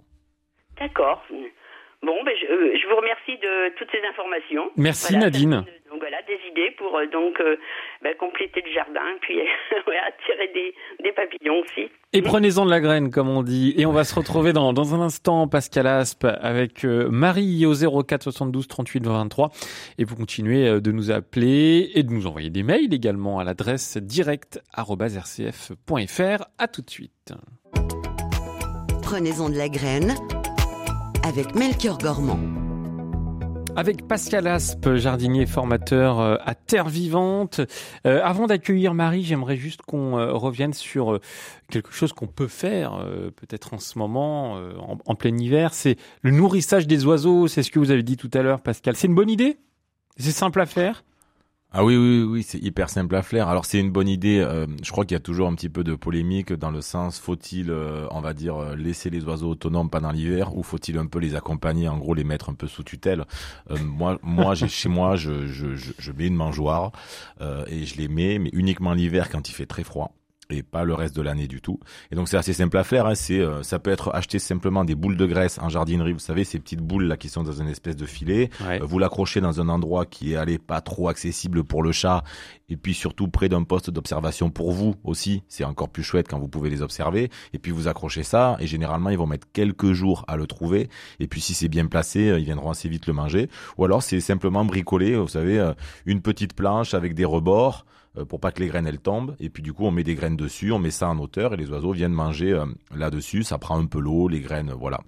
D'accord. 0.81 1.22
Bon, 2.03 2.16
ben 2.24 2.35
je, 2.40 2.46
je 2.81 2.88
vous 2.88 2.96
remercie 2.96 3.37
de 3.40 3.74
toutes 3.77 3.90
ces 3.90 4.03
informations. 4.09 4.70
Merci 4.77 5.12
Voilà, 5.12 5.27
Nadine. 5.31 5.64
Donc 5.90 6.00
voilà, 6.00 6.20
des 6.22 6.38
idées 6.50 6.70
pour 6.77 6.92
donc 7.12 7.40
euh, 7.40 7.57
ben, 8.05 8.14
compléter 8.19 8.62
le 8.64 8.73
jardin, 8.73 9.01
puis 9.23 9.37
ouais, 9.38 9.97
attirer 10.07 10.49
des, 10.53 10.75
des 11.03 11.12
papillons 11.12 11.61
aussi. 11.61 11.88
Et 12.12 12.21
prenez-en 12.21 12.67
de 12.67 12.71
la 12.71 12.81
graine, 12.81 13.11
comme 13.11 13.31
on 13.31 13.43
dit. 13.43 13.73
Et 13.79 13.87
on 13.87 13.93
va 13.93 14.05
se 14.05 14.14
retrouver 14.14 14.53
dans, 14.53 14.75
dans 14.75 14.95
un 14.95 15.01
instant, 15.01 15.49
Pascal 15.49 15.87
Aspe, 15.87 16.27
avec 16.40 16.85
euh, 16.85 17.09
Marie 17.11 17.64
au 17.64 17.73
04 17.73 18.25
72 18.25 18.69
38 18.69 19.07
23. 19.07 19.51
Et 19.97 20.05
vous 20.05 20.17
continuez 20.17 20.69
euh, 20.69 20.83
de 20.83 20.93
nous 20.93 21.11
appeler 21.11 21.93
et 21.95 22.03
de 22.03 22.12
nous 22.12 22.27
envoyer 22.27 22.51
des 22.51 22.62
mails 22.62 22.93
également 22.93 23.38
à 23.38 23.45
l'adresse 23.45 23.97
direct.rcf.fr. 23.97 26.45
À 26.59 26.69
tout 26.69 26.83
de 26.83 26.90
suite. 26.90 27.33
Prenez-en 29.03 29.49
de 29.49 29.57
la 29.57 29.71
graine 29.71 30.14
avec 31.25 31.55
Melchior 31.55 31.97
Gormand. 31.97 32.63
Avec 33.77 34.07
Pascal 34.07 34.47
Aspe, 34.47 34.95
jardinier 34.95 35.47
formateur 35.47 36.21
euh, 36.21 36.37
à 36.45 36.55
Terre 36.55 36.89
Vivante. 36.89 37.61
Euh, 38.07 38.21
avant 38.23 38.47
d'accueillir 38.47 38.95
Marie, 38.95 39.25
j'aimerais 39.25 39.57
juste 39.57 39.83
qu'on 39.83 40.17
euh, 40.17 40.33
revienne 40.33 40.73
sur 40.73 41.15
euh, 41.15 41.21
quelque 41.71 41.93
chose 41.93 42.13
qu'on 42.13 42.29
peut 42.29 42.47
faire, 42.47 42.95
euh, 42.95 43.33
peut-être 43.33 43.75
en 43.75 43.79
ce 43.79 43.99
moment, 43.99 44.57
euh, 44.59 44.75
en, 44.79 44.99
en 45.05 45.15
plein 45.17 45.37
hiver. 45.37 45.75
C'est 45.75 45.97
le 46.23 46.31
nourrissage 46.31 46.87
des 46.87 47.05
oiseaux. 47.05 47.49
C'est 47.49 47.65
ce 47.65 47.73
que 47.73 47.81
vous 47.81 47.91
avez 47.91 48.05
dit 48.05 48.17
tout 48.17 48.31
à 48.33 48.43
l'heure, 48.43 48.61
Pascal. 48.61 48.95
C'est 48.95 49.09
une 49.09 49.15
bonne 49.17 49.31
idée? 49.31 49.59
C'est 50.19 50.31
simple 50.31 50.61
à 50.61 50.67
faire? 50.67 51.03
Ah 51.77 51.85
oui, 51.85 51.97
oui, 51.97 52.23
oui, 52.23 52.43
c'est 52.45 52.59
hyper 52.63 52.89
simple 52.89 53.17
à 53.17 53.23
faire. 53.23 53.49
Alors 53.49 53.65
c'est 53.65 53.81
une 53.81 53.91
bonne 53.91 54.07
idée. 54.09 54.39
euh, 54.39 54.65
je 54.81 54.93
crois 54.93 55.05
qu'il 55.05 55.17
y 55.17 55.17
a 55.17 55.21
toujours 55.21 55.49
un 55.49 55.55
petit 55.57 55.69
peu 55.69 55.83
de 55.83 55.97
polémique 55.97 56.53
dans 56.53 56.71
le 56.71 56.81
sens 56.81 57.19
faut-il, 57.19 57.69
euh, 57.71 58.07
on 58.13 58.21
va 58.21 58.33
dire, 58.33 58.57
euh, 58.57 58.77
laisser 58.77 59.11
les 59.11 59.25
oiseaux 59.25 59.51
autonomes 59.51 59.91
pendant 59.91 60.13
l'hiver 60.13 60.57
ou 60.57 60.63
faut-il 60.63 60.97
un 60.99 61.07
peu 61.07 61.19
les 61.19 61.35
accompagner, 61.35 61.89
en 61.89 61.99
gros 61.99 62.15
les 62.15 62.23
mettre 62.23 62.49
un 62.49 62.55
peu 62.55 62.69
sous 62.69 62.85
tutelle? 62.85 63.25
Euh, 63.73 63.77
moi, 63.85 64.21
moi, 64.23 64.55
j'ai 64.55 64.69
chez 64.69 64.89
moi, 64.89 65.17
je, 65.17 65.49
je, 65.49 65.75
je, 65.75 65.93
je 65.99 66.13
mets 66.13 66.29
une 66.29 66.37
mangeoire 66.37 66.93
euh, 67.41 67.65
et 67.67 67.85
je 67.87 67.97
les 67.97 68.07
mets, 68.07 68.39
mais 68.39 68.51
uniquement 68.53 68.93
l'hiver 68.95 69.29
quand 69.29 69.49
il 69.49 69.53
fait 69.53 69.67
très 69.67 69.83
froid. 69.83 70.15
Et 70.50 70.62
pas 70.62 70.85
le 70.85 70.94
reste 70.94 71.16
de 71.16 71.22
l'année 71.22 71.46
du 71.46 71.61
tout. 71.61 71.80
Et 72.11 72.14
donc 72.14 72.28
c'est 72.28 72.37
assez 72.37 72.52
simple 72.52 72.76
à 72.76 72.85
faire. 72.85 73.07
Hein. 73.07 73.14
C'est, 73.14 73.40
euh, 73.40 73.62
ça 73.62 73.78
peut 73.78 73.90
être 73.90 74.14
acheter 74.14 74.38
simplement 74.38 74.85
des 74.85 74.94
boules 74.94 75.16
de 75.16 75.26
graisse 75.26 75.59
en 75.59 75.68
jardinerie. 75.68 76.12
Vous 76.12 76.18
savez 76.18 76.44
ces 76.44 76.59
petites 76.59 76.80
boules 76.80 77.04
là 77.04 77.16
qui 77.16 77.28
sont 77.28 77.42
dans 77.42 77.52
une 77.52 77.68
espèce 77.68 77.96
de 77.96 78.07
filet. 78.07 78.50
Ouais. 78.66 78.80
Euh, 78.83 78.85
vous 78.85 78.98
l'accrochez 78.98 79.40
dans 79.40 79.61
un 79.61 79.68
endroit 79.68 80.07
qui 80.07 80.33
est 80.33 80.37
allé 80.37 80.59
pas 80.59 80.80
trop 80.80 81.09
accessible 81.09 81.64
pour 81.64 81.83
le 81.83 81.92
chat 81.92 82.22
et 82.68 82.76
puis 82.76 82.94
surtout 82.94 83.28
près 83.28 83.48
d'un 83.48 83.62
poste 83.62 83.90
d'observation 83.90 84.50
pour 84.50 84.72
vous 84.72 84.94
aussi. 85.04 85.42
C'est 85.48 85.64
encore 85.64 85.88
plus 85.88 86.02
chouette 86.02 86.26
quand 86.28 86.38
vous 86.38 86.48
pouvez 86.48 86.70
les 86.70 86.83
observer. 86.83 87.30
Et 87.52 87.59
puis 87.59 87.72
vous 87.72 87.88
accrochez 87.88 88.22
ça 88.22 88.57
et 88.61 88.66
généralement 88.66 89.11
ils 89.11 89.18
vont 89.18 89.26
mettre 89.26 89.46
quelques 89.52 89.92
jours 89.92 90.24
à 90.28 90.37
le 90.37 90.46
trouver. 90.46 90.88
Et 91.20 91.26
puis 91.26 91.40
si 91.40 91.54
c'est 91.54 91.68
bien 91.68 91.87
placé, 91.87 92.30
euh, 92.30 92.38
ils 92.38 92.44
viendront 92.44 92.70
assez 92.70 92.88
vite 92.88 93.07
le 93.07 93.12
manger. 93.12 93.48
Ou 93.78 93.85
alors 93.85 94.02
c'est 94.02 94.20
simplement 94.20 94.64
bricoler, 94.64 95.16
vous 95.16 95.28
savez, 95.28 95.59
euh, 95.59 95.72
une 96.07 96.20
petite 96.20 96.54
planche 96.54 96.94
avec 96.94 97.14
des 97.14 97.24
rebords 97.24 97.85
pour 98.29 98.40
pas 98.40 98.53
que 98.53 98.61
les 98.61 98.68
graines 98.68 98.87
elles 98.87 99.00
tombent. 99.00 99.35
Et 99.40 99.50
puis 99.50 99.62
du 99.62 99.72
coup 99.72 99.85
on 99.85 99.90
met 99.90 100.05
des 100.05 100.14
graines 100.14 100.37
dessus, 100.37 100.72
on 100.72 100.79
met 100.79 100.90
ça 100.90 101.09
en 101.09 101.18
hauteur 101.18 101.55
et 101.55 101.57
les 101.57 101.70
oiseaux 101.70 101.92
viennent 101.92 102.12
manger 102.12 102.53
euh, 102.53 102.66
là-dessus. 102.94 103.42
Ça 103.42 103.59
prend 103.59 103.79
un 103.79 103.87
peu 103.87 103.98
l'eau, 103.98 104.29
les 104.29 104.40
graines, 104.40 104.70
euh, 104.70 104.74
voilà. 104.74 105.00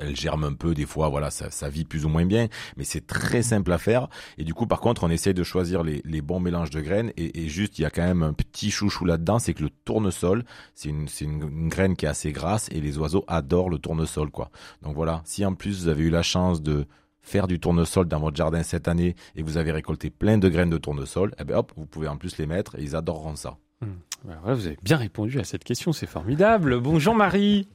Elles 0.00 0.16
germent 0.16 0.44
un 0.44 0.54
peu 0.54 0.74
des 0.74 0.86
fois, 0.86 1.08
voilà, 1.08 1.30
ça, 1.30 1.52
ça 1.52 1.68
vit 1.68 1.84
plus 1.84 2.04
ou 2.04 2.08
moins 2.08 2.26
bien, 2.26 2.48
mais 2.76 2.82
c'est 2.82 3.06
très 3.06 3.42
simple 3.42 3.70
à 3.70 3.78
faire. 3.78 4.08
Et 4.36 4.42
du 4.42 4.52
coup, 4.52 4.66
par 4.66 4.80
contre, 4.80 5.04
on 5.04 5.08
essaye 5.08 5.34
de 5.34 5.44
choisir 5.44 5.84
les, 5.84 6.20
bons 6.20 6.40
mélanges 6.40 6.70
de 6.70 6.80
graines. 6.80 7.12
Et, 7.16 7.48
juste, 7.48 7.78
il 7.78 7.82
y 7.82 7.84
a 7.84 7.90
quand 7.90 8.02
même 8.02 8.24
un 8.24 8.32
petit 8.32 8.72
chouchou 8.72 9.04
là-dedans, 9.04 9.38
c'est 9.38 9.54
que 9.54 9.62
le 9.62 9.70
tournesol, 9.70 10.44
c'est 10.74 10.88
une, 10.88 11.06
c'est 11.06 11.26
une, 11.26 11.42
une 11.42 11.68
graine 11.68 11.94
qui 11.94 12.06
est 12.06 12.08
assez 12.08 12.32
grasse 12.32 12.68
et 12.72 12.80
les 12.80 12.98
oiseaux 12.98 13.24
adorent 13.28 13.70
le 13.70 13.78
tournesol, 13.78 14.32
quoi. 14.32 14.50
Donc 14.82 14.96
voilà, 14.96 15.22
si 15.24 15.46
en 15.46 15.54
plus 15.54 15.82
vous 15.82 15.88
avez 15.88 16.02
eu 16.02 16.10
la 16.10 16.24
chance 16.24 16.60
de 16.60 16.88
faire 17.28 17.46
du 17.46 17.60
tournesol 17.60 18.06
dans 18.08 18.18
votre 18.20 18.36
jardin 18.36 18.62
cette 18.62 18.88
année 18.88 19.14
et 19.36 19.42
vous 19.42 19.56
avez 19.58 19.70
récolté 19.72 20.10
plein 20.10 20.38
de 20.38 20.48
graines 20.48 20.70
de 20.70 20.78
tournesol, 20.78 21.32
eh 21.38 21.44
ben 21.44 21.56
hop, 21.58 21.72
vous 21.76 21.86
pouvez 21.86 22.08
en 22.08 22.16
plus 22.16 22.38
les 22.38 22.46
mettre 22.46 22.76
et 22.78 22.82
ils 22.82 22.96
adoreront 22.96 23.36
ça. 23.36 23.56
Voilà, 24.24 24.54
vous 24.54 24.66
avez 24.66 24.76
bien 24.82 24.96
répondu 24.96 25.38
à 25.38 25.44
cette 25.44 25.62
question, 25.62 25.92
c'est 25.92 26.08
formidable. 26.08 26.80
Bon, 26.80 26.98
Jean-Marie. 26.98 27.68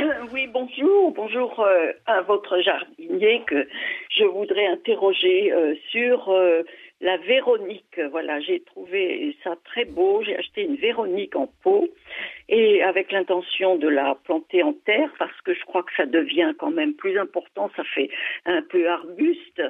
Euh, 0.00 0.04
Oui, 0.32 0.48
bonjour, 0.52 1.12
bonjour 1.14 1.60
euh, 1.60 1.92
à 2.06 2.22
votre 2.22 2.60
jardinier 2.60 3.42
que 3.46 3.68
je 4.10 4.24
voudrais 4.24 4.66
interroger 4.66 5.52
euh, 5.52 5.74
sur 5.90 6.28
euh, 6.30 6.62
la 7.00 7.16
Véronique. 7.16 8.00
Voilà, 8.10 8.40
j'ai 8.40 8.60
trouvé 8.60 9.36
ça 9.42 9.56
très 9.64 9.84
beau. 9.84 10.22
J'ai 10.22 10.36
acheté 10.36 10.62
une 10.62 10.76
Véronique 10.76 11.34
en 11.36 11.48
pot 11.62 11.88
et 12.48 12.82
avec 12.82 13.10
l'intention 13.12 13.76
de 13.76 13.88
la 13.88 14.16
planter 14.24 14.62
en 14.62 14.72
terre 14.72 15.10
parce 15.18 15.40
que 15.42 15.54
je 15.54 15.64
crois 15.64 15.82
que 15.82 15.94
ça 15.96 16.06
devient 16.06 16.52
quand 16.58 16.70
même 16.70 16.94
plus 16.94 17.18
important. 17.18 17.70
Ça 17.76 17.84
fait 17.84 18.10
un 18.44 18.62
peu 18.62 18.88
arbuste, 18.88 19.62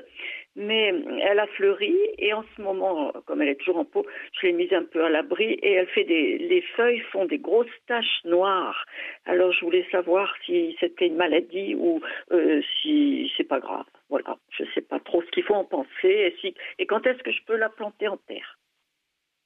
mais 0.56 0.92
elle 1.22 1.38
a 1.38 1.46
fleuri 1.46 1.96
et 2.18 2.32
en 2.32 2.44
ce 2.56 2.62
moment, 2.62 3.12
comme 3.26 3.42
elle 3.42 3.50
est 3.50 3.60
toujours 3.60 3.78
en 3.78 3.84
pot, 3.84 4.04
je 4.40 4.46
l'ai 4.46 4.52
mise 4.52 4.72
un 4.72 4.84
peu 4.84 5.04
à 5.04 5.08
l'abri 5.08 5.52
et 5.62 5.72
elle 5.72 5.88
fait 5.88 6.04
des, 6.04 6.38
les 6.38 6.62
feuilles 6.76 7.00
font 7.12 7.26
des 7.26 7.38
grosses 7.38 7.68
taches 7.86 8.24
noires. 8.24 8.86
Alors 9.26 9.52
je 9.52 9.64
voulais 9.64 9.86
savoir 9.92 10.34
si 10.44 10.76
c'était 10.80 11.06
une 11.06 11.16
maladie 11.16 11.76
ou 11.76 12.00
euh, 12.32 12.60
si 12.82 13.30
c'est 13.36 13.44
pas 13.44 13.60
grave. 13.60 13.86
Voilà, 14.10 14.36
je 14.50 14.64
sais 14.74 14.82
pas 14.82 14.98
trop 15.00 15.22
ce 15.22 15.30
qu'il 15.30 15.44
faut 15.44 15.54
en 15.54 15.64
penser 15.64 15.88
et, 16.04 16.34
si, 16.40 16.52
et 16.78 16.86
quand 16.86 17.06
est-ce 17.06 17.22
que 17.22 17.30
je 17.30 17.38
peux 17.46 17.56
la 17.56 17.68
planter 17.68 18.08
en 18.08 18.16
terre. 18.16 18.58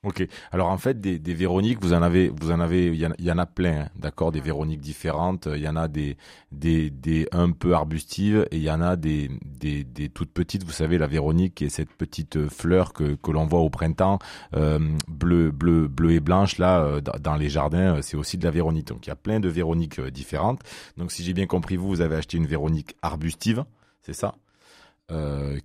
Ok. 0.04 0.26
Alors 0.52 0.68
en 0.68 0.76
fait, 0.76 1.00
des, 1.00 1.18
des 1.18 1.32
Véroniques, 1.32 1.80
vous 1.80 1.94
en 1.94 2.02
avez, 2.02 2.28
vous 2.28 2.50
en 2.50 2.60
avez, 2.60 2.88
il 2.88 2.96
y 2.96 3.06
en, 3.06 3.12
il 3.18 3.24
y 3.24 3.32
en 3.32 3.38
a 3.38 3.46
plein, 3.46 3.84
hein, 3.84 3.88
d'accord, 3.96 4.32
des 4.32 4.40
Véroniques 4.40 4.80
différentes. 4.80 5.48
Il 5.50 5.62
y 5.62 5.68
en 5.68 5.76
a 5.76 5.88
des, 5.88 6.18
des, 6.52 6.90
des 6.90 7.26
un 7.32 7.52
peu 7.52 7.72
arbustives 7.72 8.46
et 8.50 8.56
il 8.56 8.62
y 8.62 8.70
en 8.70 8.82
a 8.82 8.96
des, 8.96 9.30
des, 9.44 9.82
des 9.82 10.10
toutes 10.10 10.30
petites. 10.30 10.62
Vous 10.64 10.72
savez, 10.72 10.98
la 10.98 11.06
Véronique, 11.06 11.54
qui 11.54 11.64
est 11.64 11.70
cette 11.70 11.92
petite 11.92 12.36
euh, 12.36 12.48
fleur 12.50 12.92
que, 12.92 13.14
que 13.14 13.30
l'on 13.30 13.46
voit 13.46 13.60
au 13.60 13.70
printemps, 13.70 14.18
euh, 14.54 14.78
bleu, 15.08 15.50
bleu, 15.50 15.88
bleu 15.88 16.12
et 16.12 16.20
blanche 16.20 16.58
là, 16.58 16.84
euh, 16.84 17.00
dans 17.00 17.36
les 17.36 17.48
jardins, 17.48 18.02
c'est 18.02 18.18
aussi 18.18 18.36
de 18.36 18.44
la 18.44 18.50
Véronique. 18.50 18.88
Donc 18.88 19.06
il 19.06 19.08
y 19.08 19.12
a 19.12 19.16
plein 19.16 19.40
de 19.40 19.48
Véroniques 19.48 20.00
différentes. 20.00 20.60
Donc 20.98 21.12
si 21.12 21.22
j'ai 21.22 21.32
bien 21.32 21.46
compris, 21.46 21.76
vous, 21.76 21.88
vous 21.88 22.00
avez 22.02 22.16
acheté 22.16 22.36
une 22.36 22.46
Véronique 22.46 22.94
arbustive, 23.00 23.64
c'est 24.02 24.12
ça? 24.12 24.34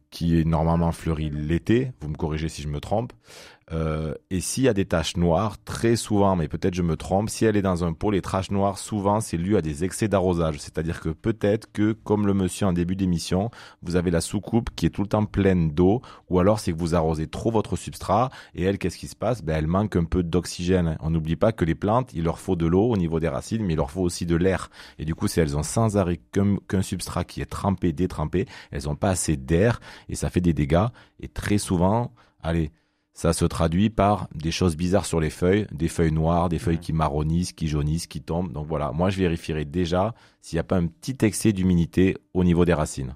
Qui 0.09 0.39
est 0.39 0.43
normalement 0.43 0.91
fleurie 0.91 1.29
l'été, 1.29 1.91
vous 2.01 2.09
me 2.09 2.15
corrigez 2.15 2.49
si 2.49 2.61
je 2.61 2.67
me 2.67 2.79
trompe, 2.79 3.13
euh, 3.71 4.13
et 4.31 4.41
s'il 4.41 4.63
y 4.63 4.67
a 4.67 4.73
des 4.73 4.85
taches 4.85 5.15
noires, 5.17 5.57
très 5.63 5.95
souvent, 5.95 6.35
mais 6.35 6.47
peut-être 6.47 6.73
je 6.73 6.81
me 6.81 6.97
trompe, 6.97 7.29
si 7.29 7.45
elle 7.45 7.55
est 7.55 7.61
dans 7.61 7.83
un 7.83 7.93
pot, 7.93 8.11
les 8.11 8.21
taches 8.21 8.51
noires, 8.51 8.77
souvent, 8.77 9.21
c'est 9.21 9.37
dû 9.37 9.57
à 9.57 9.61
des 9.61 9.83
excès 9.83 10.07
d'arrosage. 10.07 10.59
C'est-à-dire 10.59 10.99
que 10.99 11.09
peut-être 11.09 11.71
que, 11.71 11.91
comme 11.91 12.25
le 12.25 12.33
monsieur 12.33 12.65
en 12.65 12.73
début 12.73 12.95
d'émission, 12.95 13.51
vous 13.81 13.95
avez 13.95 14.11
la 14.11 14.21
soucoupe 14.21 14.69
qui 14.75 14.85
est 14.85 14.89
tout 14.89 15.03
le 15.03 15.07
temps 15.07 15.25
pleine 15.25 15.71
d'eau, 15.71 16.01
ou 16.29 16.39
alors 16.39 16.59
c'est 16.59 16.73
que 16.73 16.77
vous 16.77 16.95
arrosez 16.95 17.27
trop 17.27 17.51
votre 17.51 17.75
substrat, 17.75 18.29
et 18.55 18.63
elle, 18.63 18.77
qu'est-ce 18.77 18.97
qui 18.97 19.07
se 19.07 19.15
passe? 19.15 19.43
Ben, 19.43 19.57
Elle 19.57 19.67
manque 19.67 19.95
un 19.95 20.05
peu 20.05 20.23
d'oxygène. 20.23 20.97
On 21.01 21.11
n'oublie 21.11 21.35
pas 21.35 21.51
que 21.51 21.65
les 21.65 21.75
plantes, 21.75 22.11
il 22.13 22.23
leur 22.23 22.39
faut 22.39 22.55
de 22.55 22.65
l'eau 22.65 22.89
au 22.89 22.97
niveau 22.97 23.19
des 23.19 23.27
racines, 23.27 23.63
mais 23.63 23.73
il 23.73 23.77
leur 23.77 23.91
faut 23.91 24.01
aussi 24.01 24.25
de 24.25 24.35
l'air. 24.35 24.69
Et 24.97 25.05
du 25.05 25.13
coup, 25.13 25.27
si 25.27 25.39
elles 25.39 25.57
ont 25.57 25.63
sans 25.63 25.97
arrêt 25.97 26.19
qu'un 26.67 26.81
substrat 26.81 27.23
qui 27.23 27.41
est 27.41 27.45
trempé, 27.45 27.93
détrempé, 27.93 28.47
elles 28.71 28.85
n'ont 28.85 28.95
pas 28.95 29.09
assez 29.09 29.37
d'air, 29.37 29.79
et 30.07 30.15
ça 30.15 30.29
fait 30.29 30.41
des 30.41 30.53
dégâts. 30.53 30.87
Et 31.19 31.27
très 31.27 31.57
souvent, 31.57 32.11
allez, 32.41 32.71
ça 33.19 33.33
se 33.33 33.43
traduit 33.43 33.89
par 33.89 34.29
des 34.33 34.49
choses 34.49 34.77
bizarres 34.77 35.05
sur 35.05 35.19
les 35.19 35.29
feuilles, 35.29 35.67
des 35.73 35.89
feuilles 35.89 36.13
noires, 36.13 36.47
des 36.47 36.57
feuilles 36.57 36.79
qui 36.79 36.93
marronnissent, 36.93 37.51
qui 37.51 37.67
jaunissent, 37.67 38.07
qui 38.07 38.21
tombent. 38.21 38.53
Donc 38.53 38.65
voilà, 38.67 38.93
moi 38.93 39.09
je 39.09 39.19
vérifierai 39.19 39.65
déjà 39.65 40.13
s'il 40.39 40.55
n'y 40.55 40.61
a 40.61 40.63
pas 40.63 40.77
un 40.77 40.87
petit 40.87 41.17
excès 41.25 41.51
d'humidité 41.51 42.15
au 42.33 42.45
niveau 42.45 42.63
des 42.63 42.73
racines. 42.73 43.13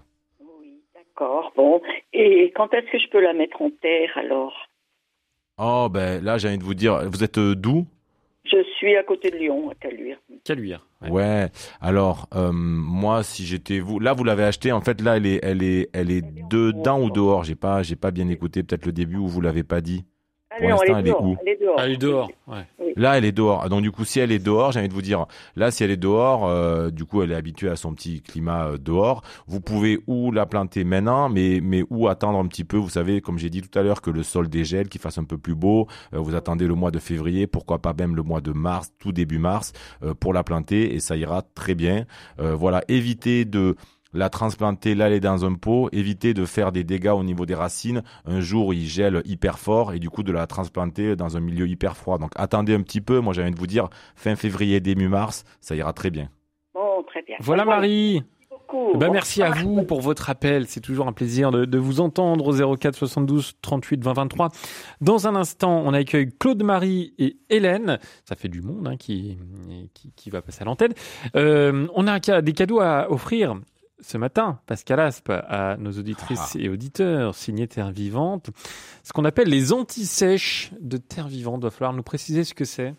D'accord, 0.94 1.54
bon. 1.56 1.82
Et 2.12 2.52
quand 2.54 2.74
est-ce 2.74 2.92
que 2.92 3.00
je 3.00 3.10
peux 3.12 3.22
la 3.22 3.32
mettre 3.32 3.62
en 3.62 3.70
terre 3.82 4.10
alors? 4.18 4.54
Oh 5.58 5.88
ben 5.90 6.22
là 6.22 6.38
j'ai 6.38 6.50
envie 6.50 6.58
de 6.58 6.66
vous 6.66 6.74
dire, 6.74 7.10
vous 7.10 7.24
êtes 7.24 7.38
euh, 7.38 7.56
d'où 7.56 7.86
Je 8.46 8.62
suis 8.78 8.96
à 8.98 9.04
côté 9.04 9.32
de 9.32 9.38
Lyon, 9.38 9.70
à 9.70 9.76
Caluire. 9.76 10.18
Caluire. 10.44 10.86
Ouais. 11.10 11.50
Alors 11.82 12.28
euh, 12.36 12.52
moi 12.54 13.24
si 13.24 13.46
j'étais 13.46 13.80
vous, 13.80 14.00
là 14.00 14.14
vous 14.14 14.24
l'avez 14.24 14.44
acheté. 14.44 14.72
En 14.72 14.82
fait 14.82 15.02
là 15.02 15.18
elle 15.18 15.26
est 15.26 15.40
elle 15.44 15.64
est 15.64 15.90
elle 15.94 16.12
est 16.12 16.22
dedans 16.50 17.02
ou 17.02 17.10
dehors. 17.10 17.44
J'ai 17.44 17.56
pas 17.56 17.84
j'ai 17.84 17.96
pas 17.96 18.12
bien 18.12 18.28
écouté 18.28 18.64
peut-être 18.64 18.86
le 18.86 18.92
début 18.92 19.18
où 19.18 19.28
vous 19.28 19.42
l'avez 19.42 19.64
pas 19.64 19.82
dit. 19.82 20.04
Ah 20.54 20.60
Pour 20.60 20.70
l'instant, 20.70 20.98
elle 20.98 21.08
est 21.08 21.10
elle 21.10 21.10
est 21.10 21.12
dehors, 21.12 21.24
où 21.24 21.38
elle 21.42 21.50
est 21.50 21.62
dehors. 21.62 21.76
Ah, 21.78 21.86
elle 21.86 21.92
est 21.92 21.98
dehors. 21.98 22.32
Ouais. 22.48 22.94
Là, 22.96 23.18
elle 23.18 23.26
est 23.26 23.32
dehors. 23.32 23.70
Donc, 23.70 23.82
du 23.82 23.92
coup, 23.92 24.06
si 24.06 24.20
elle 24.20 24.32
est 24.32 24.44
dehors, 24.44 24.72
j'ai 24.72 24.80
envie 24.80 24.90
de 24.90 24.94
vous 24.94 25.02
dire, 25.02 25.26
là, 25.56 25.72
si 25.72 25.84
elle 25.84 25.92
est 25.92 25.98
dehors, 25.98 26.48
euh, 26.48 26.90
du 26.92 27.06
coup, 27.06 27.24
elle 27.24 27.32
est 27.32 27.36
habituée 27.36 27.70
à 27.70 27.76
son 27.76 27.94
petit 27.94 28.22
climat 28.22 28.68
euh, 28.68 28.78
dehors. 28.78 29.24
Vous 29.48 29.62
pouvez 29.62 30.00
ou 30.08 30.32
la 30.32 30.46
planter 30.46 30.84
maintenant, 30.84 31.30
mais, 31.30 31.60
mais 31.62 31.84
ou 31.90 32.08
attendre 32.08 32.38
un 32.38 32.48
petit 32.48 32.64
peu. 32.64 32.78
Vous 32.78 32.90
savez, 32.90 33.22
comme 33.22 33.40
j'ai 33.40 33.50
dit 33.50 33.62
tout 33.62 33.78
à 33.78 33.82
l'heure, 33.82 34.02
que 34.02 34.12
le 34.12 34.24
sol 34.24 34.48
dégèle, 34.48 34.90
qu'il 34.90 35.02
fasse 35.02 35.18
un 35.18 35.24
peu 35.24 35.38
plus 35.38 35.56
beau. 35.56 35.88
Euh, 36.14 36.20
vous 36.20 36.36
attendez 36.36 36.68
le 36.68 36.76
mois 36.76 36.92
de 36.92 37.00
février, 37.00 37.48
pourquoi 37.48 37.80
pas 37.80 37.94
même 37.94 38.16
le 38.16 38.24
mois 38.24 38.42
de 38.42 38.52
mars, 38.52 38.92
tout 39.00 39.12
début 39.12 39.40
mars, 39.40 39.74
euh, 40.04 40.14
pour 40.14 40.34
la 40.34 40.44
planter 40.44 40.94
et 40.94 41.00
ça 41.00 41.16
ira 41.16 41.42
très 41.42 41.76
bien. 41.76 42.06
Euh, 42.40 42.56
voilà, 42.56 42.84
évitez 42.88 43.46
de 43.46 43.76
la 44.14 44.30
transplanter, 44.30 44.92
est 44.92 45.20
dans 45.20 45.46
un 45.46 45.54
pot, 45.54 45.90
éviter 45.92 46.34
de 46.34 46.46
faire 46.46 46.72
des 46.72 46.84
dégâts 46.84 47.14
au 47.16 47.24
niveau 47.24 47.46
des 47.46 47.56
racines. 47.56 48.04
Un 48.26 48.42
jour 48.42 48.74
il 48.74 48.86
gèle 48.86 49.22
hyper 49.26 49.60
fort 49.60 49.94
et 49.94 50.00
du 50.00 50.10
coup 50.10 50.24
de 50.24 50.32
la 50.32 50.48
transplanter 50.48 51.16
dans 51.16 51.38
un 51.38 51.40
milieu 51.40 51.68
hyper 51.68 51.98
froid. 51.98 52.18
Donc 52.18 52.32
attendez 52.36 52.74
un 52.74 52.82
petit 52.82 53.02
peu, 53.02 53.20
moi 53.20 53.34
j'ai 53.34 53.42
envie 53.42 53.52
de 53.52 53.60
vous 53.60 53.68
dire 53.68 53.90
fin 54.16 54.36
février, 54.36 54.80
début 54.80 55.08
mars, 55.08 55.44
ça 55.62 55.76
ira 55.76 55.94
très 55.94 56.10
bien. 56.10 56.30
Bon, 56.74 57.04
très 57.04 57.22
bien. 57.22 57.36
Voilà 57.40 57.66
Marie. 57.66 58.24
Eh 58.76 58.98
ben, 58.98 59.12
merci 59.12 59.44
à 59.44 59.52
vous 59.52 59.84
pour 59.84 60.02
votre 60.02 60.30
appel. 60.30 60.68
C'est 60.68 60.80
toujours 60.80 61.08
un 61.08 61.14
plaisir 61.14 61.52
de, 61.52 61.66
de 61.66 61.78
vous 61.78 62.00
entendre 62.00 62.48
au 62.48 62.76
04 62.76 62.96
72 62.96 63.54
38 63.62 64.04
20 64.04 64.14
23. 64.14 64.50
Dans 65.02 65.28
un 65.28 65.36
instant, 65.36 65.84
on 65.86 65.94
accueille 65.94 66.32
Claude-Marie 66.40 67.14
et 67.20 67.38
Hélène. 67.50 68.00
Ça 68.26 68.36
fait 68.36 68.48
du 68.48 68.62
monde 68.62 68.88
hein, 68.88 68.98
qui, 68.98 69.38
qui, 69.94 70.12
qui 70.16 70.30
va 70.32 70.42
passer 70.42 70.64
à 70.64 70.66
l'antenne. 70.66 70.94
Euh, 71.36 71.88
on 71.94 72.08
a 72.08 72.20
des 72.20 72.54
cadeaux 72.54 72.80
à 72.80 73.12
offrir 73.12 73.56
ce 74.04 74.18
matin, 74.18 74.60
Pascal 74.68 75.00
Aspe, 75.00 75.30
à 75.30 75.78
nos 75.78 75.92
auditrices 75.92 76.56
et 76.56 76.70
auditeurs 76.70 77.36
signés 77.36 77.68
Terre 77.68 77.92
Vivante. 77.92 78.50
Ce 79.04 79.14
qu'on 79.14 79.26
appelle 79.26 79.50
les 79.50 79.74
anti-sèches 79.74 80.72
de 80.80 80.98
Terre 80.98 81.28
Vivante. 81.28 81.62
Il 81.62 81.64
va 81.64 81.72
falloir 81.72 81.94
nous 81.94 82.04
préciser 82.04 82.44
ce 82.44 82.54
que 82.54 82.66
c'est. 82.66 82.94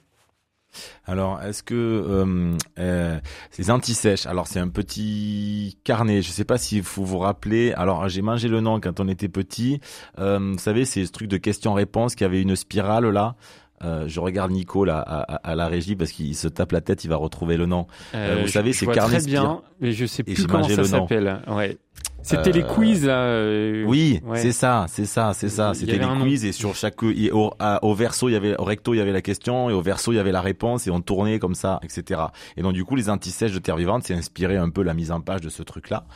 Alors, 1.04 1.40
est-ce 1.42 1.62
que 1.62 1.74
euh, 1.74 2.56
euh, 2.78 3.20
ces 3.50 3.70
anti-sèches 3.70 4.26
Alors, 4.26 4.46
c'est 4.46 4.58
un 4.58 4.68
petit 4.68 5.78
carnet. 5.84 6.22
Je 6.22 6.30
sais 6.30 6.44
pas 6.44 6.58
s'il 6.58 6.82
faut 6.82 7.04
vous 7.04 7.18
rappeler. 7.18 7.72
Alors, 7.74 8.08
j'ai 8.08 8.22
mangé 8.22 8.48
le 8.48 8.60
nom 8.60 8.80
quand 8.80 9.00
on 9.00 9.08
était 9.08 9.28
petit. 9.28 9.80
Euh, 10.18 10.52
vous 10.52 10.58
savez, 10.58 10.84
c'est 10.84 11.04
ce 11.06 11.12
truc 11.12 11.28
de 11.28 11.36
questions-réponses 11.36 12.14
qui 12.14 12.24
avait 12.24 12.42
une 12.42 12.56
spirale 12.56 13.08
là. 13.10 13.36
Euh, 13.84 14.08
je 14.08 14.18
regarde 14.20 14.50
Nico 14.50 14.84
là 14.84 14.98
à, 14.98 15.34
à- 15.34 15.50
à 15.52 15.54
la 15.54 15.66
régie 15.66 15.94
parce 15.94 16.10
qu'il 16.10 16.34
se 16.34 16.48
tape 16.48 16.72
la 16.72 16.80
tête, 16.80 17.04
il 17.04 17.08
va 17.08 17.16
retrouver 17.16 17.56
le 17.56 17.66
nom. 17.66 17.86
Euh, 18.14 18.38
vous 18.42 18.48
savez, 18.48 18.72
c'est 18.72 18.86
carnet 18.94 19.18
très 19.18 19.26
bien, 19.26 19.60
mais 19.80 19.92
je 19.92 20.06
sais 20.06 20.22
plus 20.22 20.34
comment 20.46 20.62
ça 20.76 20.82
s'appelle. 21.00 21.40
Ouais. 21.48 21.76
C'était 22.24 22.52
les 22.52 22.62
Euh, 22.62 22.74
quiz 22.74 23.04
là. 23.06 23.18
euh, 23.18 23.84
Oui, 23.86 24.20
ouais. 24.24 24.38
c'est 24.40 24.52
ça, 24.52 24.86
c'est 24.88 25.04
ça, 25.04 25.32
c'est 25.34 25.48
ça. 25.48 25.74
C'était 25.74 25.98
les 25.98 26.06
nom. 26.06 26.20
quiz 26.22 26.44
et 26.44 26.52
sur 26.52 26.74
chaque 26.74 27.02
au, 27.02 27.52
à- 27.58 27.84
au 27.84 27.94
verso 27.94 28.28
il 28.28 28.32
y 28.32 28.36
avait 28.36 28.56
au 28.58 28.64
recto 28.64 28.94
il 28.94 28.96
y 28.96 29.00
avait 29.00 29.12
la 29.12 29.22
question 29.22 29.70
et 29.70 29.72
au 29.72 29.82
verso 29.82 30.10
il 30.12 30.16
y 30.16 30.18
avait 30.18 30.32
la 30.32 30.40
réponse 30.40 30.86
et 30.86 30.90
on 30.90 31.00
tournait 31.00 31.38
comme 31.38 31.54
ça, 31.54 31.78
etc. 31.82 32.20
Et 32.56 32.62
donc 32.62 32.72
du 32.72 32.84
coup 32.84 32.96
les 32.96 33.10
antisèches 33.10 33.52
de 33.52 33.58
Terre 33.58 33.76
Vivante 33.76 34.02
c'est 34.04 34.14
inspiré 34.14 34.56
un 34.56 34.70
peu 34.70 34.82
la 34.82 34.94
mise 34.94 35.10
en 35.12 35.20
page 35.20 35.42
de 35.42 35.48
ce 35.50 35.62
truc 35.62 35.90
là. 35.90 36.06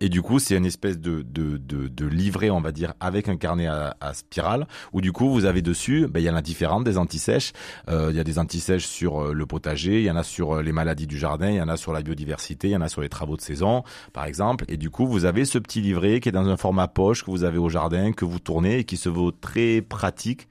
et 0.00 0.08
du 0.08 0.22
coup 0.22 0.38
c'est 0.38 0.56
une 0.56 0.66
espèce 0.66 0.98
de, 0.98 1.22
de 1.22 1.56
de 1.58 1.88
de 1.88 2.06
livret 2.06 2.50
on 2.50 2.60
va 2.60 2.72
dire 2.72 2.94
avec 3.00 3.28
un 3.28 3.36
carnet 3.36 3.66
à, 3.66 3.96
à 4.00 4.14
spirale 4.14 4.66
où 4.92 5.00
du 5.00 5.12
coup 5.12 5.30
vous 5.30 5.44
avez 5.44 5.62
dessus 5.62 6.06
ben 6.08 6.20
il 6.20 6.24
y 6.26 6.30
en 6.30 6.34
a 6.36 6.42
différentes 6.42 6.84
des 6.84 6.98
antisèches. 6.98 7.52
Euh, 7.88 8.08
Il 8.10 8.16
y 8.16 8.20
a 8.20 8.24
des 8.24 8.38
antisèches 8.38 8.86
sur 8.86 9.22
euh, 9.22 9.32
le 9.32 9.46
potager, 9.46 10.00
il 10.00 10.04
y 10.04 10.10
en 10.10 10.16
a 10.16 10.22
sur 10.24 10.56
euh, 10.56 10.62
les 10.62 10.72
maladies 10.72 11.06
du 11.06 11.18
jardin, 11.18 11.48
il 11.50 11.56
y 11.56 11.62
en 11.62 11.68
a 11.68 11.76
sur 11.76 11.92
la 11.92 12.02
biodiversité, 12.02 12.68
il 12.68 12.72
y 12.72 12.76
en 12.76 12.80
a 12.80 12.88
sur 12.88 13.00
les 13.02 13.08
travaux 13.08 13.36
de 13.36 13.40
saison 13.40 13.84
par 14.12 14.24
exemple. 14.24 14.64
Et 14.68 14.76
du 14.76 14.90
coup 14.90 15.06
vous 15.06 15.19
avez 15.24 15.44
ce 15.44 15.58
petit 15.58 15.80
livret 15.80 16.20
qui 16.20 16.28
est 16.28 16.32
dans 16.32 16.48
un 16.48 16.56
format 16.56 16.88
poche 16.88 17.24
que 17.24 17.30
vous 17.30 17.44
avez 17.44 17.58
au 17.58 17.68
jardin, 17.68 18.12
que 18.12 18.24
vous 18.24 18.38
tournez 18.38 18.78
et 18.78 18.84
qui 18.84 18.96
se 18.96 19.08
veut 19.08 19.32
très 19.40 19.82
pratique. 19.82 20.48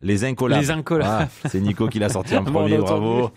Les 0.00 0.24
incollables. 0.24 0.62
Les 0.62 0.70
incollables. 0.70 1.28
Ah, 1.44 1.48
c'est 1.48 1.60
Nico 1.60 1.88
qui 1.88 1.98
l'a 1.98 2.08
sorti 2.08 2.36
en 2.36 2.44
premier, 2.44 2.78
bravo. 2.78 3.30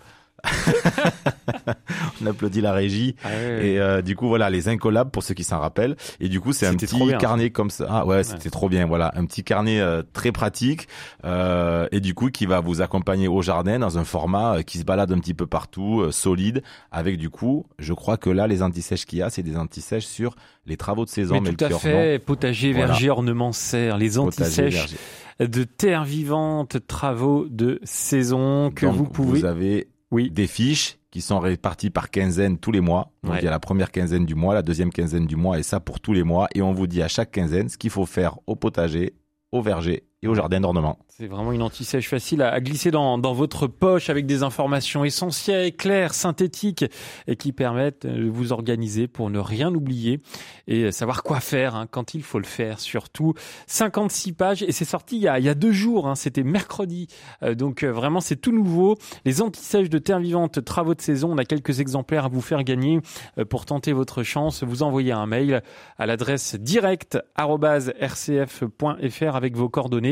on 2.22 2.26
applaudit 2.26 2.62
la 2.62 2.74
régie. 2.74 3.16
Ah. 3.24 3.30
Et 3.62 3.80
euh, 3.80 4.02
du 4.02 4.16
coup, 4.16 4.28
voilà, 4.28 4.50
les 4.50 4.70
incollables 4.70 5.12
pour 5.12 5.24
ceux 5.24 5.34
qui 5.34 5.44
s'en 5.44 5.60
rappellent. 5.60 5.96
Et 6.20 6.30
du 6.30 6.40
coup, 6.40 6.54
c'est 6.54 6.68
un 6.68 6.76
petit 6.76 6.98
bien. 6.98 7.18
carnet 7.18 7.50
comme 7.50 7.70
ça. 7.70 7.86
Ah 7.90 8.06
ouais, 8.06 8.24
c'était 8.24 8.50
trop 8.50 8.70
bien. 8.70 8.86
Voilà, 8.86 9.12
un 9.16 9.26
petit 9.26 9.44
carnet 9.44 9.80
euh, 9.80 10.04
très 10.14 10.32
pratique. 10.32 10.88
Euh, 11.26 11.88
et 11.92 12.00
du 12.00 12.14
coup, 12.14 12.30
qui 12.30 12.46
va 12.46 12.60
vous 12.60 12.82
accompagner 12.82 13.28
au 13.28 13.42
jardin 13.42 13.80
dans 13.80 13.98
un 13.98 14.04
format 14.06 14.64
qui 14.64 14.80
se 14.80 14.84
balade 14.84 15.12
un 15.12 15.20
petit 15.20 15.34
peu 15.34 15.48
partout, 15.48 16.06
solide. 16.12 16.64
Avec 16.92 17.18
du 17.18 17.30
coup, 17.30 17.66
je 17.80 17.94
crois 17.94 18.18
que 18.18 18.30
là, 18.30 18.48
les 18.48 18.62
antisèches 18.62 19.06
qu'il 19.06 19.20
y 19.20 19.22
a, 19.22 19.30
c'est 19.30 19.44
des 19.44 19.58
antisèches 19.58 20.06
sur 20.06 20.36
les 20.66 20.78
travaux 20.78 21.06
de 21.06 21.10
saison. 21.10 21.42
Mais 21.42 21.54
tout 21.54 21.66
à 21.66 21.70
fait, 21.70 22.20
potager, 22.20 22.72
Voilà. 22.72 22.88
verger, 22.88 23.10
ornement, 23.10 23.52
serre, 23.52 23.98
les 23.98 24.18
antisèches 24.18 24.96
de 25.40 25.64
terre 25.64 26.06
vivante, 26.06 26.78
travaux 26.88 27.46
de 27.50 27.80
saison 27.84 28.72
que 28.72 28.86
Donc, 28.86 28.96
vous 28.96 29.06
pouvez. 29.06 29.40
Vous 29.40 29.46
avez 29.46 29.88
Oui. 30.16 30.32
des 30.32 30.48
fiches 30.48 30.98
qui 31.12 31.22
sont 31.22 31.40
réparties 31.40 31.90
par 31.90 32.10
quinzaine 32.10 32.58
tous 32.58 32.72
les 32.72 32.82
mois. 32.82 33.12
Donc 33.24 33.34
Ouais. 33.34 33.40
il 33.42 33.46
y 33.46 33.48
a 33.48 33.52
la 33.52 33.60
première 33.60 33.92
quinzaine 33.92 34.26
du 34.26 34.36
mois, 34.36 34.54
la 34.54 34.62
deuxième 34.62 34.92
quinzaine 34.92 35.28
du 35.28 35.36
mois 35.36 35.60
et 35.60 35.64
ça 35.64 35.80
pour 35.80 36.00
tous 36.00 36.14
les 36.14 36.24
mois. 36.24 36.48
Et 36.56 36.62
on 36.62 36.74
vous 36.74 36.88
dit 36.88 37.02
à 37.02 37.08
chaque 37.08 37.32
quinzaine 37.32 37.70
ce 37.70 37.78
qu'il 37.78 37.90
faut 37.90 38.06
faire 38.06 38.38
au 38.48 38.56
potager, 38.56 39.14
au 39.52 39.62
verger 39.62 40.04
et 40.22 40.28
au 40.28 40.34
jardin 40.34 40.60
d'ornement. 40.60 40.98
C'est 41.08 41.28
vraiment 41.28 41.52
une 41.52 41.62
anti-sèche 41.62 42.10
facile 42.10 42.42
à, 42.42 42.60
glisser 42.60 42.92
dans, 42.92 43.18
votre 43.34 43.68
poche 43.68 44.10
avec 44.10 44.26
des 44.26 44.44
informations 44.44 45.06
essentielles, 45.06 45.76
claires, 45.76 46.14
synthétiques 46.14 46.86
et 47.28 47.36
qui 47.36 47.52
permettent 47.52 48.06
de 48.06 48.30
vous 48.30 48.52
organiser 48.52 49.08
pour 49.08 49.30
ne 49.30 49.40
rien 49.40 49.74
oublier 49.74 50.22
et 50.68 50.92
savoir 50.92 51.24
quoi 51.24 51.40
faire 51.40 51.76
hein, 51.76 51.88
quand 51.90 52.14
il 52.14 52.24
faut 52.24 52.40
le 52.40 52.46
faire. 52.46 52.80
Surtout 52.80 53.34
56 53.68 54.34
pages 54.34 54.64
et 54.64 54.72
c'est 54.72 54.86
sorti 54.86 55.18
il 55.18 55.22
y 55.22 55.28
a, 55.28 55.40
il 55.40 55.46
y 55.46 55.50
a 55.50 55.56
deux 55.56 55.72
jours, 55.72 56.08
hein, 56.08 56.16
c'était 56.16 56.44
mercredi. 56.44 57.08
Euh, 57.44 57.56
donc 57.56 57.84
euh, 57.84 57.92
vraiment 57.92 58.20
c'est 58.20 58.36
tout 58.36 58.52
nouveau. 58.52 58.98
Les 59.24 59.42
anti-sèches 59.42 59.90
de 59.90 60.00
terre 60.00 60.20
vivante, 60.20 60.64
travaux 60.66 60.96
de 60.96 61.02
saison, 61.02 61.32
on 61.32 61.38
a 61.38 61.46
quelques 61.46 61.80
exemplaires 61.80 62.26
à 62.26 62.30
vous 62.30 62.42
faire 62.42 62.64
gagner 62.64 63.00
Euh, 63.38 63.46
pour 63.46 63.66
tenter 63.66 63.94
votre 63.94 64.24
chance. 64.24 64.64
Vous 64.64 64.84
envoyez 64.84 65.12
un 65.12 65.26
mail 65.26 65.62
à 65.98 66.06
l'adresse 66.06 66.56
direct@rcf.fr 66.56 69.36
avec 69.36 69.56
vos 69.56 69.70
coordonnées 69.70 70.05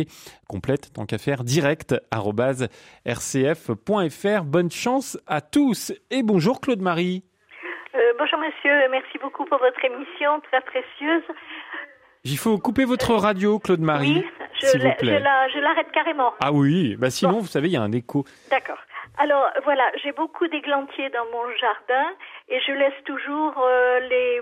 complètes 0.47 0.91
tant 0.93 1.05
qu'à 1.05 1.17
faire 1.17 1.43
direct@rcf.fr. 3.05 4.43
Bonne 4.43 4.71
chance 4.71 5.17
à 5.27 5.41
tous 5.41 5.91
et 6.11 6.23
bonjour 6.23 6.61
Claude 6.61 6.81
Marie. 6.81 7.23
Euh, 7.95 7.99
bonjour 8.17 8.39
monsieur, 8.39 8.89
merci 8.89 9.17
beaucoup 9.21 9.45
pour 9.45 9.59
votre 9.59 9.83
émission 9.85 10.39
très 10.51 10.61
précieuse. 10.61 11.23
Il 12.23 12.37
faut 12.37 12.57
couper 12.57 12.85
votre 12.85 13.13
radio 13.15 13.59
Claude 13.59 13.81
Marie 13.81 14.23
oui, 14.23 14.47
je 14.61 14.77
vous 14.77 14.93
plaît. 14.97 15.19
la- 15.19 15.49
je 15.49 15.59
l'arrête 15.59 15.91
carrément. 15.91 16.33
Ah 16.41 16.51
oui, 16.53 16.95
bah 16.97 17.09
sinon 17.09 17.39
vous 17.39 17.47
savez 17.47 17.67
il 17.67 17.73
y 17.73 17.77
a 17.77 17.81
un 17.81 17.91
écho. 17.91 18.23
D'accord. 18.49 18.79
Alors 19.17 19.45
voilà, 19.63 19.83
j'ai 20.01 20.11
beaucoup 20.13 20.47
d'églantiers 20.47 21.09
dans 21.11 21.25
mon 21.31 21.43
jardin 21.59 22.07
et 22.49 22.59
je 22.65 22.71
laisse 22.71 23.03
toujours 23.05 23.53
euh, 23.63 23.99
les, 23.99 24.41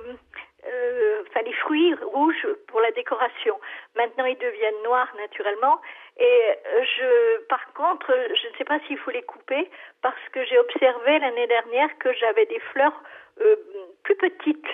euh, 0.68 1.24
enfin, 1.28 1.42
les 1.42 1.54
fruits 1.54 1.94
rouges 2.02 2.48
pour 2.68 2.80
la 2.82 2.92
décoration. 2.92 3.60
Maintenant 3.96 4.26
ils 4.26 4.38
deviennent 4.38 4.84
noirs 4.84 5.12
naturellement 5.18 5.82
et 6.18 6.24
euh, 6.24 6.84
je, 6.84 7.42
par 7.46 7.74
contre, 7.74 8.12
je 8.12 8.48
ne 8.48 8.54
sais 8.58 8.66
pas 8.66 8.80
s'il 8.88 8.98
faut 9.00 9.12
les 9.12 9.24
couper 9.24 9.70
parce 10.02 10.30
que 10.32 10.44
j'ai 10.46 10.60
observé 10.60 11.20
l'année 11.20 11.48
dernière 11.48 11.90
que 12.00 12.14
j'avais 12.14 12.46
des 12.46 12.60
fleurs 12.72 13.02
euh, 13.42 13.56
plus 14.04 14.16
petites. 14.16 14.68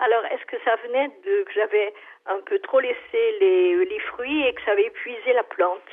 Alors, 0.00 0.24
est-ce 0.26 0.44
que 0.46 0.56
ça 0.64 0.76
venait 0.86 1.08
de 1.24 1.42
que 1.42 1.52
j'avais 1.52 1.92
un 2.26 2.40
peu 2.40 2.58
trop 2.60 2.80
laissé 2.80 3.38
les, 3.40 3.84
les 3.84 4.00
fruits 4.00 4.46
et 4.46 4.54
que 4.54 4.62
ça 4.62 4.72
avait 4.72 4.86
épuisé 4.86 5.32
la 5.32 5.42
plante? 5.42 5.90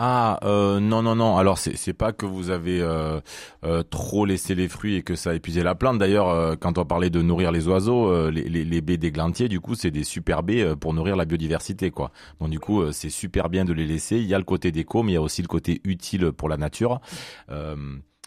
Ah 0.00 0.38
euh, 0.44 0.78
non 0.78 1.02
non 1.02 1.16
non. 1.16 1.36
Alors 1.38 1.58
c'est 1.58 1.76
c'est 1.76 1.92
pas 1.92 2.12
que 2.12 2.24
vous 2.24 2.50
avez 2.50 2.80
euh, 2.80 3.20
euh, 3.64 3.82
trop 3.82 4.26
laissé 4.26 4.54
les 4.54 4.68
fruits 4.68 4.94
et 4.94 5.02
que 5.02 5.16
ça 5.16 5.30
a 5.30 5.34
épuisé 5.34 5.64
la 5.64 5.74
plante. 5.74 5.98
D'ailleurs, 5.98 6.28
euh, 6.28 6.54
quand 6.54 6.78
on 6.78 6.84
parlait 6.84 7.10
de 7.10 7.20
nourrir 7.20 7.50
les 7.50 7.66
oiseaux, 7.66 8.08
euh, 8.08 8.30
les, 8.30 8.48
les, 8.48 8.64
les 8.64 8.80
baies 8.80 8.96
du 8.96 9.60
coup, 9.60 9.74
c'est 9.74 9.90
des 9.90 10.04
super 10.04 10.44
baies 10.44 10.76
pour 10.76 10.94
nourrir 10.94 11.16
la 11.16 11.24
biodiversité, 11.24 11.90
quoi. 11.90 12.12
Donc 12.40 12.50
du 12.50 12.60
coup, 12.60 12.92
c'est 12.92 13.10
super 13.10 13.48
bien 13.48 13.64
de 13.64 13.72
les 13.72 13.86
laisser. 13.86 14.18
Il 14.18 14.26
y 14.26 14.34
a 14.34 14.38
le 14.38 14.44
côté 14.44 14.70
déco, 14.70 15.02
mais 15.02 15.12
il 15.12 15.14
y 15.14 15.18
a 15.18 15.22
aussi 15.22 15.42
le 15.42 15.48
côté 15.48 15.80
utile 15.82 16.30
pour 16.30 16.48
la 16.48 16.56
nature. 16.56 17.00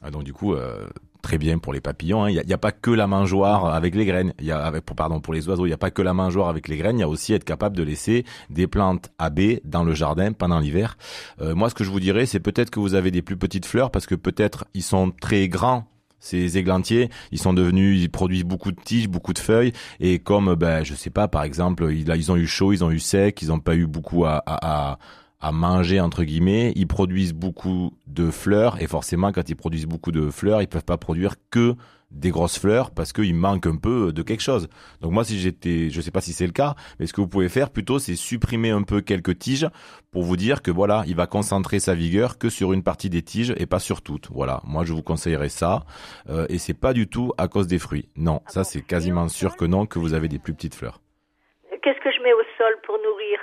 Euh, 0.04 0.12
donc 0.12 0.24
du 0.24 0.34
coup. 0.34 0.54
Euh, 0.54 0.88
Très 1.22 1.38
bien 1.38 1.60
pour 1.60 1.72
les 1.72 1.82
papillons. 1.82 2.24
hein. 2.24 2.30
Il 2.32 2.42
n'y 2.46 2.54
a, 2.54 2.58
pas 2.58 2.72
que 2.72 2.90
la 2.90 3.06
mangeoire 3.06 3.66
avec 3.66 3.94
les 3.94 4.06
graines. 4.06 4.34
Il 4.40 4.46
y 4.46 4.52
a, 4.52 4.72
pardon, 4.96 5.20
pour 5.20 5.34
les 5.34 5.48
oiseaux, 5.48 5.66
il 5.66 5.70
n'y 5.70 5.74
a 5.74 5.78
pas 5.78 5.92
que 5.92 6.02
la 6.02 6.14
mangeoire 6.14 6.50
avec 6.50 6.68
les 6.68 6.78
graines. 6.78 6.98
Il 6.98 7.02
y 7.02 7.04
a 7.04 7.10
aussi 7.10 7.34
être 7.34 7.44
capable 7.44 7.78
de 7.78 7.84
laisser 7.84 8.26
des 8.50 8.66
plantes 8.66 9.12
à 9.20 9.30
baies 9.30 9.62
dans 9.64 9.84
le 9.84 9.94
jardin 9.94 10.32
pendant 10.34 10.60
l'hiver. 10.60 10.98
Euh, 11.40 11.54
moi, 11.54 11.70
ce 11.70 11.76
que 11.76 11.84
je 11.84 11.92
vous 11.92 12.00
dirais, 12.00 12.26
c'est 12.26 12.40
peut-être 12.40 12.72
que 12.72 12.80
vous 12.80 12.96
avez 12.96 13.12
des 13.12 13.22
plus 13.22 13.38
petites 13.38 13.68
fleurs 13.68 13.92
parce 13.92 14.08
que 14.08 14.16
peut-être 14.16 14.66
ils 14.74 14.84
sont 14.84 15.12
très 15.12 15.48
grands. 15.48 15.86
Ces 16.20 16.58
églantiers, 16.60 17.10
ils 17.32 17.40
sont 17.40 17.54
devenus, 17.54 18.00
ils 18.00 18.10
produisent 18.10 18.44
beaucoup 18.44 18.72
de 18.72 18.80
tiges, 18.80 19.08
beaucoup 19.10 19.34
de 19.34 19.40
feuilles, 19.40 19.74
et 20.00 20.20
comme, 20.20 20.54
ben, 20.54 20.84
je 20.84 20.94
sais 20.94 21.10
pas, 21.10 21.28
par 21.28 21.42
exemple, 21.42 21.92
ils, 21.92 22.32
ont 22.32 22.36
eu 22.36 22.46
chaud, 22.46 22.74
ils 22.74 22.84
ont 22.84 22.92
eu 22.92 23.00
sec, 23.00 23.42
ils 23.42 23.48
n'ont 23.48 23.60
pas 23.60 23.76
eu 23.76 23.88
beaucoup 23.88 24.26
à, 24.26 25.00
à 25.42 25.52
manger 25.52 26.00
entre 26.00 26.24
guillemets, 26.24 26.72
ils 26.76 26.88
produisent 26.88 27.34
beaucoup 27.34 27.94
de 28.08 28.30
fleurs, 28.30 28.82
et 28.82 28.88
forcément, 28.88 29.32
quand 29.32 29.50
ils 29.50 29.56
produisent 29.56 29.88
beaucoup 29.88 30.12
de 30.12 30.30
fleurs, 30.30 30.62
ils 30.62 30.68
peuvent 30.68 30.86
pas 30.86 30.98
produire 30.98 31.36
que 31.50 31.76
des 32.12 32.30
grosses 32.30 32.60
fleurs 32.60 32.92
parce 32.92 33.14
qu'il 33.14 33.34
manque 33.34 33.66
un 33.66 33.78
peu 33.78 34.12
de 34.12 34.22
quelque 34.22 34.42
chose. 34.42 34.68
Donc 35.00 35.14
moi, 35.14 35.24
si 35.24 35.40
j'étais, 35.40 35.90
je 35.90 36.02
sais 36.02 36.12
pas 36.12 36.22
si 36.22 36.34
c'est 36.34 36.46
le 36.46 36.52
cas, 36.52 36.76
mais 37.00 37.08
ce 37.08 37.14
que 37.14 37.22
vous 37.22 37.28
pouvez 37.28 37.50
faire 37.50 37.70
plutôt, 37.70 38.00
c'est 38.00 38.16
supprimer 38.16 38.70
un 38.70 38.84
peu 38.84 39.02
quelques 39.02 39.40
tiges 39.40 39.68
pour 40.12 40.24
vous 40.24 40.36
dire 40.36 40.62
que 40.62 40.72
voilà, 40.72 41.04
il 41.08 41.16
va 41.16 41.26
concentrer 41.26 41.80
sa 41.80 41.96
vigueur 41.96 42.38
que 42.38 42.50
sur 42.50 42.74
une 42.74 42.84
partie 42.84 43.10
des 43.10 43.22
tiges 43.22 43.54
et 43.58 43.66
pas 43.66 43.80
sur 43.80 44.02
toutes. 44.02 44.30
Voilà, 44.32 44.62
moi 44.66 44.84
je 44.84 44.94
vous 44.94 45.04
conseillerais 45.04 45.50
ça. 45.50 45.84
Euh, 46.30 46.46
et 46.50 46.58
c'est 46.58 46.78
pas 46.78 46.94
du 46.94 47.08
tout 47.08 47.32
à 47.38 47.48
cause 47.48 47.68
des 47.68 47.80
fruits. 47.80 48.10
Non, 48.16 48.42
ça 48.48 48.64
c'est 48.64 48.82
quasiment 48.82 49.28
sûr 49.30 49.56
que 49.56 49.66
non, 49.66 49.86
que 49.86 50.00
vous 50.00 50.14
avez 50.14 50.28
des 50.28 50.40
plus 50.40 50.54
petites 50.54 50.76
fleurs. 50.76 51.00
Qu'est-ce 51.82 52.00
que 52.04 52.12
je 52.12 52.22
mets 52.22 52.34
au 52.34 52.44
sol 52.58 52.78
pour 52.86 52.98
nourrir 52.98 53.40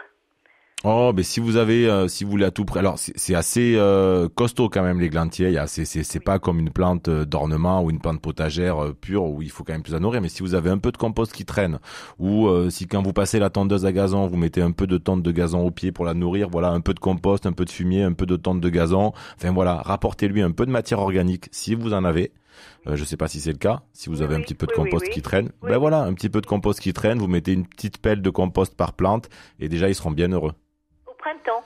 Oh, 0.84 1.12
mais 1.12 1.24
si 1.24 1.40
vous 1.40 1.56
avez, 1.56 1.90
euh, 1.90 2.06
si 2.06 2.22
vous 2.22 2.30
voulez 2.30 2.44
à 2.44 2.52
tout 2.52 2.64
près, 2.64 2.78
alors 2.78 2.98
c'est 2.98 3.34
assez 3.34 3.74
euh, 3.76 4.28
costaud 4.28 4.68
quand 4.68 4.84
même 4.84 5.00
les 5.00 5.08
glantiers. 5.08 5.60
C'est 5.66 6.20
pas 6.20 6.38
comme 6.38 6.60
une 6.60 6.70
plante 6.70 7.08
euh, 7.08 7.24
d'ornement 7.24 7.82
ou 7.82 7.90
une 7.90 7.98
plante 7.98 8.20
potagère 8.20 8.84
euh, 8.84 8.94
pure 8.94 9.24
où 9.24 9.42
il 9.42 9.50
faut 9.50 9.64
quand 9.64 9.72
même 9.72 9.82
plus 9.82 9.96
à 9.96 9.98
nourrir. 9.98 10.20
Mais 10.20 10.28
si 10.28 10.40
vous 10.40 10.54
avez 10.54 10.70
un 10.70 10.78
peu 10.78 10.92
de 10.92 10.96
compost 10.96 11.32
qui 11.32 11.44
traîne, 11.44 11.80
ou 12.20 12.46
euh, 12.46 12.70
si 12.70 12.86
quand 12.86 13.02
vous 13.02 13.12
passez 13.12 13.40
la 13.40 13.50
tondeuse 13.50 13.86
à 13.86 13.92
gazon, 13.92 14.28
vous 14.28 14.36
mettez 14.36 14.62
un 14.62 14.70
peu 14.70 14.86
de 14.86 14.98
tonte 14.98 15.24
de 15.24 15.32
gazon 15.32 15.66
au 15.66 15.72
pied 15.72 15.90
pour 15.90 16.04
la 16.04 16.14
nourrir, 16.14 16.48
voilà, 16.48 16.70
un 16.70 16.80
peu 16.80 16.94
de 16.94 17.00
compost, 17.00 17.44
un 17.44 17.52
peu 17.52 17.64
de 17.64 17.70
fumier, 17.70 18.04
un 18.04 18.12
peu 18.12 18.24
de 18.24 18.36
tonte 18.36 18.60
de 18.60 18.68
gazon. 18.68 19.12
Enfin 19.36 19.52
voilà, 19.52 19.82
rapportez-lui 19.84 20.42
un 20.42 20.52
peu 20.52 20.64
de 20.64 20.70
matière 20.70 21.00
organique 21.00 21.48
si 21.50 21.74
vous 21.74 21.92
en 21.92 22.04
avez. 22.04 22.30
Euh, 22.86 22.94
je 22.94 23.02
sais 23.02 23.16
pas 23.16 23.26
si 23.26 23.40
c'est 23.40 23.52
le 23.52 23.58
cas. 23.58 23.82
Si 23.92 24.10
vous 24.10 24.22
avez 24.22 24.36
un 24.36 24.40
petit 24.42 24.54
peu 24.54 24.66
de 24.66 24.72
oui, 24.78 24.84
compost 24.84 25.06
oui. 25.08 25.12
qui 25.12 25.22
traîne, 25.22 25.50
ben 25.60 25.78
voilà, 25.78 26.02
un 26.02 26.14
petit 26.14 26.28
peu 26.28 26.40
de 26.40 26.46
compost 26.46 26.78
qui 26.78 26.92
traîne. 26.92 27.18
Vous 27.18 27.26
mettez 27.26 27.52
une 27.52 27.66
petite 27.66 27.98
pelle 27.98 28.22
de 28.22 28.30
compost 28.30 28.76
par 28.76 28.92
plante 28.92 29.28
et 29.58 29.68
déjà 29.68 29.88
ils 29.88 29.96
seront 29.96 30.12
bien 30.12 30.30
heureux. 30.30 30.52
Au 31.18 31.22
printemps 31.22 31.64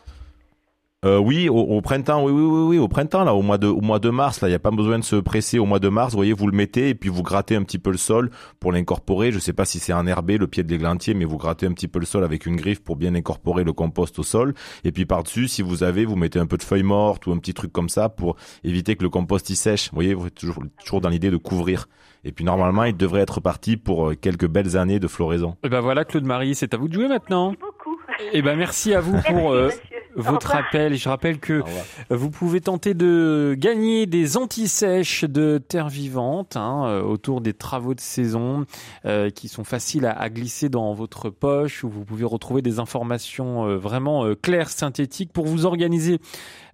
Euh, 1.04 1.18
oui, 1.18 1.48
au, 1.48 1.56
au 1.56 1.80
printemps, 1.80 2.24
oui, 2.24 2.30
oui, 2.32 2.42
oui, 2.42 2.62
oui, 2.68 2.78
au 2.78 2.86
printemps 2.88 3.24
là, 3.24 3.34
au 3.34 3.42
mois 3.42 3.58
de, 3.58 3.66
au 3.66 3.80
mois 3.80 3.98
de 3.98 4.08
mars, 4.08 4.40
là, 4.40 4.48
il 4.48 4.52
y 4.52 4.54
a 4.54 4.60
pas 4.60 4.70
besoin 4.70 4.98
de 5.00 5.04
se 5.04 5.16
presser 5.16 5.58
au 5.58 5.66
mois 5.66 5.80
de 5.80 5.88
mars. 5.88 6.12
Vous 6.12 6.18
voyez, 6.18 6.32
vous 6.32 6.46
le 6.46 6.56
mettez 6.56 6.90
et 6.90 6.94
puis 6.94 7.10
vous 7.10 7.22
grattez 7.24 7.56
un 7.56 7.64
petit 7.64 7.78
peu 7.80 7.90
le 7.90 7.98
sol 7.98 8.30
pour 8.60 8.70
l'incorporer. 8.72 9.32
Je 9.32 9.40
sais 9.40 9.52
pas 9.52 9.64
si 9.64 9.78
c'est 9.80 9.92
un 9.92 10.06
herbé, 10.06 10.38
le 10.38 10.46
pied 10.46 10.62
de 10.62 10.70
l'églantier, 10.70 11.14
mais 11.14 11.24
vous 11.24 11.38
grattez 11.38 11.66
un 11.66 11.72
petit 11.72 11.88
peu 11.88 11.98
le 11.98 12.06
sol 12.06 12.22
avec 12.24 12.46
une 12.46 12.54
griffe 12.56 12.82
pour 12.82 12.94
bien 12.96 13.14
incorporer 13.16 13.64
le 13.64 13.72
compost 13.72 14.18
au 14.20 14.22
sol. 14.22 14.54
Et 14.84 14.92
puis 14.92 15.04
par 15.04 15.24
dessus, 15.24 15.48
si 15.48 15.60
vous 15.60 15.82
avez, 15.82 16.04
vous 16.04 16.16
mettez 16.16 16.38
un 16.38 16.46
peu 16.46 16.56
de 16.56 16.62
feuilles 16.62 16.84
mortes 16.84 17.26
ou 17.26 17.32
un 17.32 17.38
petit 17.38 17.52
truc 17.52 17.72
comme 17.72 17.88
ça 17.88 18.08
pour 18.08 18.36
éviter 18.62 18.94
que 18.96 19.02
le 19.02 19.10
compost 19.10 19.50
y 19.50 19.56
sèche. 19.56 19.90
Vous 19.90 19.96
voyez, 19.96 20.14
vous 20.14 20.28
êtes 20.28 20.36
toujours, 20.36 20.62
toujours 20.82 21.00
dans 21.00 21.08
l'idée 21.08 21.30
de 21.30 21.36
couvrir. 21.36 21.88
Et 22.24 22.30
puis 22.30 22.44
normalement, 22.44 22.84
il 22.84 22.96
devrait 22.96 23.22
être 23.22 23.40
parti 23.40 23.76
pour 23.76 24.10
euh, 24.10 24.14
quelques 24.14 24.46
belles 24.46 24.76
années 24.76 25.00
de 25.00 25.08
floraison. 25.08 25.56
Et 25.64 25.68
ben 25.68 25.80
voilà 25.80 26.04
Claude 26.04 26.24
Marie, 26.24 26.54
c'est 26.54 26.72
à 26.72 26.76
vous 26.76 26.86
de 26.86 26.94
jouer 26.94 27.08
maintenant. 27.08 27.54
Et 28.32 28.42
ben 28.42 28.56
merci 28.56 28.94
à 28.94 29.00
vous 29.00 29.12
Merci 29.12 29.32
pour 29.32 29.52
euh, 29.52 29.70
votre 30.16 30.54
appel. 30.54 30.92
Et 30.92 30.96
je 30.96 31.08
rappelle 31.08 31.38
que 31.38 31.62
vous 32.10 32.30
pouvez 32.30 32.60
tenter 32.60 32.94
de 32.94 33.54
gagner 33.58 34.06
des 34.06 34.36
anti-sèches 34.36 35.24
de 35.24 35.58
terre 35.58 35.88
vivante 35.88 36.56
hein, 36.56 36.84
euh, 36.86 37.02
autour 37.02 37.40
des 37.40 37.52
travaux 37.52 37.94
de 37.94 38.00
saison 38.00 38.64
euh, 39.04 39.30
qui 39.30 39.48
sont 39.48 39.64
faciles 39.64 40.06
à, 40.06 40.12
à 40.12 40.28
glisser 40.28 40.68
dans 40.68 40.92
votre 40.94 41.30
poche 41.30 41.84
où 41.84 41.88
vous 41.88 42.04
pouvez 42.04 42.24
retrouver 42.24 42.62
des 42.62 42.78
informations 42.78 43.66
euh, 43.66 43.76
vraiment 43.76 44.24
euh, 44.24 44.34
claires, 44.34 44.70
synthétiques 44.70 45.32
pour 45.32 45.46
vous 45.46 45.66
organiser 45.66 46.20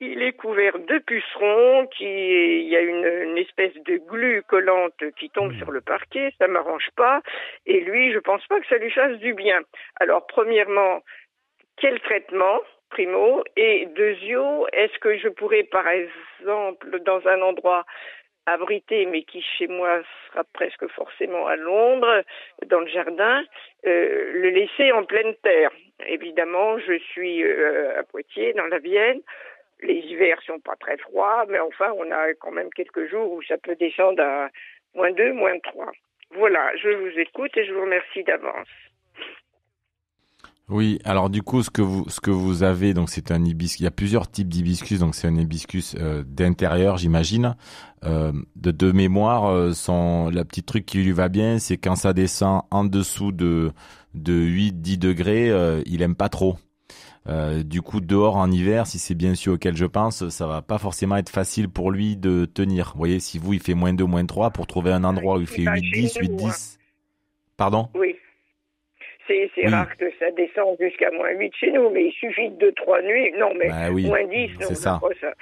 il 0.00 0.22
est 0.22 0.32
couvert 0.32 0.78
de 0.78 0.98
pucerons, 0.98 1.86
qui, 1.86 2.04
il 2.04 2.68
y 2.68 2.76
a 2.76 2.80
une, 2.82 3.04
une 3.04 3.38
espèce 3.38 3.74
de 3.74 3.96
glu 3.96 4.42
collante 4.46 5.02
qui 5.18 5.30
tombe 5.30 5.52
sur 5.54 5.72
le 5.72 5.80
parquet, 5.80 6.32
ça 6.38 6.46
m'arrange 6.46 6.88
pas, 6.94 7.20
et 7.66 7.80
lui, 7.80 8.12
je 8.12 8.18
pense 8.18 8.46
pas 8.46 8.60
que 8.60 8.66
ça 8.68 8.76
lui 8.76 8.90
fasse 8.90 9.18
du 9.18 9.34
bien. 9.34 9.60
Alors, 9.98 10.26
premièrement, 10.26 11.02
quel 11.78 11.98
traitement? 12.00 12.60
Primo. 12.90 13.42
Et 13.56 13.86
deuxio, 13.86 14.66
est-ce 14.72 14.98
que 14.98 15.16
je 15.18 15.28
pourrais 15.28 15.64
par 15.64 15.88
exemple 15.88 17.00
dans 17.00 17.26
un 17.26 17.42
endroit 17.42 17.84
abrité 18.46 19.04
mais 19.06 19.24
qui 19.24 19.42
chez 19.42 19.66
moi 19.66 20.00
sera 20.28 20.42
presque 20.54 20.86
forcément 20.88 21.46
à 21.46 21.56
l'ombre 21.56 22.22
dans 22.66 22.80
le 22.80 22.88
jardin 22.88 23.44
euh, 23.86 24.32
le 24.32 24.50
laisser 24.50 24.92
en 24.92 25.04
pleine 25.04 25.34
terre? 25.42 25.70
Évidemment 26.06 26.78
je 26.78 26.98
suis 26.98 27.44
euh, 27.44 27.98
à 27.98 28.02
Poitiers 28.04 28.54
dans 28.54 28.66
la 28.66 28.78
Vienne. 28.78 29.20
Les 29.80 29.94
hivers 29.94 30.40
sont 30.42 30.60
pas 30.60 30.76
très 30.76 30.96
froids 30.96 31.44
mais 31.48 31.58
enfin 31.60 31.92
on 31.96 32.10
a 32.10 32.32
quand 32.34 32.52
même 32.52 32.70
quelques 32.70 33.08
jours 33.10 33.32
où 33.32 33.42
ça 33.42 33.58
peut 33.58 33.76
descendre 33.76 34.22
à 34.22 34.48
moins 34.94 35.12
2, 35.12 35.32
moins 35.32 35.58
3 35.58 35.92
voilà 36.32 36.74
je 36.76 36.88
vous 36.88 37.18
écoute 37.18 37.56
et 37.56 37.64
je 37.64 37.72
vous 37.72 37.82
remercie 37.82 38.24
d'avance 38.24 38.68
Oui, 40.68 40.98
alors 41.04 41.30
du 41.30 41.42
coup, 41.42 41.62
ce 41.62 41.70
que 41.70 41.80
vous, 41.80 42.04
ce 42.08 42.20
que 42.20 42.30
vous 42.30 42.62
avez, 42.62 42.92
donc 42.92 43.08
c'est 43.08 43.30
un 43.30 43.42
hibiscus. 43.42 43.80
Il 43.80 43.84
y 43.84 43.86
a 43.86 43.90
plusieurs 43.90 44.30
types 44.30 44.48
d'hibiscus, 44.48 45.00
donc 45.00 45.14
c'est 45.14 45.26
un 45.26 45.36
hibiscus 45.36 45.94
euh, 45.98 46.22
d'intérieur, 46.26 46.98
j'imagine. 46.98 47.56
Euh, 48.04 48.32
de, 48.54 48.70
de 48.70 48.92
mémoire, 48.92 49.46
euh, 49.46 49.72
son, 49.72 50.28
la 50.28 50.44
petite 50.44 50.66
truc 50.66 50.84
qui 50.84 50.98
lui 50.98 51.12
va 51.12 51.28
bien, 51.30 51.58
c'est 51.58 51.78
quand 51.78 51.96
ça 51.96 52.12
descend 52.12 52.62
en 52.70 52.84
dessous 52.84 53.32
de, 53.32 53.72
de 54.14 54.34
8-10 54.34 54.98
degrés, 54.98 55.50
euh, 55.50 55.82
il 55.86 56.02
aime 56.02 56.14
pas 56.14 56.28
trop. 56.28 56.58
Euh, 57.28 57.62
du 57.62 57.82
coup, 57.82 58.00
dehors 58.00 58.36
en 58.36 58.50
hiver, 58.50 58.86
si 58.86 58.98
c'est 58.98 59.14
bien 59.14 59.34
sûr 59.34 59.54
auquel 59.54 59.76
je 59.76 59.84
pense, 59.86 60.28
ça 60.28 60.46
va 60.46 60.62
pas 60.62 60.78
forcément 60.78 61.16
être 61.16 61.30
facile 61.30 61.68
pour 61.68 61.90
lui 61.90 62.16
de 62.16 62.44
tenir. 62.44 62.92
Vous 62.94 62.98
voyez, 62.98 63.20
si 63.20 63.38
vous, 63.38 63.54
il 63.54 63.60
fait 63.60 63.74
moins 63.74 63.92
2, 63.94 64.04
moins 64.04 64.24
3, 64.24 64.50
pour 64.50 64.66
trouver 64.66 64.92
un 64.92 65.04
endroit 65.04 65.38
où 65.38 65.40
il 65.40 65.46
fait 65.46 65.64
Bah, 65.64 65.76
8-10, 65.76 66.12
chez 66.12 66.28
nous, 66.28 66.36
8-10. 66.36 66.76
Pardon? 67.56 67.88
Oui. 67.94 68.14
C'est 69.28 69.50
Oui. 69.58 69.68
rare 69.68 69.94
que 69.96 70.06
ça 70.18 70.30
descende 70.32 70.76
jusqu'à 70.80 71.10
moins 71.10 71.30
8 71.30 71.52
chez 71.60 71.70
nous, 71.70 71.90
mais 71.90 72.06
il 72.06 72.12
suffit 72.12 72.48
de 72.50 72.70
3 72.70 73.02
nuits. 73.02 73.32
Non, 73.38 73.52
mais 73.58 73.68
Bah 73.68 73.90
oui, 73.92 74.06
moins 74.06 74.24
10, 74.24 74.52
non, 74.60 74.66
c'est 74.68 74.74
ça. 74.74 74.98
ça. 75.20 75.32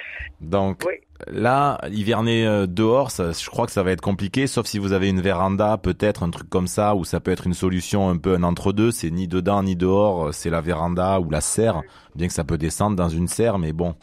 Donc 0.41 0.79
Oui. 0.87 0.95
Là, 1.27 1.79
hiverner 1.91 2.47
euh, 2.47 2.67
dehors, 2.67 3.11
ça, 3.11 3.33
je 3.33 3.49
crois 3.49 3.67
que 3.67 3.73
ça 3.73 3.83
va 3.83 3.91
être 3.93 4.01
compliqué, 4.01 4.47
sauf 4.47 4.67
si 4.67 4.79
vous 4.79 4.93
avez 4.93 5.09
une 5.09 5.21
véranda, 5.21 5.79
peut-être 5.79 6.23
un 6.23 6.31
truc 6.31 6.49
comme 6.49 6.67
ça, 6.67 6.95
où 6.95 7.05
ça 7.05 7.21
peut 7.21 7.31
être 7.31 7.47
une 7.47 7.55
solution 7.55 8.09
un 8.09 8.17
peu 8.17 8.35
un 8.35 8.43
entre-deux. 8.43 8.91
C'est 8.91 9.11
ni 9.11 9.29
dedans 9.29 9.63
ni 9.63 9.77
dehors, 9.77 10.29
euh, 10.29 10.33
c'est 10.33 10.51
la 10.51 10.61
véranda 10.61 11.21
ou 11.21 11.31
la 11.31 11.41
serre, 11.41 11.83
bien 12.15 12.27
que 12.27 12.33
ça 12.33 12.45
peut 12.45 12.59
descendre 12.59 12.97
dans 12.97 13.09
une 13.09 13.29
serre, 13.29 13.59
mais 13.59 13.73
bon, 13.73 13.95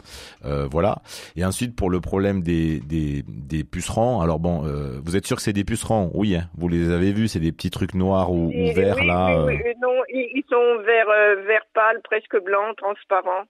euh, 0.45 0.67
voilà. 0.69 1.01
Et 1.35 1.45
ensuite 1.45 1.75
pour 1.75 1.89
le 1.89 1.99
problème 2.01 2.41
des 2.41 2.79
des, 2.79 3.23
des 3.27 3.63
pucerons, 3.63 4.21
alors 4.21 4.39
bon, 4.39 4.65
euh, 4.65 4.99
vous 5.03 5.15
êtes 5.15 5.25
sûr 5.25 5.37
que 5.37 5.43
c'est 5.43 5.53
des 5.53 5.63
pucerons? 5.63 6.11
Oui, 6.13 6.35
hein, 6.35 6.49
vous 6.57 6.67
les 6.67 6.91
avez 6.91 7.11
vus, 7.11 7.27
c'est 7.27 7.39
des 7.39 7.51
petits 7.51 7.71
trucs 7.71 7.93
noirs 7.93 8.31
ou, 8.31 8.51
verts 8.75 8.97
oui, 8.99 9.07
là. 9.07 9.27
oui, 9.27 9.33
euh. 9.33 9.45
oui, 9.45 9.61
euh, 9.65 9.73
non, 9.81 10.01
ils, 10.09 10.43
sont 10.49 10.83
vert, 10.83 11.07
vert 11.45 11.65
pâle, 11.73 12.01
presque 12.03 12.37
blanc, 12.43 12.73
transparent. 12.77 13.43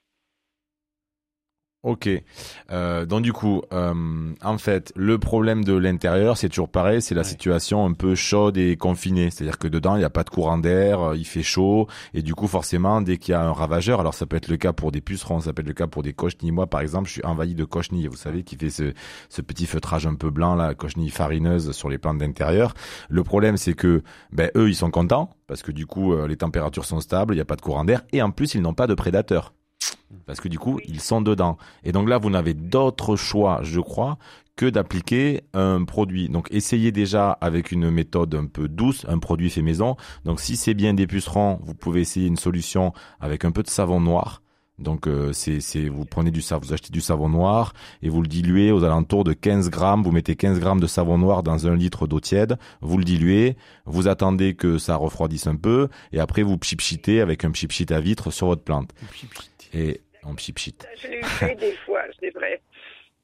Ok. 1.84 2.10
Euh, 2.72 3.06
donc 3.06 3.24
du 3.24 3.34
coup, 3.34 3.62
euh, 3.74 4.34
en 4.42 4.58
fait, 4.58 4.94
le 4.96 5.20
problème 5.20 5.66
de 5.66 5.74
l'intérieur, 5.74 6.38
c'est 6.38 6.48
toujours 6.48 6.70
pareil, 6.70 7.02
c'est 7.02 7.14
la 7.14 7.26
situation 7.26 7.86
un 7.86 7.92
peu 7.92 8.16
chaude 8.16 8.58
et 8.58 8.78
confinée. 8.78 9.30
C'est-à-dire 9.30 9.58
que 9.58 9.68
dedans, 9.68 9.98
il 9.98 10.00
n'y 10.00 10.06
a 10.06 10.10
pas 10.10 10.24
de 10.24 10.30
courant 10.30 10.58
d'air, 10.58 11.02
euh, 11.02 11.18
il 11.18 11.26
fait 11.26 11.44
chaud, 11.44 11.88
et 12.14 12.22
du 12.22 12.36
coup, 12.36 12.48
forcément, 12.48 13.02
dès 13.02 13.18
qu'il 13.18 13.34
y 13.34 13.36
a 13.36 13.42
un 13.42 13.52
ravageur, 13.52 14.00
alors 14.00 14.14
ça 14.14 14.26
peut 14.26 14.38
être 14.38 14.48
le 14.48 14.56
cas 14.56 14.72
pour 14.72 14.94
des 14.94 15.02
pucerons, 15.02 15.42
ça 15.42 15.52
peut 15.52 15.60
être 15.60 15.68
le 15.68 15.74
cas 15.74 15.88
pour 15.88 16.04
des 16.04 16.14
cochenilles. 16.14 16.52
Moi, 16.52 16.68
par 16.68 16.80
exemple, 16.80 17.10
je 17.10 17.16
suis 17.16 17.26
envahi 17.26 17.54
de 17.54 17.66
cochenilles, 17.66 18.08
vous 18.08 18.16
savez, 18.16 18.44
qui 18.44 18.56
fait 18.56 18.70
ce, 18.70 18.94
ce 19.28 19.42
petit 19.42 19.66
feutrage 19.66 20.08
un 20.08 20.16
peu 20.16 20.30
blanc, 20.30 20.56
la 20.56 20.76
cochenille 20.76 21.10
farineuse 21.10 21.74
sur 21.74 21.90
les 21.90 21.98
plantes 21.98 22.20
d'intérieur. 22.20 22.76
Le 23.10 23.24
problème, 23.26 23.58
c'est 23.58 23.74
que, 23.74 24.04
ben, 24.32 24.50
eux, 24.56 24.70
ils 24.70 24.76
sont 24.76 24.90
contents, 24.90 25.36
parce 25.48 25.64
que 25.64 25.74
du 25.74 25.86
coup, 25.86 26.14
euh, 26.14 26.30
les 26.30 26.38
températures 26.38 26.86
sont 26.86 27.02
stables, 27.02 27.34
il 27.34 27.38
n'y 27.38 27.42
a 27.42 27.46
pas 27.46 27.58
de 27.58 27.62
courant 27.62 27.84
d'air, 27.84 28.04
et 28.14 28.22
en 28.22 28.32
plus, 28.32 28.56
ils 28.56 28.62
n'ont 28.62 28.74
pas 28.74 28.88
de 28.88 28.94
prédateurs 28.94 29.54
parce 30.26 30.40
que 30.40 30.48
du 30.48 30.60
coup, 30.60 30.80
ils 30.86 31.02
sont 31.02 31.22
dedans. 31.22 31.58
Et 31.84 31.92
donc 31.92 32.10
là, 32.10 32.18
vous 32.18 32.30
n'avez 32.30 32.54
d'autre 32.54 33.16
choix, 33.16 33.60
je 33.64 33.80
crois, 33.80 34.18
que 34.56 34.66
d'appliquer 34.68 35.42
un 35.54 35.84
produit. 35.84 36.30
Donc 36.30 36.48
essayez 36.52 36.92
déjà 36.92 37.32
avec 37.42 37.72
une 37.72 37.90
méthode 37.90 38.36
un 38.36 38.46
peu 38.46 38.68
douce, 38.68 39.06
un 39.08 39.20
produit 39.20 39.50
fait 39.50 39.62
maison. 39.62 39.96
Donc 40.26 40.40
si 40.40 40.56
c'est 40.56 40.74
bien 40.74 40.94
des 40.94 41.08
pucerons, 41.08 41.60
vous 41.64 41.74
pouvez 41.74 42.02
essayer 42.02 42.28
une 42.28 42.38
solution 42.38 42.94
avec 43.20 43.46
un 43.46 43.52
peu 43.52 43.64
de 43.64 43.70
savon 43.70 44.00
noir. 44.00 44.42
Donc 44.80 45.08
euh, 45.08 45.32
c'est 45.34 45.88
vous 45.88 46.06
prenez 46.06 46.32
du 46.32 46.42
savon, 46.42 46.66
vous 46.66 46.74
achetez 46.74 46.92
du 46.92 47.02
savon 47.02 47.30
noir 47.30 47.74
et 48.02 48.10
vous 48.10 48.22
le 48.22 48.28
diluez 48.28 48.72
aux 48.72 48.84
alentours 48.84 49.24
de 49.24 49.34
15 49.34 49.70
grammes. 49.70 50.04
Vous 50.04 50.12
mettez 50.12 50.36
15 50.36 50.60
grammes 50.60 50.80
de 50.80 50.88
savon 50.88 51.18
noir 51.18 51.44
dans 51.44 51.68
un 51.68 51.76
litre 51.76 52.08
d'eau 52.08 52.20
tiède. 52.20 52.58
Vous 52.82 52.98
le 52.98 53.04
diluez. 53.04 53.56
Vous 53.86 54.08
attendez 54.08 54.56
que 54.56 54.78
ça 54.78 54.96
refroidisse 54.96 55.48
un 55.48 55.56
peu 55.56 55.90
et 56.12 56.20
après 56.20 56.42
vous 56.42 56.58
pchipchitez 56.58 57.22
avec 57.22 57.46
un 57.46 57.52
pchipchit 57.52 57.92
à 57.92 58.00
vitre 58.00 58.32
sur 58.32 58.48
votre 58.48 58.64
plante. 58.64 58.94
Et 59.74 60.02
on 60.26 60.36
pchipchit. 60.36 60.76
Je 61.02 61.08
l'ai 61.08 61.24
fait 61.24 61.56
des 61.56 61.74
fois, 61.86 62.02
c'est 62.20 62.30
vrai. 62.32 62.62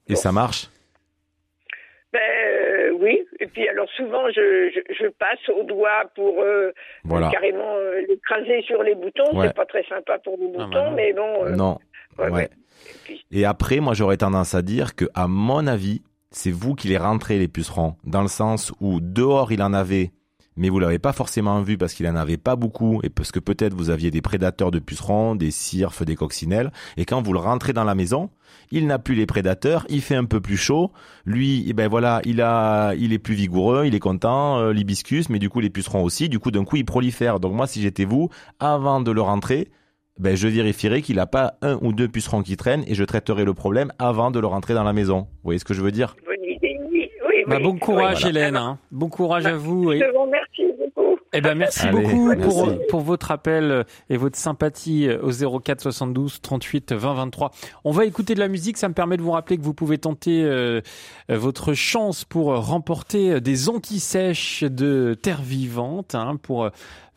Et 0.08 0.16
ça 0.16 0.32
marche? 0.32 0.68
Ben 2.12 2.18
euh, 2.20 2.90
oui, 3.00 3.24
et 3.38 3.46
puis 3.46 3.68
alors 3.68 3.88
souvent 3.96 4.28
je, 4.30 4.68
je, 4.74 4.94
je 4.94 5.06
passe 5.10 5.48
au 5.48 5.62
doigt 5.62 6.10
pour 6.16 6.40
euh, 6.42 6.72
Voilà. 7.04 7.30
carrément 7.30 7.76
euh, 7.76 8.00
l'écraser 8.08 8.62
sur 8.62 8.82
les 8.82 8.96
boutons. 8.96 9.32
Ouais. 9.38 9.46
C'est 9.46 9.54
pas 9.54 9.64
très 9.66 9.84
sympa 9.84 10.18
pour 10.18 10.36
les 10.36 10.48
boutons, 10.48 10.68
bah 10.70 10.90
non. 10.90 10.96
mais 10.96 11.12
bon. 11.12 11.44
euh, 11.46 11.50
Non. 11.54 11.78
ouais, 12.18 12.24
Ouais. 12.24 12.30
ouais. 12.32 12.50
Et 12.88 12.98
puis, 13.04 13.24
Et 13.30 13.44
après, 13.44 13.78
moi, 13.78 13.94
j'aurais 13.94 14.16
tendance 14.16 14.54
à 14.56 14.62
dire 14.62 14.96
que, 14.96 15.04
à 15.14 15.28
mon 15.28 15.68
avis, 15.68 16.02
c'est 16.32 16.50
vous 16.50 16.74
qui 16.74 16.88
les 16.88 16.96
rentrez 16.98 17.38
les 17.38 17.46
pucerons, 17.46 17.94
dans 18.02 18.22
le 18.22 18.28
sens 18.28 18.72
où 18.80 18.98
dehors 19.00 19.52
il 19.52 19.62
en 19.62 19.72
avait, 19.72 20.10
mais 20.56 20.68
vous 20.68 20.78
l'avez 20.78 20.98
pas 20.98 21.12
forcément 21.12 21.62
vu 21.62 21.78
parce 21.78 21.94
qu'il 21.94 22.06
en 22.08 22.16
avait 22.16 22.36
pas 22.36 22.56
beaucoup 22.56 23.00
et 23.02 23.08
parce 23.08 23.32
que 23.32 23.38
peut-être 23.38 23.74
vous 23.74 23.90
aviez 23.90 24.10
des 24.10 24.20
prédateurs 24.20 24.70
de 24.70 24.78
pucerons, 24.78 25.34
des 25.34 25.50
cirfes, 25.50 26.02
des 26.02 26.16
coccinelles. 26.16 26.72
Et 26.96 27.04
quand 27.04 27.22
vous 27.22 27.32
le 27.32 27.38
rentrez 27.38 27.72
dans 27.72 27.84
la 27.84 27.94
maison, 27.94 28.30
il 28.70 28.86
n'a 28.86 28.98
plus 28.98 29.14
les 29.14 29.26
prédateurs, 29.26 29.86
il 29.88 30.00
fait 30.00 30.16
un 30.16 30.24
peu 30.24 30.40
plus 30.40 30.56
chaud. 30.56 30.92
Lui, 31.24 31.64
eh 31.68 31.72
ben 31.72 31.88
voilà, 31.88 32.20
il 32.24 32.40
a, 32.40 32.94
il 32.94 33.12
est 33.12 33.18
plus 33.18 33.34
vigoureux, 33.34 33.86
il 33.86 33.94
est 33.94 34.00
content, 34.00 34.58
euh, 34.58 34.72
l'hibiscus, 34.72 35.28
mais 35.28 35.38
du 35.38 35.48
coup 35.48 35.60
les 35.60 35.70
pucerons 35.70 36.02
aussi. 36.02 36.28
Du 36.28 36.38
coup, 36.38 36.50
d'un 36.50 36.64
coup, 36.64 36.76
il 36.76 36.84
prolifère. 36.84 37.40
Donc 37.40 37.54
moi, 37.54 37.66
si 37.66 37.80
j'étais 37.80 38.04
vous, 38.04 38.28
avant 38.58 39.00
de 39.00 39.10
le 39.10 39.20
rentrer, 39.20 39.70
ben, 40.18 40.36
je 40.36 40.48
vérifierai 40.48 41.00
qu'il 41.00 41.16
n'a 41.16 41.26
pas 41.26 41.54
un 41.62 41.78
ou 41.80 41.92
deux 41.92 42.08
pucerons 42.08 42.42
qui 42.42 42.56
traînent 42.56 42.84
et 42.86 42.94
je 42.94 43.04
traiterai 43.04 43.44
le 43.44 43.54
problème 43.54 43.90
avant 43.98 44.30
de 44.30 44.38
le 44.38 44.46
rentrer 44.46 44.74
dans 44.74 44.84
la 44.84 44.92
maison. 44.92 45.20
Vous 45.20 45.44
voyez 45.44 45.58
ce 45.58 45.64
que 45.64 45.72
je 45.72 45.80
veux 45.80 45.92
dire? 45.92 46.14
Oui, 47.46 47.50
Bah, 47.50 47.58
bon 47.60 47.78
courage 47.78 48.24
Oui, 48.24 48.30
Hélène, 48.30 48.56
hein. 48.56 48.78
bon 48.90 49.08
courage 49.08 49.44
Bah, 49.44 49.50
à 49.50 49.54
vous. 49.56 49.92
et- 49.92 49.98
Je 49.98 50.04
vous 50.12 50.22
remercie 50.22 50.62
beaucoup. 50.78 51.16
Eh 51.32 51.40
ben 51.40 51.54
merci 51.54 51.86
Allez, 51.86 52.02
beaucoup 52.02 52.34
pour, 52.40 52.66
merci. 52.66 52.82
pour 52.88 53.00
votre 53.02 53.30
appel 53.30 53.84
et 54.08 54.16
votre 54.16 54.36
sympathie 54.36 55.08
au 55.22 55.30
04 55.60 55.80
72 55.80 56.40
38 56.40 56.92
20 56.92 57.14
23. 57.14 57.52
On 57.84 57.92
va 57.92 58.04
écouter 58.04 58.34
de 58.34 58.40
la 58.40 58.48
musique, 58.48 58.76
ça 58.76 58.88
me 58.88 58.94
permet 58.94 59.16
de 59.16 59.22
vous 59.22 59.30
rappeler 59.30 59.56
que 59.56 59.62
vous 59.62 59.72
pouvez 59.74 59.98
tenter 59.98 60.42
euh, 60.42 60.80
votre 61.28 61.72
chance 61.72 62.24
pour 62.24 62.46
remporter 62.56 63.40
des 63.40 63.68
anti-sèches 63.68 64.64
de 64.64 65.14
terre 65.14 65.40
vivante, 65.42 66.16
hein, 66.16 66.34
pour 66.42 66.64
euh, 66.64 66.70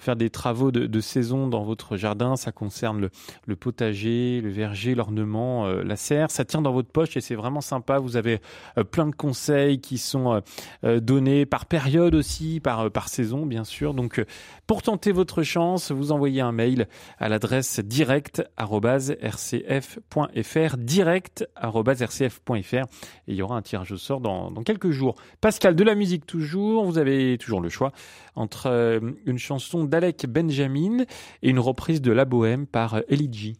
faire 0.03 0.15
des 0.15 0.29
travaux 0.29 0.71
de, 0.71 1.01
saison 1.01 1.47
dans 1.47 1.63
votre 1.63 1.97
jardin. 1.97 2.35
Ça 2.35 2.51
concerne 2.51 3.09
le, 3.47 3.55
potager, 3.55 4.41
le 4.41 4.49
verger, 4.49 4.95
l'ornement, 4.95 5.65
euh, 5.65 5.83
la 5.83 5.95
serre. 5.95 6.29
Ça 6.29 6.45
tient 6.45 6.61
dans 6.61 6.73
votre 6.73 6.89
poche 6.89 7.17
et 7.17 7.21
c'est 7.21 7.35
vraiment 7.35 7.61
sympa. 7.61 7.99
Vous 7.99 8.17
avez 8.17 8.41
euh, 8.77 8.83
plein 8.83 9.07
de 9.07 9.15
conseils 9.15 9.79
qui 9.79 9.97
sont 9.97 10.41
euh, 10.83 10.99
donnés 10.99 11.45
par 11.45 11.65
période 11.65 12.15
aussi, 12.15 12.59
par, 12.59 12.91
par 12.91 13.07
saison 13.07 13.45
bien 13.45 13.63
sûr. 13.63 13.93
Donc 13.93 14.23
pour 14.67 14.81
tenter 14.81 15.11
votre 15.11 15.43
chance, 15.43 15.91
vous 15.91 16.11
envoyez 16.11 16.41
un 16.41 16.51
mail 16.51 16.87
à 17.17 17.29
l'adresse 17.29 17.79
direct@rcf.fr 17.79 20.77
direct@rcf.fr 20.77 22.75
et 22.75 22.81
il 23.27 23.35
y 23.35 23.41
aura 23.41 23.55
un 23.55 23.61
tirage 23.61 23.91
au 23.91 23.97
sort 23.97 24.19
dans, 24.19 24.51
dans 24.51 24.63
quelques 24.63 24.91
jours. 24.91 25.15
Pascal 25.41 25.75
de 25.75 25.83
la 25.83 25.95
musique 25.95 26.25
toujours, 26.25 26.85
vous 26.85 26.97
avez 26.97 27.37
toujours 27.37 27.61
le 27.61 27.69
choix 27.69 27.91
entre 28.35 28.67
euh, 28.67 28.99
une 29.25 29.37
chanson 29.37 29.83
d'Alec 29.83 30.25
Benjamin 30.27 31.03
et 31.41 31.49
une 31.49 31.59
reprise 31.59 32.01
de 32.01 32.11
La 32.11 32.25
Bohème 32.25 32.65
par 32.67 32.95
euh, 32.95 33.01
Ellie 33.09 33.31
G. 33.31 33.55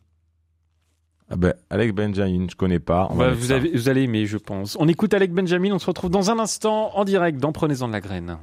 Ah 1.30 1.36
ben, 1.36 1.54
Alex 1.70 1.94
Benjamin, 1.94 2.48
je 2.50 2.56
connais 2.56 2.80
pas. 2.80 3.08
On 3.10 3.16
va 3.16 3.30
mettre 3.30 3.40
vous, 3.40 3.48
ça. 3.48 3.56
avez, 3.56 3.72
vous 3.72 3.90
allez 3.90 4.04
aimer, 4.04 4.26
je 4.26 4.38
pense. 4.38 4.78
On 4.80 4.88
écoute 4.88 5.14
Alec 5.14 5.32
Benjamin, 5.32 5.72
on 5.72 5.80
se 5.80 5.86
retrouve 5.88 6.12
dans 6.12 6.30
un 6.30 6.38
instant 6.38 6.96
en 6.96 7.06
direct 7.06 7.40
dans 7.40 7.52
Prenez-en 7.52 7.88
de 7.88 7.94
la 7.94 8.02
graine. 8.02 8.38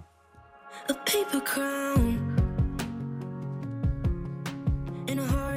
A 0.89 0.95
paper 0.95 1.41
crown 1.45 2.19
in 5.09 5.19
a 5.19 5.50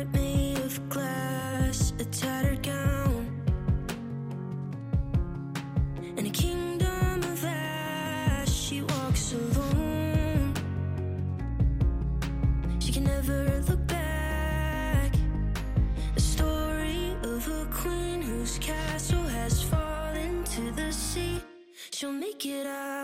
can 12.94 13.06
never 13.06 13.64
look 13.68 13.88
back. 13.88 15.12
A 16.16 16.20
story 16.20 17.16
of 17.24 17.48
a 17.48 17.66
queen 17.72 18.22
whose 18.22 18.60
castle 18.60 19.24
has 19.24 19.64
fallen 19.64 20.44
to 20.44 20.72
the 20.74 20.91
sea. 20.91 21.41
She'll 21.89 22.12
make 22.12 22.46
it 22.46 22.68
out. 22.68 23.03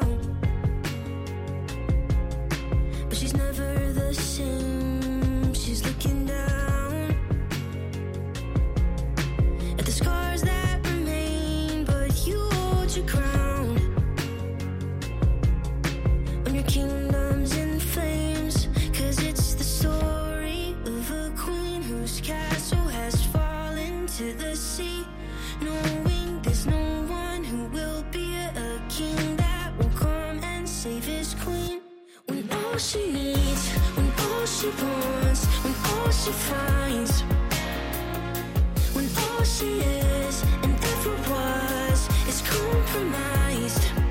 She 32.89 33.11
needs, 33.11 33.69
when 33.95 34.11
all 34.31 34.45
she 34.47 34.67
wants, 34.81 35.45
when 35.63 35.75
all 35.93 36.09
she 36.09 36.31
finds, 36.31 37.21
when 38.95 39.07
all 39.29 39.43
she 39.43 39.77
is 39.77 40.41
and 40.63 40.73
ever 40.73 41.15
was 41.29 42.09
is 42.27 42.41
compromised. 42.41 44.08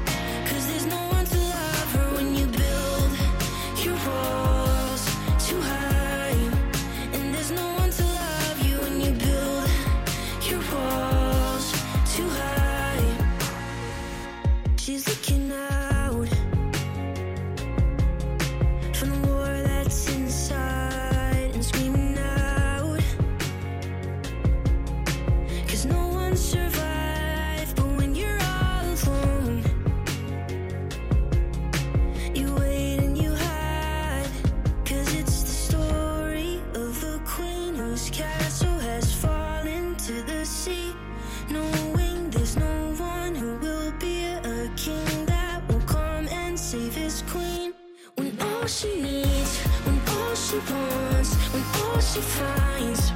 Wants, 50.70 51.34
when 51.52 51.62
all 51.84 52.00
she 52.00 52.20
finds, 52.20 53.10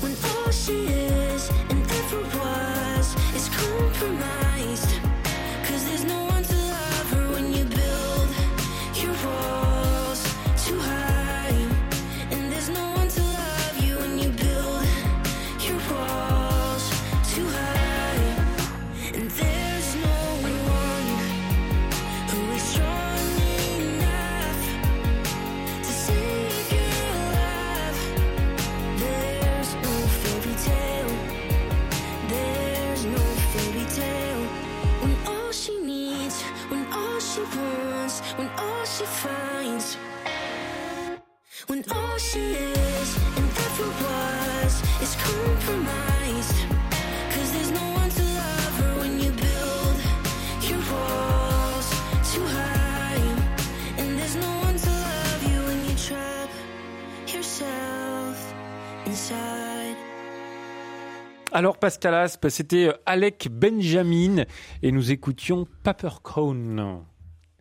when 0.00 0.14
all 0.36 0.50
she 0.50 0.86
is 0.86 1.15
she 38.96 39.04
finds, 39.04 39.98
when 41.66 41.84
all 41.92 42.16
she 42.16 42.40
is 42.40 43.08
and 43.36 43.48
ever 43.66 43.88
was 44.04 44.72
is 45.02 45.14
compromised. 45.16 46.56
Cause 47.32 47.52
there's 47.52 47.72
no 47.72 47.86
one 48.00 48.08
to 48.08 48.22
love 48.22 48.74
her 48.80 49.00
when 49.00 49.20
you 49.20 49.30
build 49.32 49.96
your 50.70 50.80
walls 50.90 51.88
too 52.32 52.46
high. 52.56 53.20
And 53.98 54.18
there's 54.18 54.36
no 54.36 54.52
one 54.64 54.76
to 54.78 54.90
love 54.90 55.42
you 55.50 55.58
when 55.68 55.78
you 55.88 55.94
trap 56.08 56.50
yourself 57.34 58.54
inside. 59.04 59.96
Alors 61.52 61.78
Pascal 61.78 62.14
Aspe, 62.14 62.48
c'était 62.48 62.92
Alec 63.04 63.48
Benjamin 63.50 64.44
et 64.82 64.90
nous 64.90 65.12
écoutions 65.12 65.66
Paper 65.82 66.22
Crown. 66.22 67.04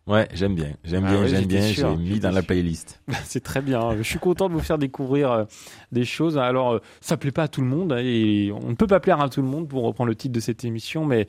Ouais, 0.08 0.28
j'aime 0.34 0.54
bien, 0.54 0.70
j'aime 0.84 1.04
Ah 1.08 1.12
bien, 1.12 1.22
ouais, 1.22 1.30
j'aime 1.30 1.46
bien. 1.46 1.62
J'ai 1.62 1.96
mis 1.96 2.20
dans 2.20 2.30
la 2.30 2.44
playlist. 2.44 3.02
C'est 3.24 3.44
très 3.44 3.62
bien. 3.62 3.98
Je 3.98 4.04
suis 4.04 4.20
content 4.20 4.50
de 4.50 4.54
vous 4.54 4.60
faire 4.60 4.78
découvrir 4.78 5.32
euh, 5.32 5.46
des 5.92 6.06
choses. 6.06 6.38
Alors, 6.38 6.74
euh, 6.74 6.82
ça 7.02 7.18
plaît 7.18 7.32
pas 7.32 7.44
à 7.44 7.48
tout 7.48 7.62
le 7.62 7.68
monde 7.68 7.92
hein, 7.92 8.02
et 8.04 8.52
on 8.52 8.70
ne 8.70 8.76
peut 8.76 8.86
pas 8.86 9.00
plaire 9.00 9.20
à 9.20 9.30
tout 9.30 9.42
le 9.42 9.48
monde 9.48 9.68
pour 9.68 9.84
reprendre 9.84 10.10
le 10.10 10.16
titre 10.16 10.34
de 10.34 10.40
cette 10.40 10.64
émission, 10.64 11.06
mais 11.06 11.26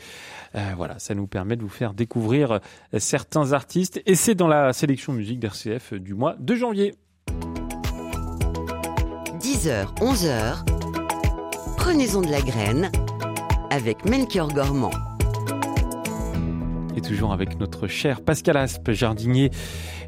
euh, 0.57 0.73
voilà, 0.77 0.99
ça 0.99 1.15
nous 1.15 1.27
permet 1.27 1.57
de 1.57 1.63
vous 1.63 1.71
faire 1.71 1.95
découvrir 1.95 2.61
certains 2.99 3.53
artistes 3.53 4.03
et 4.05 4.15
c'est 4.15 4.35
dans 4.35 4.49
la 4.49 4.75
sélection 4.75 5.15
musique 5.15 5.41
d'RCF 5.41 5.95
du 5.95 6.13
mois 6.13 6.37
de 6.39 6.55
janvier. 6.55 6.95
10h, 9.41 9.95
11h. 10.01 10.67
Prenez-en 11.79 12.21
de 12.21 12.31
la 12.31 12.43
graine 12.43 12.91
avec 13.71 14.05
Melchior 14.05 14.49
Gormand. 14.53 14.91
Et 16.97 17.03
toujours 17.03 17.35
avec 17.35 17.61
notre 17.61 17.89
cher 17.89 18.23
Pascal 18.23 18.57
Aspe, 18.57 18.93
jardinier 18.93 19.51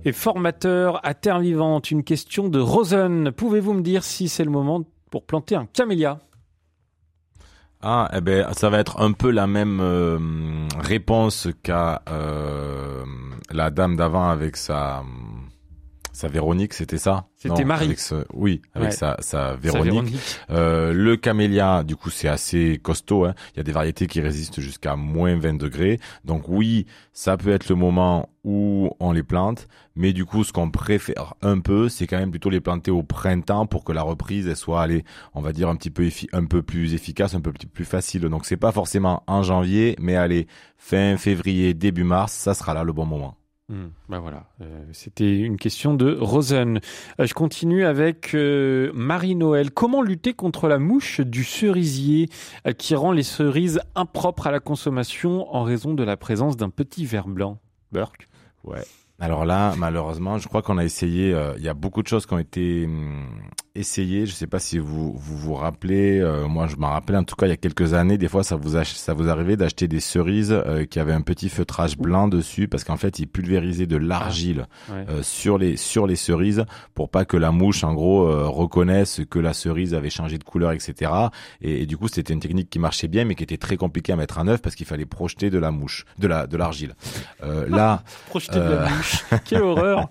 et 0.06 0.12
formateur 0.12 1.04
à 1.06 1.12
Terre 1.12 1.40
Vivante. 1.40 1.90
Une 1.90 2.02
question 2.02 2.48
de 2.48 2.58
Rosen. 2.58 3.30
Pouvez-vous 3.30 3.74
me 3.74 3.82
dire 3.82 4.04
si 4.04 4.28
c'est 4.28 4.44
le 4.44 4.50
moment 4.50 4.82
pour 5.10 5.26
planter 5.26 5.54
un 5.54 5.66
camélia? 5.66 6.18
Ah, 7.82 8.08
eh 8.14 8.22
ben, 8.22 8.52
ça 8.54 8.70
va 8.70 8.78
être 8.78 9.00
un 9.00 9.12
peu 9.12 9.30
la 9.30 9.46
même 9.46 9.80
euh, 9.80 10.18
réponse 10.78 11.48
qu'a 11.62 12.02
euh, 12.08 13.04
la 13.50 13.70
dame 13.70 13.94
d'avant 13.94 14.30
avec 14.30 14.56
sa 14.56 15.04
Sa 16.12 16.26
Véronique, 16.28 16.74
c'était 16.74 16.98
ça 16.98 17.26
C'était 17.36 17.64
Marie. 17.64 17.86
avec 17.86 18.00
ce- 18.00 18.24
oui, 18.34 18.60
avec 18.74 18.88
Ouais. 18.88 18.94
sa, 18.94 19.16
sa 19.20 19.50
Sa 19.50 19.54
Véronique. 19.54 20.16
Euh, 20.50 20.92
le 20.92 21.16
camélia, 21.16 21.84
du 21.84 21.94
coup, 21.94 22.10
c'est 22.10 22.26
assez 22.28 22.80
costaud. 22.82 23.24
Hein. 23.24 23.34
Il 23.54 23.58
y 23.58 23.60
a 23.60 23.62
des 23.62 23.70
variétés 23.72 24.06
qui 24.08 24.20
résistent 24.20 24.60
jusqu'à 24.60 24.96
moins 24.96 25.36
20 25.38 25.56
degrés. 25.56 26.00
Donc 26.24 26.48
oui, 26.48 26.86
ça 27.12 27.36
peut 27.36 27.50
être 27.50 27.68
le 27.68 27.76
moment 27.76 28.30
où 28.42 28.90
on 28.98 29.12
les 29.12 29.22
plante. 29.22 29.68
Mais 29.94 30.12
du 30.12 30.24
coup, 30.24 30.42
ce 30.42 30.52
qu'on 30.52 30.70
préfère 30.70 31.34
un 31.42 31.60
peu, 31.60 31.88
c'est 31.88 32.06
quand 32.08 32.18
même 32.18 32.30
plutôt 32.30 32.50
les 32.50 32.60
planter 32.60 32.90
au 32.90 33.02
printemps 33.04 33.66
pour 33.66 33.84
que 33.84 33.92
la 33.92 34.02
reprise 34.02 34.48
elle 34.48 34.56
soit, 34.56 34.82
allez, 34.82 35.04
on 35.34 35.40
va 35.40 35.52
dire 35.52 35.68
un 35.68 35.76
petit 35.76 35.90
peu 35.90 36.02
effi- 36.04 36.28
un 36.32 36.44
peu 36.46 36.62
plus 36.62 36.94
efficace, 36.94 37.34
un 37.34 37.40
peu 37.40 37.52
plus 37.52 37.66
plus 37.68 37.84
facile. 37.84 38.22
Donc 38.22 38.44
c'est 38.46 38.56
pas 38.56 38.72
forcément 38.72 39.22
en 39.28 39.42
janvier, 39.44 39.94
mais 40.00 40.16
allez, 40.16 40.46
fin 40.78 41.16
février, 41.16 41.74
début 41.74 42.04
mars, 42.04 42.32
ça 42.32 42.54
sera 42.54 42.74
là 42.74 42.82
le 42.84 42.92
bon 42.92 43.06
moment. 43.06 43.34
Hmm, 43.70 43.88
bah 44.08 44.18
voilà, 44.18 44.46
euh, 44.62 44.82
c'était 44.92 45.40
une 45.40 45.58
question 45.58 45.92
de 45.92 46.16
Rosen. 46.18 46.80
Euh, 47.20 47.26
je 47.26 47.34
continue 47.34 47.84
avec 47.84 48.34
euh, 48.34 48.90
Marie-Noël. 48.94 49.70
Comment 49.72 50.00
lutter 50.00 50.32
contre 50.32 50.68
la 50.68 50.78
mouche 50.78 51.20
du 51.20 51.44
cerisier 51.44 52.30
qui 52.78 52.94
rend 52.94 53.12
les 53.12 53.22
cerises 53.22 53.80
impropres 53.94 54.46
à 54.46 54.52
la 54.52 54.60
consommation 54.60 55.54
en 55.54 55.64
raison 55.64 55.92
de 55.92 56.02
la 56.02 56.16
présence 56.16 56.56
d'un 56.56 56.70
petit 56.70 57.04
ver 57.04 57.28
blanc? 57.28 57.58
Burke? 57.92 58.28
Ouais. 58.64 58.84
Alors 59.18 59.44
là, 59.44 59.74
malheureusement, 59.76 60.38
je 60.38 60.48
crois 60.48 60.62
qu'on 60.62 60.78
a 60.78 60.84
essayé. 60.84 61.36
Il 61.58 61.62
y 61.62 61.68
a 61.68 61.74
beaucoup 61.74 62.02
de 62.02 62.08
choses 62.08 62.24
qui 62.24 62.32
ont 62.32 62.38
été 62.38 62.88
essayées. 63.78 64.26
Je 64.26 64.32
sais 64.32 64.46
pas 64.46 64.58
si 64.58 64.78
vous 64.78 65.12
vous, 65.14 65.36
vous 65.36 65.54
rappelez. 65.54 66.18
euh, 66.20 66.46
moi, 66.48 66.66
je 66.66 66.76
m'en 66.76 66.88
rappelle 66.90 67.16
en 67.16 67.24
tout 67.24 67.36
cas 67.36 67.46
il 67.46 67.50
y 67.50 67.52
a 67.52 67.56
quelques 67.56 67.94
années. 67.94 68.18
Des 68.18 68.28
fois, 68.28 68.42
ça 68.42 68.56
vous 68.56 68.82
ça 68.84 69.14
vous 69.14 69.28
arrivait 69.28 69.56
d'acheter 69.56 69.88
des 69.88 70.00
cerises 70.00 70.52
euh, 70.52 70.84
qui 70.84 70.98
avaient 70.98 71.12
un 71.12 71.20
petit 71.20 71.48
feutrage 71.48 71.96
blanc 71.96 72.28
dessus 72.28 72.68
parce 72.68 72.84
qu'en 72.84 72.96
fait, 72.96 73.18
ils 73.18 73.26
pulvérisaient 73.26 73.86
de 73.86 73.96
l'argile 73.96 74.66
ouais. 74.90 75.04
euh, 75.08 75.22
sur 75.22 75.58
les 75.58 75.76
sur 75.76 76.06
les 76.06 76.16
cerises 76.16 76.64
pour 76.94 77.10
pas 77.10 77.24
que 77.24 77.36
la 77.36 77.50
mouche, 77.52 77.84
en 77.84 77.94
gros, 77.94 78.26
reconnaisse 78.50 79.20
que 79.30 79.38
la 79.38 79.52
cerise 79.52 79.94
avait 79.94 80.10
changé 80.10 80.38
de 80.38 80.44
couleur, 80.44 80.72
etc. 80.72 81.10
Et, 81.60 81.82
et 81.82 81.86
du 81.86 81.96
coup, 81.96 82.08
c'était 82.08 82.32
une 82.32 82.40
technique 82.40 82.70
qui 82.70 82.78
marchait 82.78 83.08
bien, 83.08 83.24
mais 83.24 83.34
qui 83.34 83.44
était 83.44 83.56
très 83.56 83.76
compliquée 83.76 84.12
à 84.12 84.16
mettre 84.16 84.38
en 84.38 84.48
œuvre 84.48 84.60
parce 84.60 84.74
qu'il 84.74 84.86
fallait 84.86 85.06
projeter 85.06 85.50
de 85.50 85.58
la 85.58 85.70
mouche, 85.70 86.04
de 86.18 86.26
la 86.26 86.46
de 86.46 86.56
l'argile. 86.56 86.94
Là. 87.42 88.02
Projeter 88.28 88.58
de 88.58 88.74
la 88.74 88.88
mouche. 88.90 89.24
Quelle 89.44 89.62
horreur 89.62 90.08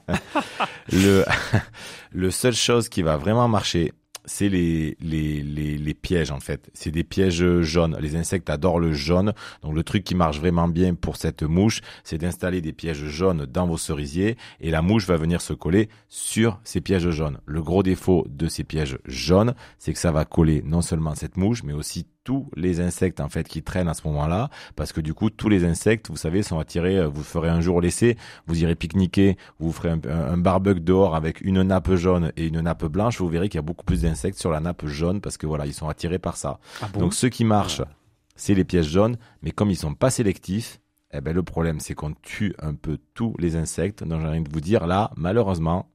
le, 0.92 1.24
le 2.12 2.32
seule 2.32 2.56
chose 2.56 2.90
qui 2.90 3.02
va 3.02 3.18
vraiment 3.18 3.48
marcher, 3.48 3.94
c'est 4.28 4.50
les, 4.50 4.98
les, 5.00 5.42
les, 5.42 5.78
les 5.78 5.94
pièges 5.94 6.32
en 6.32 6.40
fait. 6.40 6.70
C'est 6.74 6.92
des 6.92 7.04
pièges 7.04 7.62
jaunes. 7.62 7.98
Les 8.00 8.16
insectes 8.16 8.50
adorent 8.50 8.80
le 8.80 8.94
jaune. 8.94 9.34
Donc 9.64 9.74
le 9.74 9.84
truc 9.84 10.04
qui 10.04 10.16
marche 10.16 10.40
vraiment 10.40 10.68
bien 10.68 10.94
pour 10.94 11.16
cette 11.16 11.44
mouche, 11.44 11.82
c'est 12.04 12.18
d'installer 12.18 12.62
des 12.62 12.74
pièges 12.74 13.06
jaunes 13.06 13.46
dans 13.46 13.66
vos 13.66 13.78
cerisiers 13.78 14.38
et 14.60 14.70
la 14.70 14.82
mouche 14.82 15.08
va 15.08 15.18
venir 15.18 15.42
se 15.42 15.54
coller 15.54 15.90
sur 16.10 16.60
ces 16.64 16.82
pièges 16.82 17.10
jaunes. 17.10 17.40
Le 17.46 17.64
gros 17.64 17.84
défaut 17.84 18.26
de 18.30 18.48
ces 18.48 18.66
pièges 18.66 19.00
jaunes, 19.06 19.56
c'est 19.80 19.94
que 19.94 20.00
ça 20.00 20.12
va 20.12 20.26
coller 20.26 20.62
non 20.64 20.82
seulement 20.82 21.16
cette 21.16 21.38
mouche, 21.38 21.64
mais 21.64 21.74
aussi 21.74 22.06
tous 22.28 22.50
les 22.58 22.82
insectes 22.82 23.22
en 23.22 23.30
fait 23.30 23.48
qui 23.48 23.64
traînent 23.64 23.88
à 23.88 23.94
ce 23.94 24.06
moment-là, 24.08 24.50
parce 24.76 24.92
que 24.92 25.00
du 25.00 25.14
coup 25.14 25.30
tous 25.30 25.48
les 25.48 25.64
insectes, 25.64 26.10
vous 26.10 26.18
savez, 26.18 26.44
sont 26.44 26.60
attirés. 26.60 26.98
euh, 26.98 27.08
Vous 27.08 27.24
ferez 27.24 27.48
un 27.48 27.62
jour 27.62 27.80
l'essai, 27.80 28.18
vous 28.48 28.62
irez 28.62 28.76
pique-niquer, 28.76 29.38
vous 29.60 29.72
ferez 29.72 29.92
un, 29.92 30.02
un, 30.34 30.38
barbecue 30.38 30.82
dehors 30.82 31.16
avec 31.16 31.40
une 31.40 31.62
nappe 31.62 31.96
jaune 31.96 32.34
et 32.36 32.48
une 32.48 32.60
nappe 32.60 32.84
blanche, 32.84 33.18
vous 33.20 33.30
verrez 33.30 33.48
qu'il 33.48 33.60
y 33.60 33.64
a 33.64 33.70
beaucoup 33.70 33.86
plus 33.86 34.02
d'insectes 34.02 34.38
sur 34.38 34.52
la 34.52 34.60
nappe 34.60 34.86
jaune 34.88 35.22
parce 35.22 35.38
que 35.38 35.48
voilà, 35.48 35.66
ils 35.66 35.74
sont 35.74 35.88
attirés 35.88 36.20
par 36.20 36.36
ça. 36.36 36.60
Ah 36.82 36.90
bon? 36.92 37.00
Donc 37.00 37.14
ce 37.14 37.28
qui 37.28 37.46
marche, 37.46 37.82
c'est 38.36 38.56
les 38.56 38.66
pièges 38.66 38.90
jaunes, 38.90 39.16
mais 39.42 39.52
comme 39.52 39.70
ils 39.72 39.78
sont 39.78 39.94
pas 39.94 40.10
sélectifs, 40.10 40.82
eh 41.14 41.22
ben 41.22 41.34
le 41.34 41.44
problème 41.44 41.80
c'est 41.80 41.94
qu'on 41.96 42.14
tue 42.22 42.54
un 42.60 42.74
peu 42.76 42.98
tous 43.14 43.36
les 43.40 43.56
insectes. 43.56 44.04
Donc 44.04 44.20
j'ai 44.20 44.28
envie 44.28 44.42
de 44.44 44.52
vous 44.52 44.60
dire 44.60 44.86
là, 44.86 45.12
malheureusement, 45.16 45.88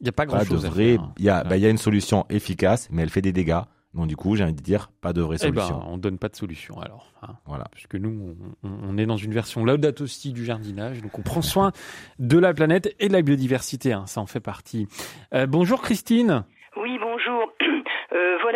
Il 0.00 0.04
n'y 0.04 0.08
a 0.08 0.12
pas 0.12 0.24
grand-chose 0.26 0.64
à 0.64 0.70
vrai. 0.70 0.96
faire. 0.96 1.12
Il 1.18 1.24
y 1.26 1.28
a, 1.28 1.44
il 1.54 1.60
y 1.62 1.66
a 1.66 1.68
une 1.70 1.76
solution 1.78 2.24
efficace, 2.30 2.88
mais 2.90 3.02
elle 3.02 3.10
fait 3.10 3.20
des 3.22 3.32
dégâts. 3.32 3.60
Donc 3.94 4.08
du 4.08 4.16
coup, 4.16 4.34
j'ai 4.34 4.42
envie 4.44 4.52
de 4.54 4.60
dire 4.60 4.90
pas 5.00 5.12
de 5.12 5.22
vraie 5.22 5.36
Eh 5.40 5.50
ben, 5.52 5.62
solution. 5.62 5.82
on 5.88 5.98
donne 5.98 6.18
pas 6.18 6.28
de 6.28 6.34
solution 6.36 6.80
alors. 6.80 7.12
hein. 7.22 7.34
Voilà. 7.46 7.66
Puisque 7.72 7.94
nous, 7.94 8.34
on, 8.64 8.68
on 8.82 8.98
est 8.98 9.06
dans 9.06 9.16
une 9.16 9.32
version 9.32 9.64
Laudato 9.64 10.06
Si 10.06 10.32
du 10.32 10.44
jardinage, 10.44 11.00
donc 11.00 11.18
on 11.18 11.22
prend 11.22 11.42
soin 11.42 11.70
de 12.18 12.36
la 12.38 12.52
planète 12.54 12.94
et 12.98 13.06
de 13.08 13.12
la 13.12 13.22
biodiversité, 13.22 13.92
hein, 13.92 14.04
ça 14.06 14.20
en 14.20 14.26
fait 14.26 14.40
partie. 14.40 14.88
Euh, 15.32 15.46
bonjour 15.46 15.80
Christine. 15.80 16.44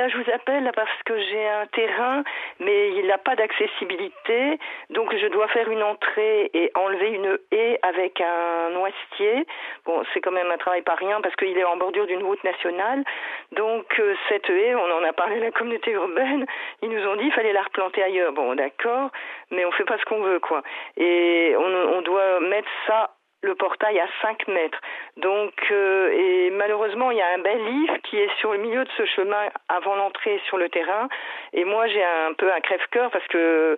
Je 0.08 0.16
vous 0.16 0.30
appelle 0.32 0.70
parce 0.74 1.02
que 1.04 1.18
j'ai 1.18 1.46
un 1.46 1.66
terrain, 1.66 2.24
mais 2.60 2.92
il 2.92 3.06
n'a 3.06 3.18
pas 3.18 3.36
d'accessibilité, 3.36 4.58
donc 4.90 5.14
je 5.14 5.26
dois 5.26 5.48
faire 5.48 5.70
une 5.70 5.82
entrée 5.82 6.50
et 6.54 6.70
enlever 6.74 7.10
une 7.10 7.38
haie 7.52 7.78
avec 7.82 8.20
un 8.20 8.70
noisetier. 8.70 9.46
Bon, 9.84 10.02
c'est 10.12 10.20
quand 10.20 10.30
même 10.30 10.50
un 10.50 10.56
travail 10.56 10.80
pas 10.82 10.94
rien 10.94 11.20
parce 11.20 11.36
qu'il 11.36 11.56
est 11.58 11.64
en 11.64 11.76
bordure 11.76 12.06
d'une 12.06 12.22
route 12.22 12.42
nationale. 12.42 13.04
Donc 13.52 13.86
euh, 13.98 14.14
cette 14.28 14.48
haie, 14.48 14.74
on 14.74 14.90
en 14.98 15.04
a 15.04 15.12
parlé 15.12 15.36
à 15.36 15.40
la 15.40 15.50
communauté 15.50 15.90
urbaine, 15.90 16.46
ils 16.82 16.88
nous 16.88 17.06
ont 17.06 17.16
dit 17.16 17.24
qu'il 17.24 17.32
fallait 17.32 17.52
la 17.52 17.62
replanter 17.62 18.02
ailleurs. 18.02 18.32
Bon, 18.32 18.54
d'accord, 18.54 19.10
mais 19.50 19.64
on 19.66 19.72
fait 19.72 19.84
pas 19.84 19.98
ce 19.98 20.04
qu'on 20.06 20.22
veut, 20.22 20.40
quoi. 20.40 20.62
Et 20.96 21.54
on 21.58 22.02
doit 22.02 22.40
mettre 22.40 22.68
ça 22.86 23.10
le 23.42 23.54
portail 23.54 23.98
à 24.00 24.06
5 24.22 24.48
mètres. 24.48 24.80
Donc, 25.16 25.52
euh, 25.70 26.10
et 26.12 26.50
malheureusement, 26.50 27.10
il 27.10 27.18
y 27.18 27.22
a 27.22 27.34
un 27.34 27.38
bel 27.38 27.64
livre 27.64 27.96
qui 28.04 28.18
est 28.18 28.30
sur 28.38 28.52
le 28.52 28.58
milieu 28.58 28.84
de 28.84 28.90
ce 28.96 29.04
chemin 29.06 29.48
avant 29.68 29.94
l'entrée 29.94 30.40
sur 30.46 30.58
le 30.58 30.68
terrain. 30.68 31.08
Et 31.52 31.64
moi, 31.64 31.86
j'ai 31.86 32.04
un 32.04 32.32
peu 32.32 32.52
un 32.52 32.60
crève-cœur 32.60 33.10
parce 33.10 33.26
que 33.28 33.76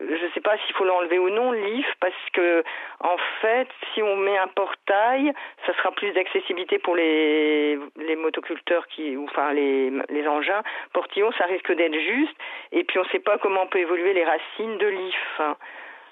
je 0.00 0.24
ne 0.24 0.30
sais 0.30 0.40
pas 0.40 0.56
s'il 0.58 0.74
faut 0.76 0.84
l'enlever 0.84 1.18
ou 1.18 1.28
non, 1.28 1.52
livre, 1.52 1.92
parce 2.00 2.14
que 2.32 2.64
en 3.00 3.16
fait, 3.40 3.68
si 3.92 4.02
on 4.02 4.16
met 4.16 4.38
un 4.38 4.48
portail, 4.48 5.32
ça 5.66 5.74
sera 5.74 5.92
plus 5.92 6.12
d'accessibilité 6.12 6.78
pour 6.78 6.96
les, 6.96 7.78
les 7.96 8.16
motoculteurs 8.16 8.86
qui, 8.86 9.16
ou 9.16 9.24
enfin 9.24 9.52
les, 9.52 9.92
les 10.08 10.26
engins. 10.26 10.62
Portillon, 10.92 11.30
ça 11.32 11.44
risque 11.44 11.72
d'être 11.72 11.98
juste. 11.98 12.34
Et 12.72 12.84
puis, 12.84 12.98
on 12.98 13.02
ne 13.02 13.08
sait 13.08 13.18
pas 13.18 13.38
comment 13.38 13.66
peut 13.66 13.78
évoluer 13.78 14.14
les 14.14 14.24
racines 14.24 14.78
de 14.78 14.86
l'if. 14.86 15.40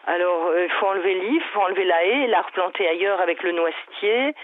Alors, 0.09 0.47
euh, 0.47 0.65
il 0.65 0.71
faut 0.81 0.87
enlever 0.87 1.15
l'if, 1.15 1.43
il 1.45 1.53
faut 1.53 1.61
enlever 1.61 1.85
la 1.85 2.03
haie, 2.03 2.27
la 2.29 2.41
replanter 2.41 2.89
ailleurs 2.89 3.21
avec 3.21 3.43
le 3.43 3.53
noisetier, 3.53 4.35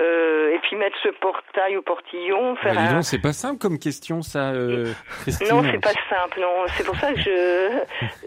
euh, 0.00 0.52
et 0.52 0.58
puis 0.58 0.74
mettre 0.74 0.96
ce 1.04 1.08
portail 1.08 1.76
ou 1.76 1.82
portillon, 1.82 2.56
faire 2.56 2.72
dis 2.72 2.78
un... 2.78 3.02
c'est 3.02 3.22
pas 3.22 3.32
simple 3.32 3.60
comme 3.60 3.78
question 3.78 4.22
ça, 4.22 4.50
euh, 4.50 4.92
Christine. 5.20 5.46
Non, 5.50 5.62
c'est 5.62 5.78
pas 5.78 5.92
simple, 6.10 6.40
non. 6.40 6.64
C'est 6.70 6.84
pour 6.84 6.96
ça 6.96 7.12
que 7.12 7.20
je, 7.20 7.70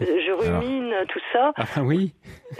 je 0.00 0.32
rumine 0.32 0.94
tout 1.10 1.20
ça. 1.30 1.52
Ah 1.58 1.64
bah 1.76 1.82
oui. 1.84 2.14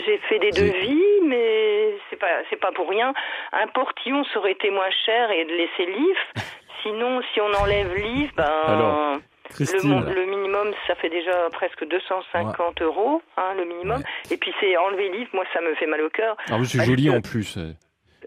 J'ai 0.04 0.18
fait 0.28 0.38
des 0.40 0.50
devis, 0.50 1.22
mais 1.24 1.94
c'est 2.10 2.18
pas, 2.18 2.42
c'est 2.50 2.60
pas 2.60 2.72
pour 2.72 2.90
rien. 2.90 3.14
Un 3.54 3.66
portillon, 3.68 4.24
ça 4.24 4.40
aurait 4.40 4.52
été 4.52 4.68
moins 4.70 4.90
cher 5.06 5.30
et 5.30 5.46
de 5.46 5.52
laisser 5.52 5.86
l'if. 5.86 6.44
Sinon, 6.82 7.22
si 7.32 7.40
on 7.40 7.52
enlève 7.54 7.94
l'if, 7.94 8.34
ben, 8.34 8.44
Alors, 8.44 9.16
le, 9.50 9.54
Christine. 9.54 9.90
mon- 9.90 10.00
le 10.00 10.26
minimum, 10.26 10.68
ça 10.86 10.94
fait 10.96 11.10
déjà 11.10 11.48
presque 11.52 11.86
250 11.88 12.82
euros, 12.82 13.22
hein, 13.36 13.54
le 13.56 13.64
minimum. 13.64 14.02
Et 14.30 14.36
puis 14.36 14.52
c'est 14.60 14.76
enlever 14.76 15.10
l'if, 15.10 15.28
moi, 15.32 15.44
ça 15.52 15.60
me 15.60 15.74
fait 15.76 15.86
mal 15.86 16.00
au 16.02 16.10
cœur. 16.10 16.36
Ah 16.50 16.56
oui, 16.58 16.66
c'est 16.66 16.84
joli 16.84 17.06
que- 17.06 17.10
en 17.10 17.20
plus. 17.20 17.56
euh. 17.56 17.72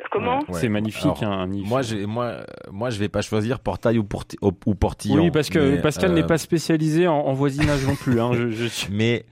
Comment 0.09 0.39
Ouais. 0.39 0.45
C'est 0.53 0.69
magnifique, 0.69 1.22
Alors, 1.22 1.34
hein, 1.34 1.41
un 1.47 1.53
if. 1.53 1.67
Moi, 1.67 1.82
j'ai, 1.84 2.05
moi, 2.07 2.26
euh, 2.26 2.43
moi, 2.72 2.89
je 2.89 2.97
vais 2.99 3.07
pas 3.09 3.22
choisir 3.22 3.59
portail 3.59 3.99
ou, 3.99 4.03
porti- 4.03 4.38
ou- 4.41 4.51
ou 4.65 4.74
portillon. 4.74 5.22
Oui, 5.24 5.30
parce 5.32 5.49
que 5.49 5.59
mais, 5.76 5.82
Pascal 5.82 6.11
euh, 6.11 6.15
n'est 6.15 6.26
pas 6.26 6.39
spécialisé 6.39 7.07
en, 7.07 7.13
en 7.19 7.34
voisinage 7.34 7.86
non 7.86 7.95
plus. 7.95 8.19
Hein, 8.19 8.32
je, 8.34 8.49
je- 8.49 8.88
Mais 8.91 9.26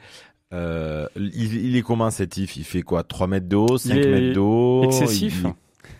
euh, 0.53 1.07
il, 1.15 1.69
il 1.69 1.77
est 1.77 1.81
comment 1.81 2.11
cet 2.11 2.37
if? 2.37 2.55
Il 2.55 2.63
fait 2.65 2.81
quoi 2.83 3.03
3 3.03 3.25
mètres 3.27 3.47
de 3.49 3.55
haut, 3.55 3.77
5 3.77 3.95
Il 3.95 3.99
est 4.05 4.11
mètres 4.11 4.33
de 4.35 4.39
haut? 4.39 4.83
excessif. 4.83 5.41
il- 5.43 5.49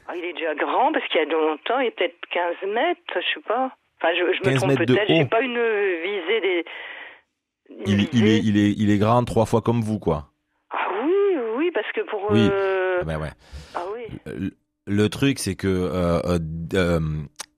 Ah, 0.08 0.14
il 0.16 0.24
est 0.26 0.34
déjà 0.34 0.54
grand 0.56 0.92
parce 0.94 1.06
qu'il 1.08 1.20
y 1.20 1.24
a 1.24 1.26
longtemps, 1.26 1.80
il 1.80 1.88
est 1.88 1.92
peut-être 1.92 2.16
15 2.32 2.56
mètres, 2.74 3.02
je 3.16 3.40
sais 3.40 3.46
pas. 3.48 3.72
Enfin, 4.02 4.14
je, 4.18 4.34
je 4.34 4.40
me 4.40 4.44
15 4.54 4.56
trompe 4.56 4.70
mètres 4.70 4.86
de 4.86 4.94
peut-être, 4.94 5.08
j'ai 5.08 5.22
haut. 5.24 5.28
pas 5.28 5.42
une 5.42 5.60
visée 6.04 6.42
des. 6.42 6.66
il, 7.86 8.10
il 8.14 8.28
est, 8.28 8.40
il, 8.40 8.58
est, 8.58 8.72
il 8.78 8.90
est 8.92 8.98
grand 8.98 9.24
trois 9.26 9.46
fois 9.46 9.62
comme 9.62 9.82
vous, 9.82 10.00
quoi. 10.00 10.30
Ah 10.72 10.78
oui, 11.06 11.12
oui, 11.58 11.72
parce 11.74 11.92
que 11.94 12.02
pour. 12.10 12.20
Oui. 12.32 12.48
euh, 12.52 13.00
Ah 13.02 13.04
ben 13.06 13.20
ouais. 13.20 13.32
Ah 13.76 13.84
oui. 13.94 14.18
Le, 14.26 14.52
le 14.88 15.10
truc, 15.10 15.38
c'est 15.40 15.56
que 15.56 15.68
euh, 15.68 16.20
euh, 16.26 16.40
euh, 16.76 17.00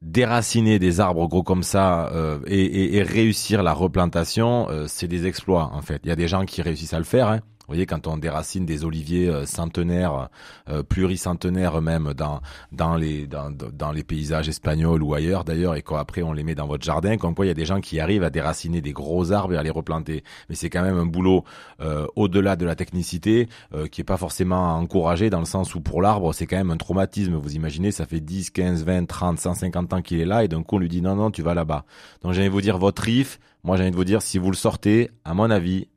déraciner 0.01 0.79
des 0.79 0.99
arbres 0.99 1.27
gros 1.27 1.43
comme 1.43 1.63
ça 1.63 2.09
euh, 2.13 2.39
et, 2.47 2.59
et- 2.59 2.95
et 2.97 3.03
réussir 3.03 3.61
la 3.63 3.73
replantation, 3.73 4.67
euh, 4.69 4.85
c'est 4.87 5.07
des 5.07 5.27
exploits 5.27 5.69
en 5.73 5.81
fait. 5.81 6.01
Il 6.03 6.09
y 6.09 6.11
a 6.11 6.15
des 6.15 6.27
gens 6.27 6.43
qui 6.45 6.61
réussissent 6.61 6.93
à 6.93 6.97
le 6.97 7.03
faire. 7.05 7.27
Hein. 7.27 7.39
Voyez, 7.71 7.85
quand 7.85 8.07
on 8.07 8.17
déracine 8.17 8.65
des 8.65 8.83
oliviers 8.83 9.29
euh, 9.29 9.45
centenaires, 9.45 10.29
euh, 10.69 10.83
pluricentenaires 10.83 11.81
même 11.81 12.13
dans 12.13 12.41
dans 12.71 12.95
les 12.95 13.27
dans, 13.27 13.49
dans 13.51 13.91
les 13.91 14.03
paysages 14.03 14.49
espagnols 14.49 15.01
ou 15.03 15.13
ailleurs 15.13 15.43
d'ailleurs, 15.43 15.75
et 15.75 15.81
qu'après 15.81 16.21
on 16.21 16.33
les 16.33 16.43
met 16.43 16.55
dans 16.55 16.67
votre 16.67 16.83
jardin, 16.83 17.17
comme 17.17 17.35
quoi 17.35 17.45
il 17.45 17.47
y 17.47 17.51
a 17.51 17.55
des 17.55 17.65
gens 17.65 17.79
qui 17.81 17.99
arrivent 17.99 18.23
à 18.23 18.29
déraciner 18.29 18.81
des 18.81 18.91
gros 18.91 19.31
arbres 19.31 19.53
et 19.53 19.57
à 19.57 19.63
les 19.63 19.69
replanter. 19.69 20.23
Mais 20.49 20.55
c'est 20.55 20.69
quand 20.69 20.83
même 20.83 20.97
un 20.97 21.05
boulot 21.05 21.43
euh, 21.79 22.07
au-delà 22.15 22.55
de 22.55 22.65
la 22.65 22.75
technicité 22.75 23.47
euh, 23.73 23.87
qui 23.87 24.01
est 24.01 24.05
pas 24.05 24.17
forcément 24.17 24.75
encouragé 24.75 25.29
dans 25.29 25.39
le 25.39 25.45
sens 25.45 25.75
où 25.75 25.81
pour 25.81 26.01
l'arbre 26.01 26.33
c'est 26.33 26.45
quand 26.45 26.57
même 26.57 26.71
un 26.71 26.77
traumatisme. 26.77 27.35
Vous 27.35 27.55
imaginez, 27.55 27.91
ça 27.91 28.05
fait 28.05 28.19
10, 28.19 28.49
15, 28.51 28.83
20, 28.83 29.05
30, 29.05 29.39
150 29.39 29.93
ans 29.93 30.01
qu'il 30.01 30.19
est 30.19 30.25
là 30.25 30.43
et 30.43 30.47
d'un 30.47 30.63
coup 30.63 30.75
on 30.75 30.79
lui 30.79 30.89
dit 30.89 31.01
non 31.01 31.15
non 31.15 31.31
tu 31.31 31.41
vas 31.41 31.53
là-bas. 31.53 31.85
Donc 32.23 32.33
j'ai 32.33 32.49
vous 32.49 32.61
dire 32.61 32.77
votre 32.77 33.07
if. 33.07 33.39
Moi 33.63 33.77
j'ai 33.77 33.83
envie 33.83 33.91
de 33.91 33.95
vous 33.95 34.03
dire 34.03 34.21
si 34.21 34.37
vous 34.37 34.49
le 34.49 34.55
sortez, 34.55 35.11
à 35.23 35.33
mon 35.33 35.49
avis, 35.51 35.87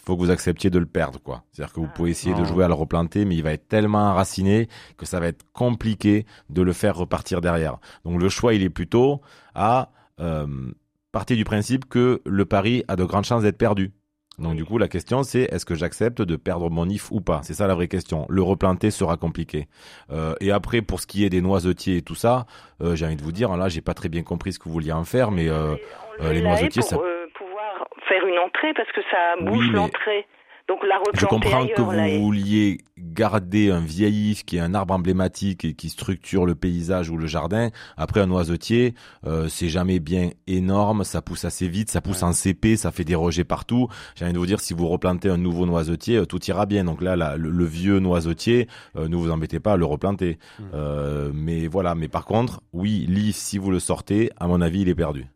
il 0.00 0.06
faut 0.06 0.16
que 0.16 0.20
vous 0.22 0.30
acceptiez 0.30 0.70
de 0.70 0.78
le 0.78 0.86
perdre, 0.86 1.20
quoi. 1.22 1.44
C'est-à-dire 1.52 1.74
que 1.74 1.80
vous 1.80 1.88
pouvez 1.94 2.10
essayer 2.10 2.34
de 2.34 2.40
Ah. 2.40 2.44
jouer 2.44 2.64
à 2.64 2.68
le 2.68 2.74
replanter, 2.74 3.24
mais 3.26 3.36
il 3.36 3.42
va 3.42 3.52
être 3.52 3.68
tellement 3.68 4.10
enraciné 4.10 4.68
que 4.96 5.04
ça 5.06 5.20
va 5.20 5.26
être 5.26 5.44
compliqué 5.52 6.24
de 6.48 6.62
le 6.62 6.72
faire 6.72 6.96
repartir 6.96 7.40
derrière. 7.40 7.78
Donc 8.04 8.20
le 8.20 8.28
choix, 8.28 8.54
il 8.54 8.62
est 8.62 8.70
plutôt 8.70 9.20
à 9.54 9.90
euh, 10.20 10.46
partir 11.12 11.36
du 11.36 11.44
principe 11.44 11.88
que 11.88 12.22
le 12.24 12.44
pari 12.44 12.82
a 12.88 12.96
de 12.96 13.04
grandes 13.04 13.24
chances 13.24 13.42
d'être 13.42 13.58
perdu. 13.58 13.92
Donc 14.38 14.56
du 14.56 14.64
coup, 14.64 14.78
la 14.78 14.88
question 14.88 15.22
c'est 15.22 15.42
est-ce 15.52 15.66
que 15.66 15.74
j'accepte 15.74 16.22
de 16.22 16.36
perdre 16.36 16.70
mon 16.70 16.88
if 16.88 17.10
ou 17.12 17.20
pas? 17.20 17.40
C'est 17.42 17.52
ça 17.52 17.66
la 17.66 17.74
vraie 17.74 17.88
question. 17.88 18.24
Le 18.30 18.42
replanter 18.42 18.90
sera 18.90 19.18
compliqué. 19.18 19.68
Euh, 20.10 20.34
et 20.40 20.50
après, 20.50 20.80
pour 20.80 20.98
ce 21.00 21.06
qui 21.06 21.24
est 21.26 21.30
des 21.30 21.42
noisetiers 21.42 21.98
et 21.98 22.02
tout 22.02 22.14
ça, 22.14 22.46
euh, 22.82 22.96
j'ai 22.96 23.04
envie 23.04 23.16
de 23.16 23.22
vous 23.22 23.32
dire, 23.32 23.54
là, 23.58 23.68
j'ai 23.68 23.82
pas 23.82 23.92
très 23.92 24.08
bien 24.08 24.22
compris 24.22 24.54
ce 24.54 24.58
que 24.58 24.64
vous 24.64 24.72
vouliez 24.72 24.92
en 24.92 25.04
faire, 25.04 25.30
mais 25.30 25.48
euh, 25.50 25.74
euh, 26.22 26.32
les 26.32 26.40
noisetiers, 26.40 26.80
ça 26.80 26.96
euh, 26.96 27.09
parce 28.76 28.90
que 28.92 29.00
ça 29.10 29.36
l'entrée. 29.72 30.26
Donc 30.68 30.78
la 30.86 31.00
Je 31.14 31.26
comprends 31.26 31.62
ailleurs, 31.64 31.74
que 31.74 31.82
vous 31.82 32.22
vouliez 32.22 32.78
garder 32.96 33.72
un 33.72 33.80
vieil 33.80 34.30
if 34.30 34.44
qui 34.44 34.56
est 34.56 34.60
un 34.60 34.72
arbre 34.72 34.94
emblématique 34.94 35.64
et 35.64 35.74
qui 35.74 35.88
structure 35.88 36.46
le 36.46 36.54
paysage 36.54 37.10
ou 37.10 37.16
le 37.16 37.26
jardin. 37.26 37.70
Après, 37.96 38.20
un 38.20 38.28
noisetier, 38.28 38.94
euh, 39.26 39.48
c'est 39.48 39.68
jamais 39.68 39.98
bien 39.98 40.30
énorme, 40.46 41.02
ça 41.02 41.22
pousse 41.22 41.44
assez 41.44 41.66
vite, 41.66 41.90
ça 41.90 42.00
pousse 42.00 42.22
en 42.22 42.32
CP, 42.32 42.76
ça 42.76 42.92
fait 42.92 43.02
des 43.02 43.16
rejets 43.16 43.42
partout. 43.42 43.88
J'ai 44.14 44.24
envie 44.26 44.34
de 44.34 44.38
vous 44.38 44.46
dire, 44.46 44.60
si 44.60 44.72
vous 44.72 44.86
replantez 44.86 45.28
un 45.28 45.38
nouveau 45.38 45.66
noisetier, 45.66 46.18
euh, 46.18 46.24
tout 46.24 46.44
ira 46.44 46.66
bien. 46.66 46.84
Donc 46.84 47.02
là, 47.02 47.16
la- 47.16 47.36
le, 47.36 47.50
le 47.50 47.64
vieux 47.64 47.98
noisetier, 47.98 48.68
euh, 48.96 49.08
ne 49.08 49.16
vous 49.16 49.32
embêtez 49.32 49.58
pas 49.58 49.72
à 49.72 49.76
le 49.76 49.86
replanter. 49.86 50.38
Euh, 50.74 51.32
mais 51.34 51.66
voilà, 51.66 51.96
mais 51.96 52.06
par 52.06 52.26
contre, 52.26 52.60
oui, 52.72 53.06
l'if, 53.08 53.34
si 53.34 53.58
vous 53.58 53.72
le 53.72 53.80
sortez, 53.80 54.30
à 54.38 54.46
mon 54.46 54.60
avis, 54.60 54.82
il 54.82 54.88
est 54.88 54.94
perdu. 54.94 55.26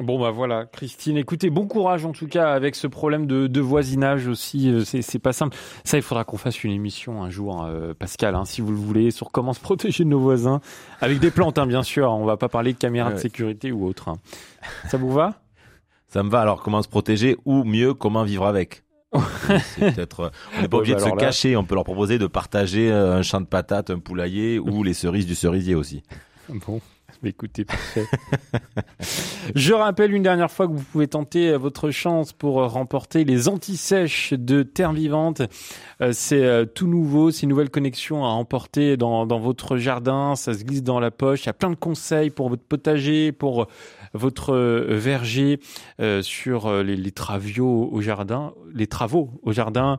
Bon 0.00 0.20
bah 0.20 0.30
voilà, 0.30 0.64
Christine, 0.66 1.16
écoutez, 1.16 1.50
bon 1.50 1.66
courage 1.66 2.04
en 2.04 2.12
tout 2.12 2.28
cas 2.28 2.52
avec 2.52 2.76
ce 2.76 2.86
problème 2.86 3.26
de, 3.26 3.48
de 3.48 3.60
voisinage 3.60 4.28
aussi, 4.28 4.70
euh, 4.70 4.84
c'est 4.84 5.02
c'est 5.02 5.18
pas 5.18 5.32
simple. 5.32 5.56
Ça, 5.82 5.96
il 5.96 6.02
faudra 6.02 6.22
qu'on 6.22 6.36
fasse 6.36 6.62
une 6.62 6.70
émission 6.70 7.24
un 7.24 7.30
jour, 7.30 7.64
euh, 7.64 7.94
Pascal, 7.98 8.36
hein, 8.36 8.44
si 8.44 8.60
vous 8.60 8.70
le 8.70 8.76
voulez, 8.76 9.10
sur 9.10 9.32
comment 9.32 9.52
se 9.52 9.58
protéger 9.60 10.04
de 10.04 10.08
nos 10.08 10.20
voisins, 10.20 10.60
avec 11.00 11.18
des 11.18 11.32
plantes, 11.32 11.58
hein, 11.58 11.66
bien 11.66 11.82
sûr. 11.82 12.12
On 12.12 12.24
va 12.24 12.36
pas 12.36 12.48
parler 12.48 12.72
de 12.74 12.78
caméras 12.78 13.12
de 13.12 13.18
sécurité 13.18 13.72
ou 13.72 13.86
autre. 13.86 14.08
hein. 14.08 14.18
Ça 14.88 14.98
vous 14.98 15.12
va? 15.12 15.40
Ça 16.06 16.22
me 16.22 16.30
va. 16.30 16.42
Alors, 16.42 16.62
comment 16.62 16.80
se 16.82 16.88
protéger 16.88 17.36
ou 17.44 17.64
mieux, 17.64 17.92
comment 17.92 18.22
vivre 18.22 18.46
avec? 18.46 18.84
C'est 19.74 19.94
peut-être. 19.94 20.20
euh, 20.20 20.30
On 20.56 20.62
n'est 20.62 20.68
pas 20.68 20.76
Ouais, 20.76 20.82
obligé 20.82 20.94
bah 20.94 21.00
de 21.00 21.04
se 21.06 21.10
là- 21.10 21.16
cacher. 21.16 21.56
On 21.56 21.64
peut 21.64 21.74
leur 21.74 21.84
proposer 21.84 22.18
de 22.18 22.26
partager 22.28 22.92
un 22.92 23.22
champ 23.22 23.40
de 23.40 23.46
patates, 23.46 23.90
un 23.90 23.98
poulailler 23.98 24.60
ou 24.60 24.84
les 24.84 24.94
cerises 24.94 25.26
du 25.26 25.34
cerisier 25.34 25.74
aussi. 25.74 26.02
Bon, 26.48 26.80
écoutez. 27.24 27.66
Je 29.54 29.72
rappelle 29.72 30.14
une 30.14 30.22
dernière 30.22 30.50
fois 30.50 30.66
que 30.68 30.72
vous 30.72 30.84
pouvez 30.84 31.08
tenter 31.08 31.50
euh, 31.50 31.58
votre 31.58 31.90
chance 31.90 32.32
pour 32.32 32.60
euh, 32.60 32.66
remporter 32.66 33.24
les 33.24 33.48
anti-sèches 33.48 34.34
de 34.34 34.62
Terre 34.62 34.92
Vivante. 34.92 35.42
Euh, 36.00 36.12
C'est 36.12 36.66
tout 36.74 36.86
nouveau, 36.86 37.30
c'est 37.30 37.42
une 37.42 37.50
nouvelle 37.50 37.70
connexion 37.70 38.24
à 38.24 38.28
emporter 38.28 38.96
dans, 38.96 39.26
dans 39.26 39.38
votre 39.38 39.76
jardin. 39.76 40.36
Ça 40.36 40.54
se 40.54 40.64
glisse 40.64 40.82
dans 40.82 41.00
la 41.00 41.10
poche. 41.10 41.44
Il 41.44 41.46
y 41.46 41.50
a 41.50 41.54
plein 41.54 41.70
de 41.70 41.76
conseils 41.76 42.30
pour 42.30 42.48
votre 42.48 42.62
potager, 42.62 43.32
pour 43.32 43.66
votre 44.14 44.54
euh, 44.54 44.86
verger, 44.90 45.60
euh, 46.00 46.22
sur 46.22 46.66
euh, 46.66 46.82
les, 46.82 46.96
les 46.96 47.12
travaux 47.12 47.90
au 47.92 48.00
jardin, 48.00 48.54
les 48.72 48.86
travaux 48.86 49.38
au 49.42 49.52
jardin 49.52 49.98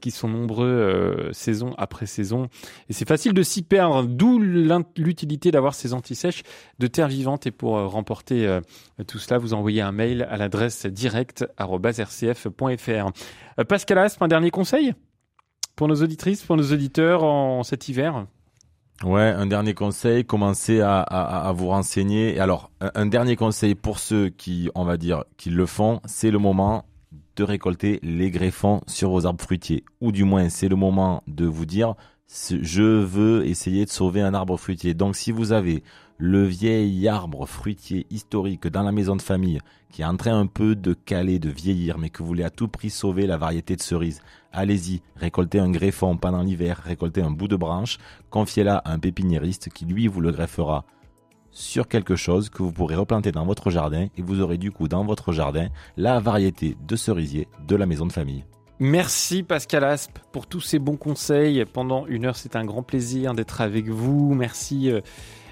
qui 0.00 0.10
sont 0.10 0.28
nombreux 0.28 1.30
saison 1.32 1.74
après 1.76 2.06
saison. 2.06 2.48
Et 2.88 2.94
c'est 2.94 3.06
facile 3.06 3.34
de 3.34 3.42
s'y 3.42 3.62
perdre, 3.62 4.04
d'où 4.04 4.38
l'utilité 4.38 5.50
d'avoir 5.50 5.74
ces 5.74 5.92
anti-sèches 5.92 6.42
de 6.78 6.86
terre 6.86 7.08
vivante. 7.08 7.46
Et 7.46 7.50
pour 7.50 7.74
remporter 7.90 8.60
tout 9.06 9.18
cela, 9.18 9.36
vous 9.38 9.52
envoyez 9.52 9.82
un 9.82 9.92
mail 9.92 10.26
à 10.30 10.38
l'adresse 10.38 10.86
direct.rcf.fr. 10.86 13.64
Pascal 13.68 13.98
Aspe, 13.98 14.22
un 14.22 14.28
dernier 14.28 14.50
conseil 14.50 14.94
pour 15.76 15.88
nos 15.88 16.02
auditrices, 16.02 16.42
pour 16.42 16.56
nos 16.56 16.72
auditeurs 16.72 17.24
en 17.24 17.62
cet 17.62 17.88
hiver? 17.88 18.26
Ouais, 19.02 19.22
un 19.22 19.46
dernier 19.46 19.74
conseil, 19.74 20.24
commencez 20.24 20.80
à, 20.80 21.52
vous 21.56 21.68
renseigner. 21.68 22.38
Alors, 22.38 22.70
un, 22.80 22.90
un 22.94 23.06
dernier 23.06 23.36
conseil 23.36 23.74
pour 23.74 23.98
ceux 23.98 24.28
qui, 24.28 24.70
on 24.74 24.84
va 24.84 24.96
dire, 24.96 25.24
qui 25.36 25.50
le 25.50 25.66
font, 25.66 26.00
c'est 26.04 26.30
le 26.30 26.38
moment 26.38 26.84
de 27.36 27.42
récolter 27.42 27.98
les 28.02 28.30
greffons 28.30 28.80
sur 28.86 29.10
vos 29.10 29.26
arbres 29.26 29.42
fruitiers. 29.42 29.84
Ou 30.00 30.12
du 30.12 30.24
moins, 30.24 30.48
c'est 30.48 30.68
le 30.68 30.76
moment 30.76 31.22
de 31.26 31.44
vous 31.44 31.66
dire, 31.66 31.94
je 32.28 32.82
veux 32.82 33.46
essayer 33.46 33.84
de 33.84 33.90
sauver 33.90 34.20
un 34.20 34.32
arbre 34.32 34.56
fruitier. 34.56 34.94
Donc, 34.94 35.16
si 35.16 35.32
vous 35.32 35.52
avez 35.52 35.82
le 36.18 36.44
vieil 36.44 37.08
arbre 37.08 37.46
fruitier 37.46 38.06
historique 38.10 38.66
dans 38.68 38.82
la 38.82 38.92
maison 38.92 39.16
de 39.16 39.22
famille 39.22 39.60
qui 39.90 40.02
est 40.02 40.06
en 40.06 40.16
train 40.16 40.36
un 40.36 40.46
peu 40.46 40.74
de 40.74 40.92
caler, 40.92 41.38
de 41.38 41.50
vieillir, 41.50 41.98
mais 41.98 42.10
que 42.10 42.18
vous 42.18 42.26
voulez 42.26 42.42
à 42.42 42.50
tout 42.50 42.66
prix 42.66 42.90
sauver 42.90 43.28
la 43.28 43.36
variété 43.36 43.76
de 43.76 43.80
cerise, 43.80 44.22
allez-y, 44.52 45.02
récoltez 45.14 45.60
un 45.60 45.70
greffon 45.70 46.16
pendant 46.16 46.42
l'hiver, 46.42 46.82
récoltez 46.84 47.22
un 47.22 47.30
bout 47.30 47.46
de 47.46 47.54
branche, 47.54 47.98
confiez-la 48.28 48.78
à 48.78 48.92
un 48.92 48.98
pépiniériste 48.98 49.68
qui 49.68 49.84
lui 49.84 50.08
vous 50.08 50.20
le 50.20 50.32
greffera 50.32 50.84
sur 51.52 51.86
quelque 51.86 52.16
chose 52.16 52.50
que 52.50 52.64
vous 52.64 52.72
pourrez 52.72 52.96
replanter 52.96 53.30
dans 53.30 53.46
votre 53.46 53.70
jardin 53.70 54.08
et 54.16 54.22
vous 54.22 54.40
aurez 54.40 54.58
du 54.58 54.72
coup 54.72 54.88
dans 54.88 55.04
votre 55.04 55.30
jardin 55.30 55.68
la 55.96 56.18
variété 56.18 56.76
de 56.84 56.96
cerisier 56.96 57.46
de 57.66 57.76
la 57.76 57.86
maison 57.86 58.06
de 58.06 58.12
famille. 58.12 58.44
Merci 58.80 59.44
Pascal 59.44 59.84
Aspe 59.84 60.18
pour 60.32 60.48
tous 60.48 60.60
ces 60.60 60.80
bons 60.80 60.96
conseils. 60.96 61.64
Pendant 61.64 62.06
une 62.06 62.24
heure, 62.24 62.34
c'est 62.34 62.56
un 62.56 62.64
grand 62.64 62.82
plaisir 62.82 63.32
d'être 63.32 63.60
avec 63.60 63.88
vous. 63.88 64.34
Merci 64.34 64.90
euh, 64.90 65.00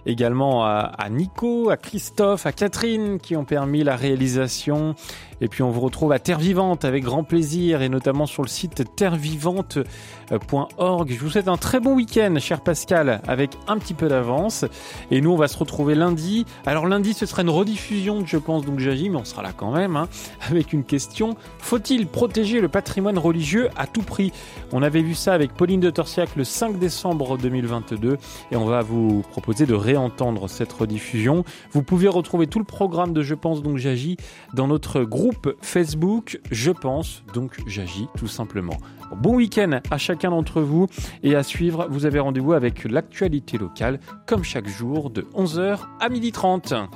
également 0.07 0.65
à, 0.65 1.09
Nico, 1.11 1.69
à 1.71 1.77
Christophe, 1.77 2.47
à 2.47 2.53
Catherine 2.53 3.19
qui 3.21 3.37
ont 3.37 3.45
permis 3.45 3.85
la 3.85 3.97
réalisation. 3.97 4.95
Et 5.41 5.49
puis 5.49 5.63
on 5.65 5.71
vous 5.71 5.81
retrouve 5.81 6.13
à 6.13 6.21
Terre 6.21 6.39
Vivante 6.39 6.85
avec 6.85 7.03
grand 7.03 7.25
plaisir 7.25 7.83
et 7.83 7.89
notamment 7.89 8.27
sur 8.27 8.43
le 8.43 8.49
site 8.49 8.85
terrevivante.org. 8.95 11.13
Je 11.13 11.19
vous 11.19 11.31
souhaite 11.31 11.49
un 11.49 11.57
très 11.57 11.81
bon 11.81 11.97
week-end, 11.97 12.37
cher 12.39 12.61
Pascal, 12.61 13.21
avec 13.27 13.51
un 13.67 13.77
petit 13.79 13.95
peu 13.95 14.07
d'avance. 14.09 14.65
Et 15.11 15.21
nous, 15.21 15.33
on 15.33 15.37
va 15.37 15.49
se 15.49 15.59
retrouver 15.59 15.97
lundi. 15.97 16.47
Alors 16.65 16.87
lundi, 16.87 17.13
ce 17.13 17.27
sera 17.27 17.43
une 17.43 17.51
rediffusion, 17.51 18.25
je 18.25 18.37
pense, 18.37 18.65
donc 18.65 18.79
j'agis, 18.79 19.11
mais 19.11 19.19
on 19.19 19.25
sera 19.25 19.43
là 19.43 19.51
quand 19.57 19.73
même, 19.73 19.97
hein, 19.97 20.07
avec 20.49 20.73
une 20.73 20.85
question. 20.85 21.35
Faut-il 21.59 22.07
protéger 22.07 22.61
le 22.61 22.69
patrimoine 22.69 23.19
religieux 23.19 23.69
à 23.77 23.89
tout 23.89 24.03
prix? 24.03 24.33
On 24.71 24.81
avait 24.83 25.03
vu 25.03 25.17
ça 25.17 25.35
avec 25.35 25.55
Pauline 25.55 25.81
de 25.81 25.91
Torsiac 25.91 26.37
le 26.37 26.45
5 26.45 26.79
décembre 26.79 27.37
2022 27.37 28.17
et 28.53 28.57
on 28.57 28.65
va 28.65 28.83
vous 28.83 29.25
proposer 29.33 29.67
de 29.67 29.75
réentendre 29.93 30.49
cette 30.49 30.73
rediffusion. 30.73 31.45
Vous 31.73 31.83
pouvez 31.83 32.09
retrouver 32.09 32.47
tout 32.47 32.59
le 32.59 32.65
programme 32.65 33.13
de 33.13 33.23
Je 33.23 33.35
pense 33.35 33.63
donc 33.63 33.77
j'agis 33.77 34.17
dans 34.55 34.67
notre 34.67 35.03
groupe 35.03 35.55
Facebook 35.61 36.41
Je 36.51 36.71
pense 36.71 37.23
donc 37.35 37.59
j'agis 37.67 38.09
tout 38.17 38.27
simplement. 38.27 38.79
Bon 39.21 39.35
week-end 39.35 39.81
à 39.91 39.99
chacun 39.99 40.31
d'entre 40.31 40.63
vous 40.63 40.87
et 41.23 41.35
à 41.35 41.43
suivre, 41.43 41.87
vous 41.91 42.07
avez 42.07 42.21
rendez-vous 42.21 42.55
avec 42.55 42.85
l'actualité 42.85 43.59
locale 43.59 44.01
comme 44.27 44.45
chaque 44.45 44.69
jour 44.69 45.11
de 45.11 45.23
11h 45.35 45.81
à 46.01 46.09
12h30. 46.09 46.87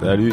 Salut 0.00 0.32